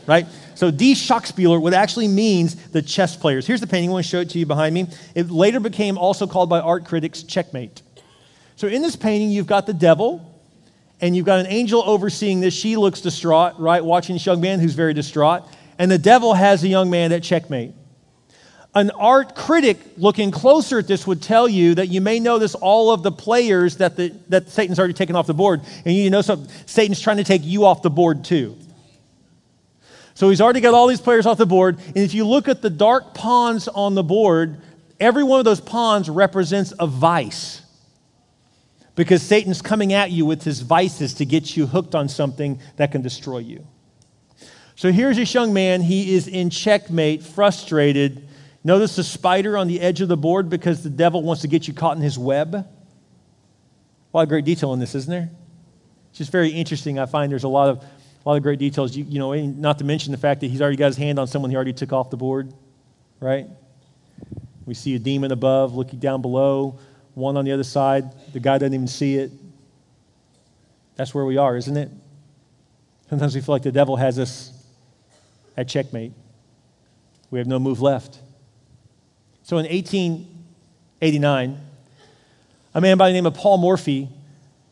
Right? 0.09 0.27
So 0.59 0.73
Die 0.73 0.87
Schachspieler, 0.87 1.62
what 1.62 1.73
actually 1.73 2.09
means 2.09 2.57
the 2.71 2.83
chess 2.83 3.14
players. 3.14 3.47
Here's 3.47 3.61
the 3.61 3.68
painting. 3.68 3.90
I 3.90 3.92
want 3.92 4.05
to 4.05 4.11
show 4.11 4.18
it 4.18 4.31
to 4.31 4.40
you 4.40 4.44
behind 4.44 4.75
me. 4.75 4.88
It 5.14 5.31
later 5.31 5.61
became 5.61 5.97
also 5.97 6.27
called 6.27 6.49
by 6.49 6.59
art 6.59 6.85
critics 6.85 7.23
checkmate. 7.23 7.81
So 8.57 8.66
in 8.66 8.83
this 8.83 8.97
painting, 8.97 9.31
you've 9.31 9.47
got 9.47 9.66
the 9.66 9.73
devil, 9.73 10.42
and 11.01 11.14
you've 11.14 11.27
got 11.27 11.38
an 11.38 11.47
angel 11.47 11.85
overseeing 11.87 12.40
this. 12.40 12.55
She 12.55 12.77
looks 12.77 13.01
distraught, 13.01 13.61
right? 13.61 13.85
Watching 13.85 14.16
this 14.16 14.27
young 14.27 14.40
man 14.40 14.59
who's 14.59 14.75
very 14.75 14.94
distraught. 14.94 15.44
And 15.79 15.88
the 15.88 15.97
devil 15.97 16.35
has 16.35 16.64
a 16.64 16.68
young 16.68 16.90
man 16.90 17.12
at 17.12 17.23
checkmate. 17.23 17.73
An 18.75 18.90
art 18.90 19.37
critic 19.37 19.79
looking 19.97 20.33
closer 20.33 20.81
at 20.81 20.88
this 20.88 21.07
would 21.07 21.23
tell 21.23 21.49
you 21.49 21.77
that 21.77 21.87
you 21.87 22.01
may 22.01 22.18
notice 22.18 22.57
all 22.57 22.90
of 22.90 23.05
the 23.05 23.12
players 23.12 23.77
that, 23.77 23.94
the, 23.94 24.12
that 24.29 24.49
Satan's 24.49 24.81
already 24.81 24.94
taken 24.94 25.14
off 25.14 25.29
the 25.29 25.35
board. 25.35 25.61
And 25.85 25.94
you 25.94 26.11
know 26.11 26.21
something, 26.21 26.53
Satan's 26.66 27.01
trying 27.01 27.18
to 27.18 27.25
take 27.25 27.44
you 27.44 27.64
off 27.64 27.83
the 27.83 27.90
board 27.90 28.25
too. 28.25 28.57
So 30.18 30.31
he's 30.31 30.40
already 30.40 30.61
got 30.61 30.74
all 30.74 30.88
these 30.88 31.00
players 31.00 31.26
off 31.26 31.38
the 31.38 31.46
board. 31.46 31.78
And 31.78 31.98
if 31.98 32.12
you 32.12 32.26
look 32.26 32.48
at 32.48 32.61
the 32.61 32.70
dark 32.70 33.14
pawns 33.14 33.68
on 33.68 33.94
the 33.94 34.02
board, 34.02 34.61
every 34.98 35.22
one 35.22 35.38
of 35.38 35.44
those 35.44 35.61
pawns 35.61 36.11
represents 36.11 36.72
a 36.81 36.88
vice. 36.88 37.62
Because 38.96 39.22
Satan's 39.22 39.62
coming 39.62 39.92
at 39.92 40.11
you 40.11 40.26
with 40.26 40.42
his 40.42 40.61
vices 40.61 41.14
to 41.14 41.24
get 41.24 41.57
you 41.57 41.66
hooked 41.66 41.94
on 41.94 42.09
something 42.09 42.61
that 42.78 42.90
can 42.90 43.00
destroy 43.00 43.38
you. 43.38 43.64
So 44.74 44.90
here's 44.90 45.16
this 45.16 45.33
young 45.33 45.52
man. 45.52 45.83
He 45.83 46.16
is 46.16 46.26
in 46.26 46.50
checkmate, 46.50 47.22
frustrated 47.22 48.28
Notice 48.64 48.96
the 48.96 49.04
spider 49.04 49.57
on 49.57 49.68
the 49.68 49.81
edge 49.81 50.00
of 50.00 50.09
the 50.09 50.16
board 50.16 50.50
because 50.50 50.83
the 50.83 50.90
devil 50.90 51.22
wants 51.22 51.42
to 51.42 51.48
get 51.48 51.68
you 51.68 51.74
caught 51.74 51.96
in 51.96 52.02
his 52.02 52.18
web. 52.18 52.54
A 52.54 52.66
lot 54.12 54.22
of 54.22 54.28
great 54.28 54.44
detail 54.44 54.72
in 54.72 54.81
this, 54.81 54.94
isn't 54.94 55.11
there? 55.11 55.31
It's 56.11 56.18
just 56.18 56.33
very 56.33 56.48
interesting. 56.48 56.98
I 56.98 57.07
find 57.07 57.31
there's 57.31 57.44
a 57.44 57.48
lot 57.48 57.68
of, 57.68 57.85
lot 58.29 58.37
of 58.37 58.43
great 58.43 58.59
details. 58.59 58.95
You, 58.95 59.05
you 59.05 59.19
know, 59.19 59.35
not 59.35 59.79
to 59.79 59.85
mention 59.85 60.12
the 60.12 60.19
fact 60.19 60.43
that 60.43 60.49
he's 60.49 60.61
already 60.61 60.77
got 60.77 60.88
his 60.88 60.99
hand 60.99 61.19
on 61.19 61.27
someone 61.27 61.51
he 61.51 61.57
already 61.57 61.73
took 61.73 61.95
off 61.95 62.11
the 62.11 62.17
board, 62.17 62.53
right? 63.21 63.47
We 64.67 64.75
see 64.75 64.95
a 64.95 64.99
demon 64.99 65.33
above 65.33 65.75
looking 65.75 65.99
down 65.99 66.21
below, 66.21 66.79
one 67.14 67.38
on 67.38 67.47
the 67.47 67.53
other 67.53 67.64
side. 67.64 68.12
The 68.35 68.41
guy 68.41 68.59
doesn't 68.59 68.75
even 68.75 68.87
see 68.87 69.17
it. 69.17 69.31
That's 70.97 71.14
where 71.14 71.25
we 71.25 71.38
are, 71.38 71.57
isn't 71.57 71.77
it? 71.77 71.91
Sometimes 73.09 73.35
we 73.35 73.41
feel 73.41 73.55
like 73.55 73.62
the 73.62 73.73
devil 73.73 73.97
has 73.97 74.19
us 74.19 74.53
at 75.57 75.69
checkmate. 75.69 76.12
We 77.31 77.38
have 77.38 77.49
no 77.49 77.59
move 77.59 77.81
left. 77.81 78.19
So 79.43 79.57
in 79.57 79.64
1889, 79.64 81.61
a 82.75 82.81
man 82.83 82.99
by 82.99 83.09
the 83.09 83.14
name 83.14 83.25
of 83.25 83.33
Paul 83.33 83.57
Morphy 83.57 84.11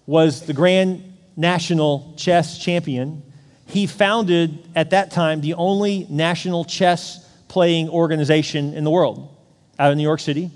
was 0.04 0.42
the 0.42 0.52
grand 0.52 1.16
national 1.36 2.12
chess 2.18 2.58
champion. 2.58 3.22
He 3.66 3.86
founded, 3.86 4.58
at 4.74 4.90
that 4.90 5.10
time, 5.10 5.40
the 5.40 5.54
only 5.54 6.06
national 6.08 6.64
chess 6.64 7.28
playing 7.48 7.88
organization 7.88 8.74
in 8.74 8.84
the 8.84 8.90
world 8.90 9.34
out 9.78 9.90
of 9.90 9.96
New 9.96 10.02
York 10.02 10.20
City. 10.20 10.50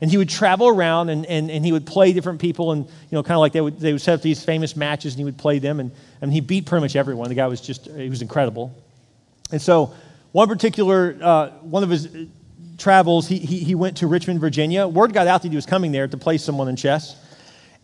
And 0.00 0.10
he 0.10 0.16
would 0.16 0.28
travel 0.28 0.66
around 0.66 1.10
and, 1.10 1.24
and, 1.26 1.50
and 1.50 1.64
he 1.64 1.70
would 1.70 1.86
play 1.86 2.12
different 2.12 2.40
people, 2.40 2.72
and, 2.72 2.86
you 2.86 2.92
know, 3.12 3.22
kind 3.22 3.34
of 3.34 3.40
like 3.40 3.52
they 3.52 3.60
would, 3.60 3.78
they 3.78 3.92
would 3.92 4.02
set 4.02 4.14
up 4.14 4.22
these 4.22 4.44
famous 4.44 4.74
matches 4.74 5.14
and 5.14 5.18
he 5.18 5.24
would 5.24 5.38
play 5.38 5.60
them. 5.60 5.78
And, 5.78 5.92
and 6.20 6.32
he 6.32 6.40
beat 6.40 6.66
pretty 6.66 6.82
much 6.82 6.96
everyone. 6.96 7.28
The 7.28 7.36
guy 7.36 7.46
was 7.46 7.60
just, 7.60 7.86
he 7.86 8.08
was 8.08 8.22
incredible. 8.22 8.74
And 9.52 9.62
so, 9.62 9.94
one 10.32 10.48
particular, 10.48 11.16
uh, 11.20 11.50
one 11.60 11.82
of 11.82 11.90
his 11.90 12.08
travels, 12.78 13.28
he, 13.28 13.38
he, 13.38 13.58
he 13.58 13.74
went 13.74 13.98
to 13.98 14.06
Richmond, 14.06 14.40
Virginia. 14.40 14.88
Word 14.88 15.12
got 15.12 15.26
out 15.26 15.42
that 15.42 15.50
he 15.50 15.56
was 15.56 15.66
coming 15.66 15.92
there 15.92 16.08
to 16.08 16.16
play 16.16 16.38
someone 16.38 16.68
in 16.68 16.76
chess. 16.76 17.16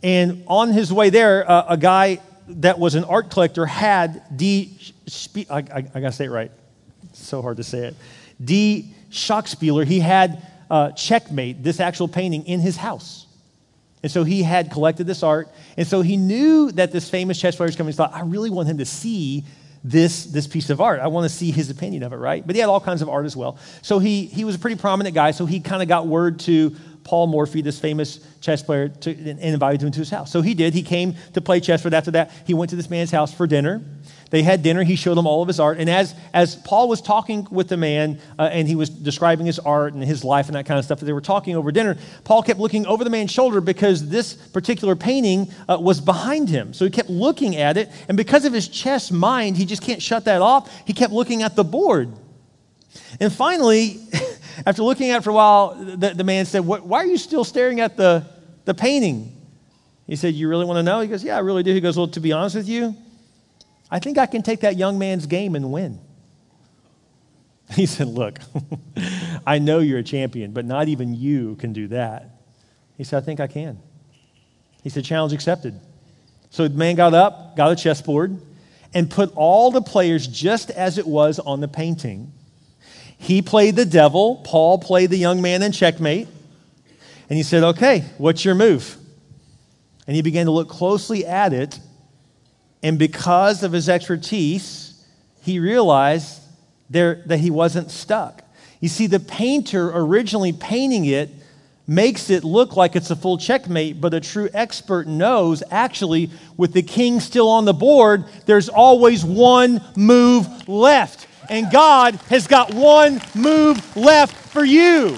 And 0.03 0.45
on 0.47 0.73
his 0.73 0.93
way 0.93 1.11
there, 1.11 1.49
uh, 1.49 1.67
a 1.69 1.77
guy 1.77 2.21
that 2.49 2.79
was 2.79 2.95
an 2.95 3.05
art 3.05 3.31
collector 3.31 3.67
had 3.67 4.23
D. 4.37 4.77
I, 5.51 5.59
I, 5.59 5.65
I 5.77 5.81
got 5.81 6.01
to 6.01 6.13
say 6.13 6.25
it 6.27 6.31
right. 6.31 6.51
It's 7.05 7.27
so 7.27 7.43
hard 7.43 7.59
to 7.59 7.65
say 7.65 7.87
it. 7.87 7.97
D. 8.43 8.95
Schachspieler, 9.11 9.87
he 9.87 10.01
had 10.01 10.47
uh, 10.71 10.93
Checkmate, 10.93 11.63
this 11.63 11.81
actual 11.81 12.09
painting, 12.09 12.47
in 12.47 12.61
his 12.61 12.77
house. 12.77 13.27
And 14.03 14.13
so 14.13 14.23
he 14.23 14.43
had 14.43 14.71
collected 14.71 15.07
this 15.07 15.23
art. 15.23 15.49
And 15.77 15.87
so 15.87 16.03
he 16.03 16.17
knew 16.17 16.71
that 16.73 16.93
this 16.93 17.11
famous 17.11 17.41
chess 17.41 17.57
player 17.57 17.69
was 17.69 17.77
coming. 17.77 17.93
He 17.93 17.97
thought, 17.97 18.15
I 18.15 18.23
really 18.23 18.51
want 18.51 18.69
him 18.69 18.79
to 18.79 18.85
see 18.85 19.45
this, 19.83 20.27
this 20.27 20.47
piece 20.47 20.71
of 20.71 20.81
art. 20.81 21.01
I 21.01 21.09
want 21.09 21.29
to 21.29 21.35
see 21.35 21.51
his 21.51 21.71
opinion 21.71 22.03
of 22.03 22.13
it, 22.13 22.17
right? 22.17 22.47
But 22.47 22.55
he 22.55 22.61
had 22.61 22.69
all 22.69 22.81
kinds 22.81 23.03
of 23.03 23.09
art 23.09 23.27
as 23.27 23.37
well. 23.37 23.59
So 23.83 23.99
he, 23.99 24.27
he 24.27 24.45
was 24.45 24.55
a 24.55 24.59
pretty 24.59 24.77
prominent 24.77 25.15
guy, 25.15 25.31
so 25.31 25.47
he 25.47 25.61
kind 25.61 25.83
of 25.83 25.89
got 25.89 26.07
word 26.07 26.41
to 26.41 26.77
Paul 27.09 27.27
Morphy, 27.27 27.63
this 27.63 27.81
famous 27.81 28.21
chess 28.43 28.63
player, 28.63 28.91
to, 28.91 29.11
and 29.11 29.41
invited 29.41 29.83
him 29.83 29.91
to 29.91 29.99
his 29.99 30.11
house. 30.11 30.31
So 30.31 30.43
he 30.43 30.53
did. 30.53 30.75
He 30.75 30.83
came 30.83 31.15
to 31.33 31.41
play 31.41 31.59
chess, 31.59 31.83
but 31.83 31.95
after 31.95 32.11
that, 32.11 32.31
he 32.47 32.53
went 32.53 32.69
to 32.69 32.77
this 32.77 32.91
man's 32.91 33.11
house 33.11 33.33
for 33.33 33.47
dinner. 33.47 33.81
They 34.29 34.43
had 34.43 34.63
dinner. 34.63 34.83
He 34.83 34.95
showed 34.95 35.15
them 35.15 35.27
all 35.27 35.41
of 35.41 35.49
his 35.49 35.59
art. 35.59 35.79
And 35.79 35.89
as, 35.89 36.15
as 36.35 36.57
Paul 36.57 36.87
was 36.87 37.01
talking 37.01 37.49
with 37.51 37.69
the 37.69 37.79
man 37.79 38.21
uh, 38.39 38.51
and 38.53 38.69
he 38.69 38.75
was 38.75 38.91
describing 38.91 39.47
his 39.47 39.59
art 39.59 39.95
and 39.95 40.05
his 40.05 40.23
life 40.23 40.49
and 40.49 40.55
that 40.55 40.67
kind 40.67 40.79
of 40.79 40.85
stuff, 40.85 41.01
they 41.01 41.15
were 41.15 41.23
talking 41.23 41.57
over 41.57 41.73
dinner, 41.73 41.97
Paul 42.25 42.43
kept 42.43 42.61
looking 42.61 42.87
over 42.87 43.05
the 43.05 43.11
man's 43.11 43.31
shoulder 43.31 43.63
because 43.63 44.07
this 44.11 44.35
particular 44.35 44.95
painting 44.95 45.51
uh, 45.67 45.79
was 45.81 46.03
behind 46.03 46.51
him. 46.51 46.75
So 46.75 46.85
he 46.85 46.91
kept 46.91 47.09
looking 47.09 47.57
at 47.57 47.79
it. 47.79 47.89
And 48.09 48.19
because 48.19 48.45
of 48.45 48.53
his 48.53 48.69
chess 48.69 49.11
mind, 49.11 49.57
he 49.57 49.65
just 49.65 49.81
can't 49.81 50.03
shut 50.03 50.27
that 50.27 50.43
off. 50.43 50.71
He 50.87 50.93
kept 50.93 51.15
looking 51.15 51.43
at 51.43 51.57
the 51.57 51.65
board. 51.65 52.13
And 53.19 53.33
finally, 53.33 53.99
after 54.67 54.83
looking 54.83 55.11
at 55.11 55.19
it 55.19 55.25
for 55.25 55.31
a 55.31 55.35
while, 55.35 55.75
the, 55.75 56.11
the 56.11 56.25
man 56.25 56.47
said, 56.47 56.61
Why 56.61 56.99
are 56.99 57.07
you 57.07 57.19
still 57.19 57.45
staring 57.45 57.81
at 57.81 57.97
the, 57.97 58.27
the 58.65 58.75
painting? 58.75 59.35
He 60.07 60.17
said, 60.17 60.35
You 60.35 60.49
really 60.49 60.65
want 60.65 60.79
to 60.79 60.83
know? 60.83 61.01
He 61.01 61.09
goes, 61.09 61.23
Yeah, 61.23 61.37
I 61.37 61.41
really 61.41 61.63
do. 61.63 61.73
He 61.73 61.81
goes, 61.81 61.97
Well, 61.97 62.09
to 62.09 62.21
be 62.21 62.33
honest 62.33 62.57
with 62.57 62.69
you, 62.69 62.97
I 63.91 63.99
think 63.99 64.19
I 64.19 64.27
can 64.27 64.43
take 64.43 64.61
that 64.61 64.77
young 64.77 64.99
man's 64.99 65.27
game 65.27 65.55
and 65.55 65.71
win. 65.73 66.01
He 67.75 67.85
said, 67.85 68.09
Look, 68.09 68.39
I 69.47 69.59
know 69.59 69.81
you're 69.81 69.99
a 69.99 70.03
champion, 70.03 70.53
but 70.53 70.65
not 70.65 70.89
even 70.89 71.15
you 71.15 71.57
can 71.57 71.73
do 71.73 71.89
that. 71.89 72.31
He 72.97 73.05
said, 73.05 73.23
I 73.23 73.27
think 73.27 73.41
I 73.41 73.47
can. 73.47 73.79
He 74.83 74.89
said, 74.89 75.05
Challenge 75.05 75.33
accepted. 75.33 75.79
So 76.51 76.67
the 76.67 76.75
man 76.75 76.97
got 76.97 77.13
up, 77.13 77.57
got 77.57 77.71
a 77.71 77.77
chessboard, 77.77 78.41
and 78.95 79.11
put 79.11 79.31
all 79.37 79.71
the 79.71 79.83
players 79.83 80.27
just 80.27 80.71
as 80.71 80.97
it 80.97 81.07
was 81.07 81.39
on 81.39 81.61
the 81.61 81.69
painting. 81.69 82.33
He 83.19 83.43
played 83.43 83.77
the 83.77 83.85
devil, 83.85 84.37
Paul 84.45 84.79
played 84.79 85.11
the 85.11 85.19
young 85.19 85.43
man 85.43 85.63
in 85.63 85.73
checkmate. 85.73 86.29
And 87.29 87.37
he 87.37 87.43
said, 87.43 87.63
Okay, 87.63 88.05
what's 88.17 88.45
your 88.45 88.55
move? 88.55 88.97
And 90.07 90.17
he 90.17 90.23
began 90.23 90.47
to 90.47 90.53
look 90.53 90.69
closely 90.69 91.27
at 91.27 91.53
it 91.53 91.79
and 92.83 92.99
because 92.99 93.63
of 93.63 93.73
his 93.73 93.89
expertise, 93.89 95.05
he 95.43 95.59
realized 95.59 96.41
there, 96.91 97.23
that 97.27 97.39
he 97.39 97.51
wasn't 97.51 97.91
stuck. 97.91 98.43
You 98.81 98.89
see, 98.89 99.07
the 99.07 99.21
painter 99.21 99.91
originally 99.93 100.53
painting 100.53 101.05
it 101.05 101.31
makes 101.87 102.31
it 102.31 102.45
look 102.45 102.77
like 102.77 102.95
it's 102.95 103.11
a 103.11 103.17
full 103.17 103.39
checkmate, 103.39 104.01
but 104.01 104.15
a 104.15 104.21
true 104.21 104.49
expert 104.53 105.07
knows 105.07 105.63
actually, 105.71 106.31
with 106.57 106.73
the 106.73 106.83
king 106.83 107.19
still 107.19 107.49
on 107.49 107.65
the 107.65 107.73
board, 107.73 108.25
there's 108.47 108.69
always 108.69 109.25
one 109.25 109.83
move 109.97 110.69
left. 110.69 111.27
And 111.49 111.71
God 111.71 112.17
has 112.29 112.47
got 112.47 112.75
one 112.75 113.21
move 113.35 113.97
left 113.97 114.35
for 114.35 114.65
you. 114.65 115.17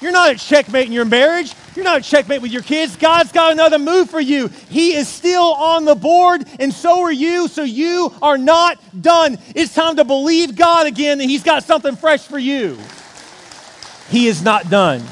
You're 0.00 0.12
not 0.12 0.30
at 0.30 0.38
checkmate 0.38 0.86
in 0.86 0.92
your 0.92 1.04
marriage. 1.04 1.54
You're 1.74 1.84
not 1.84 1.96
at 1.96 2.04
checkmate 2.04 2.42
with 2.42 2.52
your 2.52 2.62
kids. 2.62 2.96
God's 2.96 3.32
got 3.32 3.52
another 3.52 3.78
move 3.78 4.10
for 4.10 4.20
you. 4.20 4.48
He 4.68 4.94
is 4.94 5.08
still 5.08 5.54
on 5.54 5.84
the 5.84 5.94
board, 5.94 6.44
and 6.60 6.72
so 6.72 7.00
are 7.00 7.12
you, 7.12 7.48
so 7.48 7.62
you 7.62 8.12
are 8.22 8.38
not 8.38 8.78
done. 9.00 9.38
It's 9.54 9.74
time 9.74 9.96
to 9.96 10.04
believe 10.04 10.56
God 10.56 10.86
again 10.86 11.18
that 11.18 11.24
He's 11.24 11.42
got 11.42 11.64
something 11.64 11.96
fresh 11.96 12.26
for 12.26 12.38
you. 12.38 12.78
He 14.10 14.28
is 14.28 14.42
not 14.42 14.70
done 14.70 15.02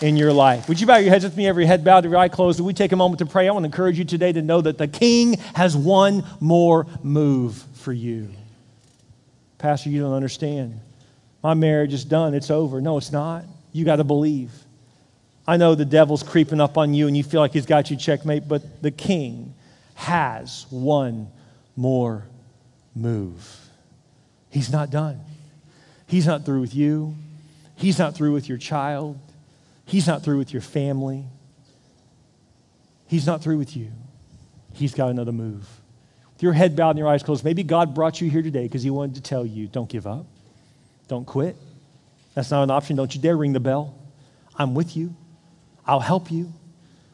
in 0.00 0.16
your 0.16 0.32
life. 0.32 0.68
Would 0.68 0.80
you 0.80 0.86
bow 0.86 0.98
your 0.98 1.10
heads 1.10 1.24
with 1.24 1.36
me, 1.36 1.46
every 1.46 1.66
head 1.66 1.82
bowed, 1.82 2.04
every 2.04 2.16
eye 2.16 2.28
closed? 2.28 2.60
Would 2.60 2.66
we 2.66 2.74
take 2.74 2.92
a 2.92 2.96
moment 2.96 3.18
to 3.20 3.26
pray? 3.26 3.48
I 3.48 3.52
want 3.52 3.64
to 3.64 3.68
encourage 3.68 3.98
you 3.98 4.04
today 4.04 4.32
to 4.32 4.42
know 4.42 4.60
that 4.60 4.78
the 4.78 4.86
King 4.86 5.38
has 5.54 5.76
one 5.76 6.24
more 6.38 6.86
move 7.02 7.64
for 7.72 7.92
you. 7.92 8.28
Pastor, 9.58 9.90
you 9.90 10.00
don't 10.00 10.14
understand. 10.14 10.80
My 11.42 11.54
marriage 11.54 11.94
is 11.94 12.04
done, 12.04 12.34
it's 12.34 12.50
over. 12.50 12.80
No, 12.80 12.96
it's 12.98 13.12
not. 13.12 13.44
You 13.72 13.84
got 13.84 13.96
to 13.96 14.04
believe. 14.04 14.50
I 15.46 15.56
know 15.56 15.74
the 15.74 15.84
devil's 15.84 16.22
creeping 16.22 16.60
up 16.60 16.76
on 16.76 16.92
you 16.92 17.06
and 17.06 17.16
you 17.16 17.22
feel 17.22 17.40
like 17.40 17.52
he's 17.52 17.66
got 17.66 17.90
you 17.90 17.96
checkmate, 17.96 18.48
but 18.48 18.82
the 18.82 18.90
king 18.90 19.54
has 19.94 20.66
one 20.70 21.28
more 21.76 22.24
move. 22.94 23.68
He's 24.50 24.72
not 24.72 24.90
done. 24.90 25.20
He's 26.06 26.26
not 26.26 26.44
through 26.44 26.60
with 26.60 26.74
you. 26.74 27.14
He's 27.76 27.98
not 27.98 28.14
through 28.14 28.32
with 28.32 28.48
your 28.48 28.58
child. 28.58 29.18
He's 29.84 30.06
not 30.06 30.24
through 30.24 30.38
with 30.38 30.52
your 30.52 30.62
family. 30.62 31.24
He's 33.06 33.26
not 33.26 33.42
through 33.42 33.58
with 33.58 33.76
you. 33.76 33.92
He's 34.72 34.94
got 34.94 35.10
another 35.10 35.32
move. 35.32 35.68
With 36.36 36.42
your 36.42 36.52
head 36.52 36.76
bowed 36.76 36.90
and 36.90 36.98
your 36.98 37.08
eyes 37.08 37.22
closed, 37.22 37.44
maybe 37.44 37.62
God 37.62 37.94
brought 37.94 38.20
you 38.20 38.28
here 38.28 38.42
today 38.42 38.64
because 38.64 38.82
He 38.82 38.90
wanted 38.90 39.14
to 39.14 39.22
tell 39.22 39.46
you 39.46 39.68
don't 39.68 39.88
give 39.88 40.06
up, 40.06 40.26
don't 41.08 41.24
quit. 41.24 41.56
That's 42.34 42.50
not 42.50 42.62
an 42.62 42.70
option. 42.70 42.94
Don't 42.94 43.14
you 43.14 43.22
dare 43.22 43.38
ring 43.38 43.54
the 43.54 43.60
bell. 43.60 43.98
I'm 44.54 44.74
with 44.74 44.98
you. 44.98 45.16
I'll 45.86 46.00
help 46.00 46.30
you. 46.30 46.52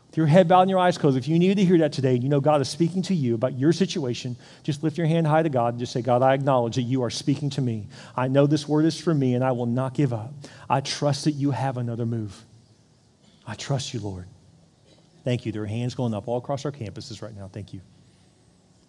With 0.09 0.17
your 0.17 0.27
head 0.27 0.49
bowed 0.49 0.63
and 0.63 0.71
your 0.71 0.81
eyes 0.81 0.99
closed, 0.99 1.17
if 1.17 1.29
you 1.29 1.39
needed 1.39 1.59
to 1.59 1.65
hear 1.65 1.79
that 1.79 1.93
today 1.93 2.17
you 2.17 2.29
know 2.29 2.41
God 2.41 2.61
is 2.61 2.69
speaking 2.69 3.01
to 3.03 3.15
you 3.15 3.37
about 3.37 3.57
your 3.57 3.73
situation, 3.73 4.37
just 4.65 4.83
lift 4.83 4.99
your 4.99 5.07
hand 5.07 5.29
high 5.29 5.45
to 5.45 5.49
God 5.49 5.75
and 5.75 5.79
just 5.79 5.93
say, 5.93 6.03
God, 6.03 6.21
I 6.21 6.35
acknowledge 6.35 6.75
that 6.75 6.83
you 6.83 7.05
are 7.05 7.11
speaking 7.11 7.49
to 7.51 7.61
me. 7.61 7.87
I 8.17 8.27
know 8.27 8.49
this 8.49 8.67
word 8.67 8.85
is 8.87 9.01
for 9.01 9.15
me 9.15 9.37
and 9.37 9.45
I 9.45 9.53
will 9.53 9.67
not 9.67 9.95
give 9.95 10.13
up. 10.13 10.35
I 10.69 10.81
trust 10.81 11.25
that 11.27 11.33
you 11.33 11.53
have 11.53 11.77
another 11.77 12.05
move. 12.05 12.45
I 13.47 13.55
trust 13.55 13.95
you, 13.95 14.01
Lord. 14.01 14.27
Thank 15.23 15.47
you. 15.47 15.53
There 15.53 15.63
are 15.63 15.67
hands 15.67 15.95
going 15.95 16.13
up 16.13 16.27
all 16.27 16.39
across 16.39 16.65
our 16.65 16.73
campuses 16.73 17.23
right 17.23 17.35
now. 17.35 17.49
Thank 17.53 17.73
you. 17.73 17.81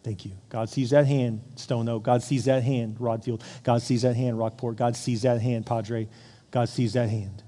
Thank 0.03 0.25
you. 0.25 0.31
God 0.49 0.69
sees 0.69 0.89
that 0.89 1.07
hand, 1.07 1.41
Stone 1.55 1.87
Oak. 1.87 2.03
God 2.03 2.21
sees 2.21 2.45
that 2.45 2.61
hand, 2.61 2.97
Rodfield. 2.97 3.41
God 3.63 3.81
sees 3.81 4.01
that 4.01 4.15
hand, 4.15 4.37
Rockport. 4.37 4.75
God 4.75 4.97
sees 4.97 5.21
that 5.21 5.41
hand, 5.41 5.65
Padre. 5.65 6.09
God 6.51 6.67
sees 6.67 6.93
that 6.93 7.09
hand. 7.09 7.41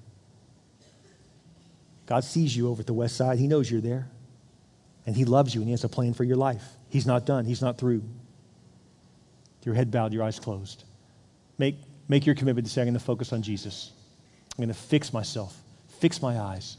God 2.06 2.24
sees 2.24 2.56
you 2.56 2.70
over 2.70 2.80
at 2.80 2.88
the 2.88 2.94
west 2.94 3.18
side. 3.18 3.40
He 3.40 3.48
knows 3.48 3.70
you're 3.70 3.82
there. 3.82 4.08
And 5.06 5.16
He 5.16 5.26
loves 5.26 5.54
you 5.54 5.62
and 5.62 5.68
He 5.68 5.72
has 5.72 5.84
a 5.84 5.90
plan 5.90 6.14
for 6.14 6.24
your 6.24 6.38
life. 6.38 6.64
He's 6.90 7.06
not 7.06 7.26
done, 7.26 7.46
He's 7.46 7.62
not 7.62 7.78
through. 7.78 8.04
Your 9.64 9.76
head 9.76 9.92
bowed, 9.92 10.14
your 10.14 10.24
eyes 10.24 10.40
closed. 10.40 10.84
Make, 11.58 11.76
make 12.08 12.26
your 12.26 12.36
commitment 12.36 12.68
to 12.68 12.72
say, 12.72 12.82
I'm 12.82 12.86
going 12.86 12.94
to 12.94 13.00
focus 13.00 13.34
on 13.34 13.42
Jesus. 13.42 13.92
I'm 14.52 14.64
going 14.64 14.74
to 14.74 14.80
fix 14.80 15.12
myself, 15.12 15.60
fix 16.00 16.22
my 16.22 16.40
eyes 16.40 16.78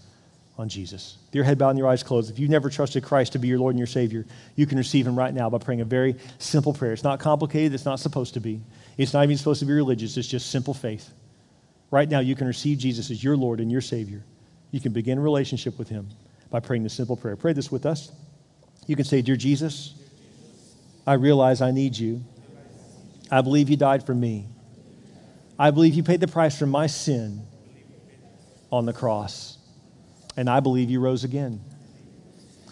on 0.58 0.68
Jesus. 0.68 1.18
With 1.26 1.34
your 1.34 1.44
head 1.44 1.58
bowed 1.58 1.70
and 1.70 1.78
your 1.78 1.88
eyes 1.88 2.02
closed, 2.02 2.30
if 2.30 2.38
you've 2.38 2.50
never 2.50 2.70
trusted 2.70 3.04
Christ 3.04 3.32
to 3.32 3.38
be 3.38 3.48
your 3.48 3.58
Lord 3.58 3.74
and 3.74 3.78
your 3.78 3.86
Savior, 3.86 4.24
you 4.54 4.66
can 4.66 4.78
receive 4.78 5.06
Him 5.06 5.16
right 5.16 5.32
now 5.32 5.50
by 5.50 5.58
praying 5.58 5.82
a 5.82 5.84
very 5.84 6.16
simple 6.38 6.72
prayer. 6.72 6.92
It's 6.92 7.04
not 7.04 7.20
complicated, 7.20 7.74
it's 7.74 7.84
not 7.84 8.00
supposed 8.00 8.34
to 8.34 8.40
be. 8.40 8.62
It's 8.96 9.12
not 9.12 9.24
even 9.24 9.36
supposed 9.36 9.60
to 9.60 9.66
be 9.66 9.74
religious, 9.74 10.16
it's 10.16 10.28
just 10.28 10.50
simple 10.50 10.74
faith. 10.74 11.10
Right 11.90 12.08
now, 12.08 12.20
you 12.20 12.34
can 12.34 12.46
receive 12.46 12.78
Jesus 12.78 13.10
as 13.10 13.22
your 13.22 13.36
Lord 13.36 13.60
and 13.60 13.70
your 13.70 13.80
Savior. 13.80 14.24
You 14.70 14.80
can 14.80 14.92
begin 14.92 15.18
a 15.18 15.20
relationship 15.20 15.78
with 15.78 15.88
Him 15.88 16.08
by 16.50 16.60
praying 16.60 16.82
this 16.82 16.94
simple 16.94 17.16
prayer. 17.16 17.36
Pray 17.36 17.52
this 17.52 17.70
with 17.70 17.86
us. 17.86 18.10
You 18.86 18.96
can 18.96 19.04
say, 19.04 19.22
Dear 19.22 19.36
Jesus, 19.36 19.94
I 21.06 21.14
realize 21.14 21.60
I 21.60 21.70
need 21.70 21.96
you. 21.96 22.24
I 23.30 23.42
believe 23.42 23.68
you 23.68 23.76
died 23.76 24.04
for 24.06 24.14
me. 24.14 24.46
I 25.58 25.70
believe 25.70 25.94
you 25.94 26.02
paid 26.02 26.20
the 26.20 26.28
price 26.28 26.58
for 26.58 26.66
my 26.66 26.86
sin 26.86 27.46
on 28.70 28.86
the 28.86 28.92
cross. 28.92 29.55
And 30.36 30.50
I 30.50 30.60
believe 30.60 30.90
you 30.90 31.00
rose 31.00 31.24
again. 31.24 31.60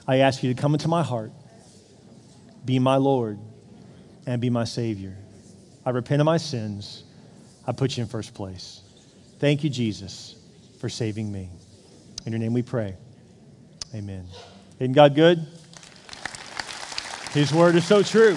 I 0.07 0.19
ask 0.19 0.43
you 0.43 0.53
to 0.53 0.61
come 0.61 0.75
into 0.75 0.89
my 0.89 1.03
heart, 1.03 1.33
be 2.65 2.79
my 2.79 2.97
Lord, 2.97 3.39
and 4.27 4.41
be 4.41 4.51
my 4.51 4.65
Savior. 4.65 5.17
I 5.85 5.91
repent 5.91 6.21
of 6.21 6.27
my 6.27 6.37
sins. 6.37 7.05
I 7.67 7.73
put 7.73 7.97
you 7.97 8.03
in 8.03 8.09
first 8.09 8.35
place. 8.35 8.83
Thank 9.39 9.65
you, 9.65 9.71
Jesus, 9.71 10.37
for 10.81 10.89
saving 10.89 11.31
me. 11.31 11.49
In 12.27 12.33
your 12.33 12.39
name 12.39 12.53
we 12.53 12.63
pray. 12.63 12.97
Amen. 13.95 14.27
Isn't 14.79 14.93
God 14.93 15.15
good? 15.15 15.47
His 17.33 17.53
word 17.53 17.75
is 17.75 17.87
so 17.87 18.03
true. 18.03 18.37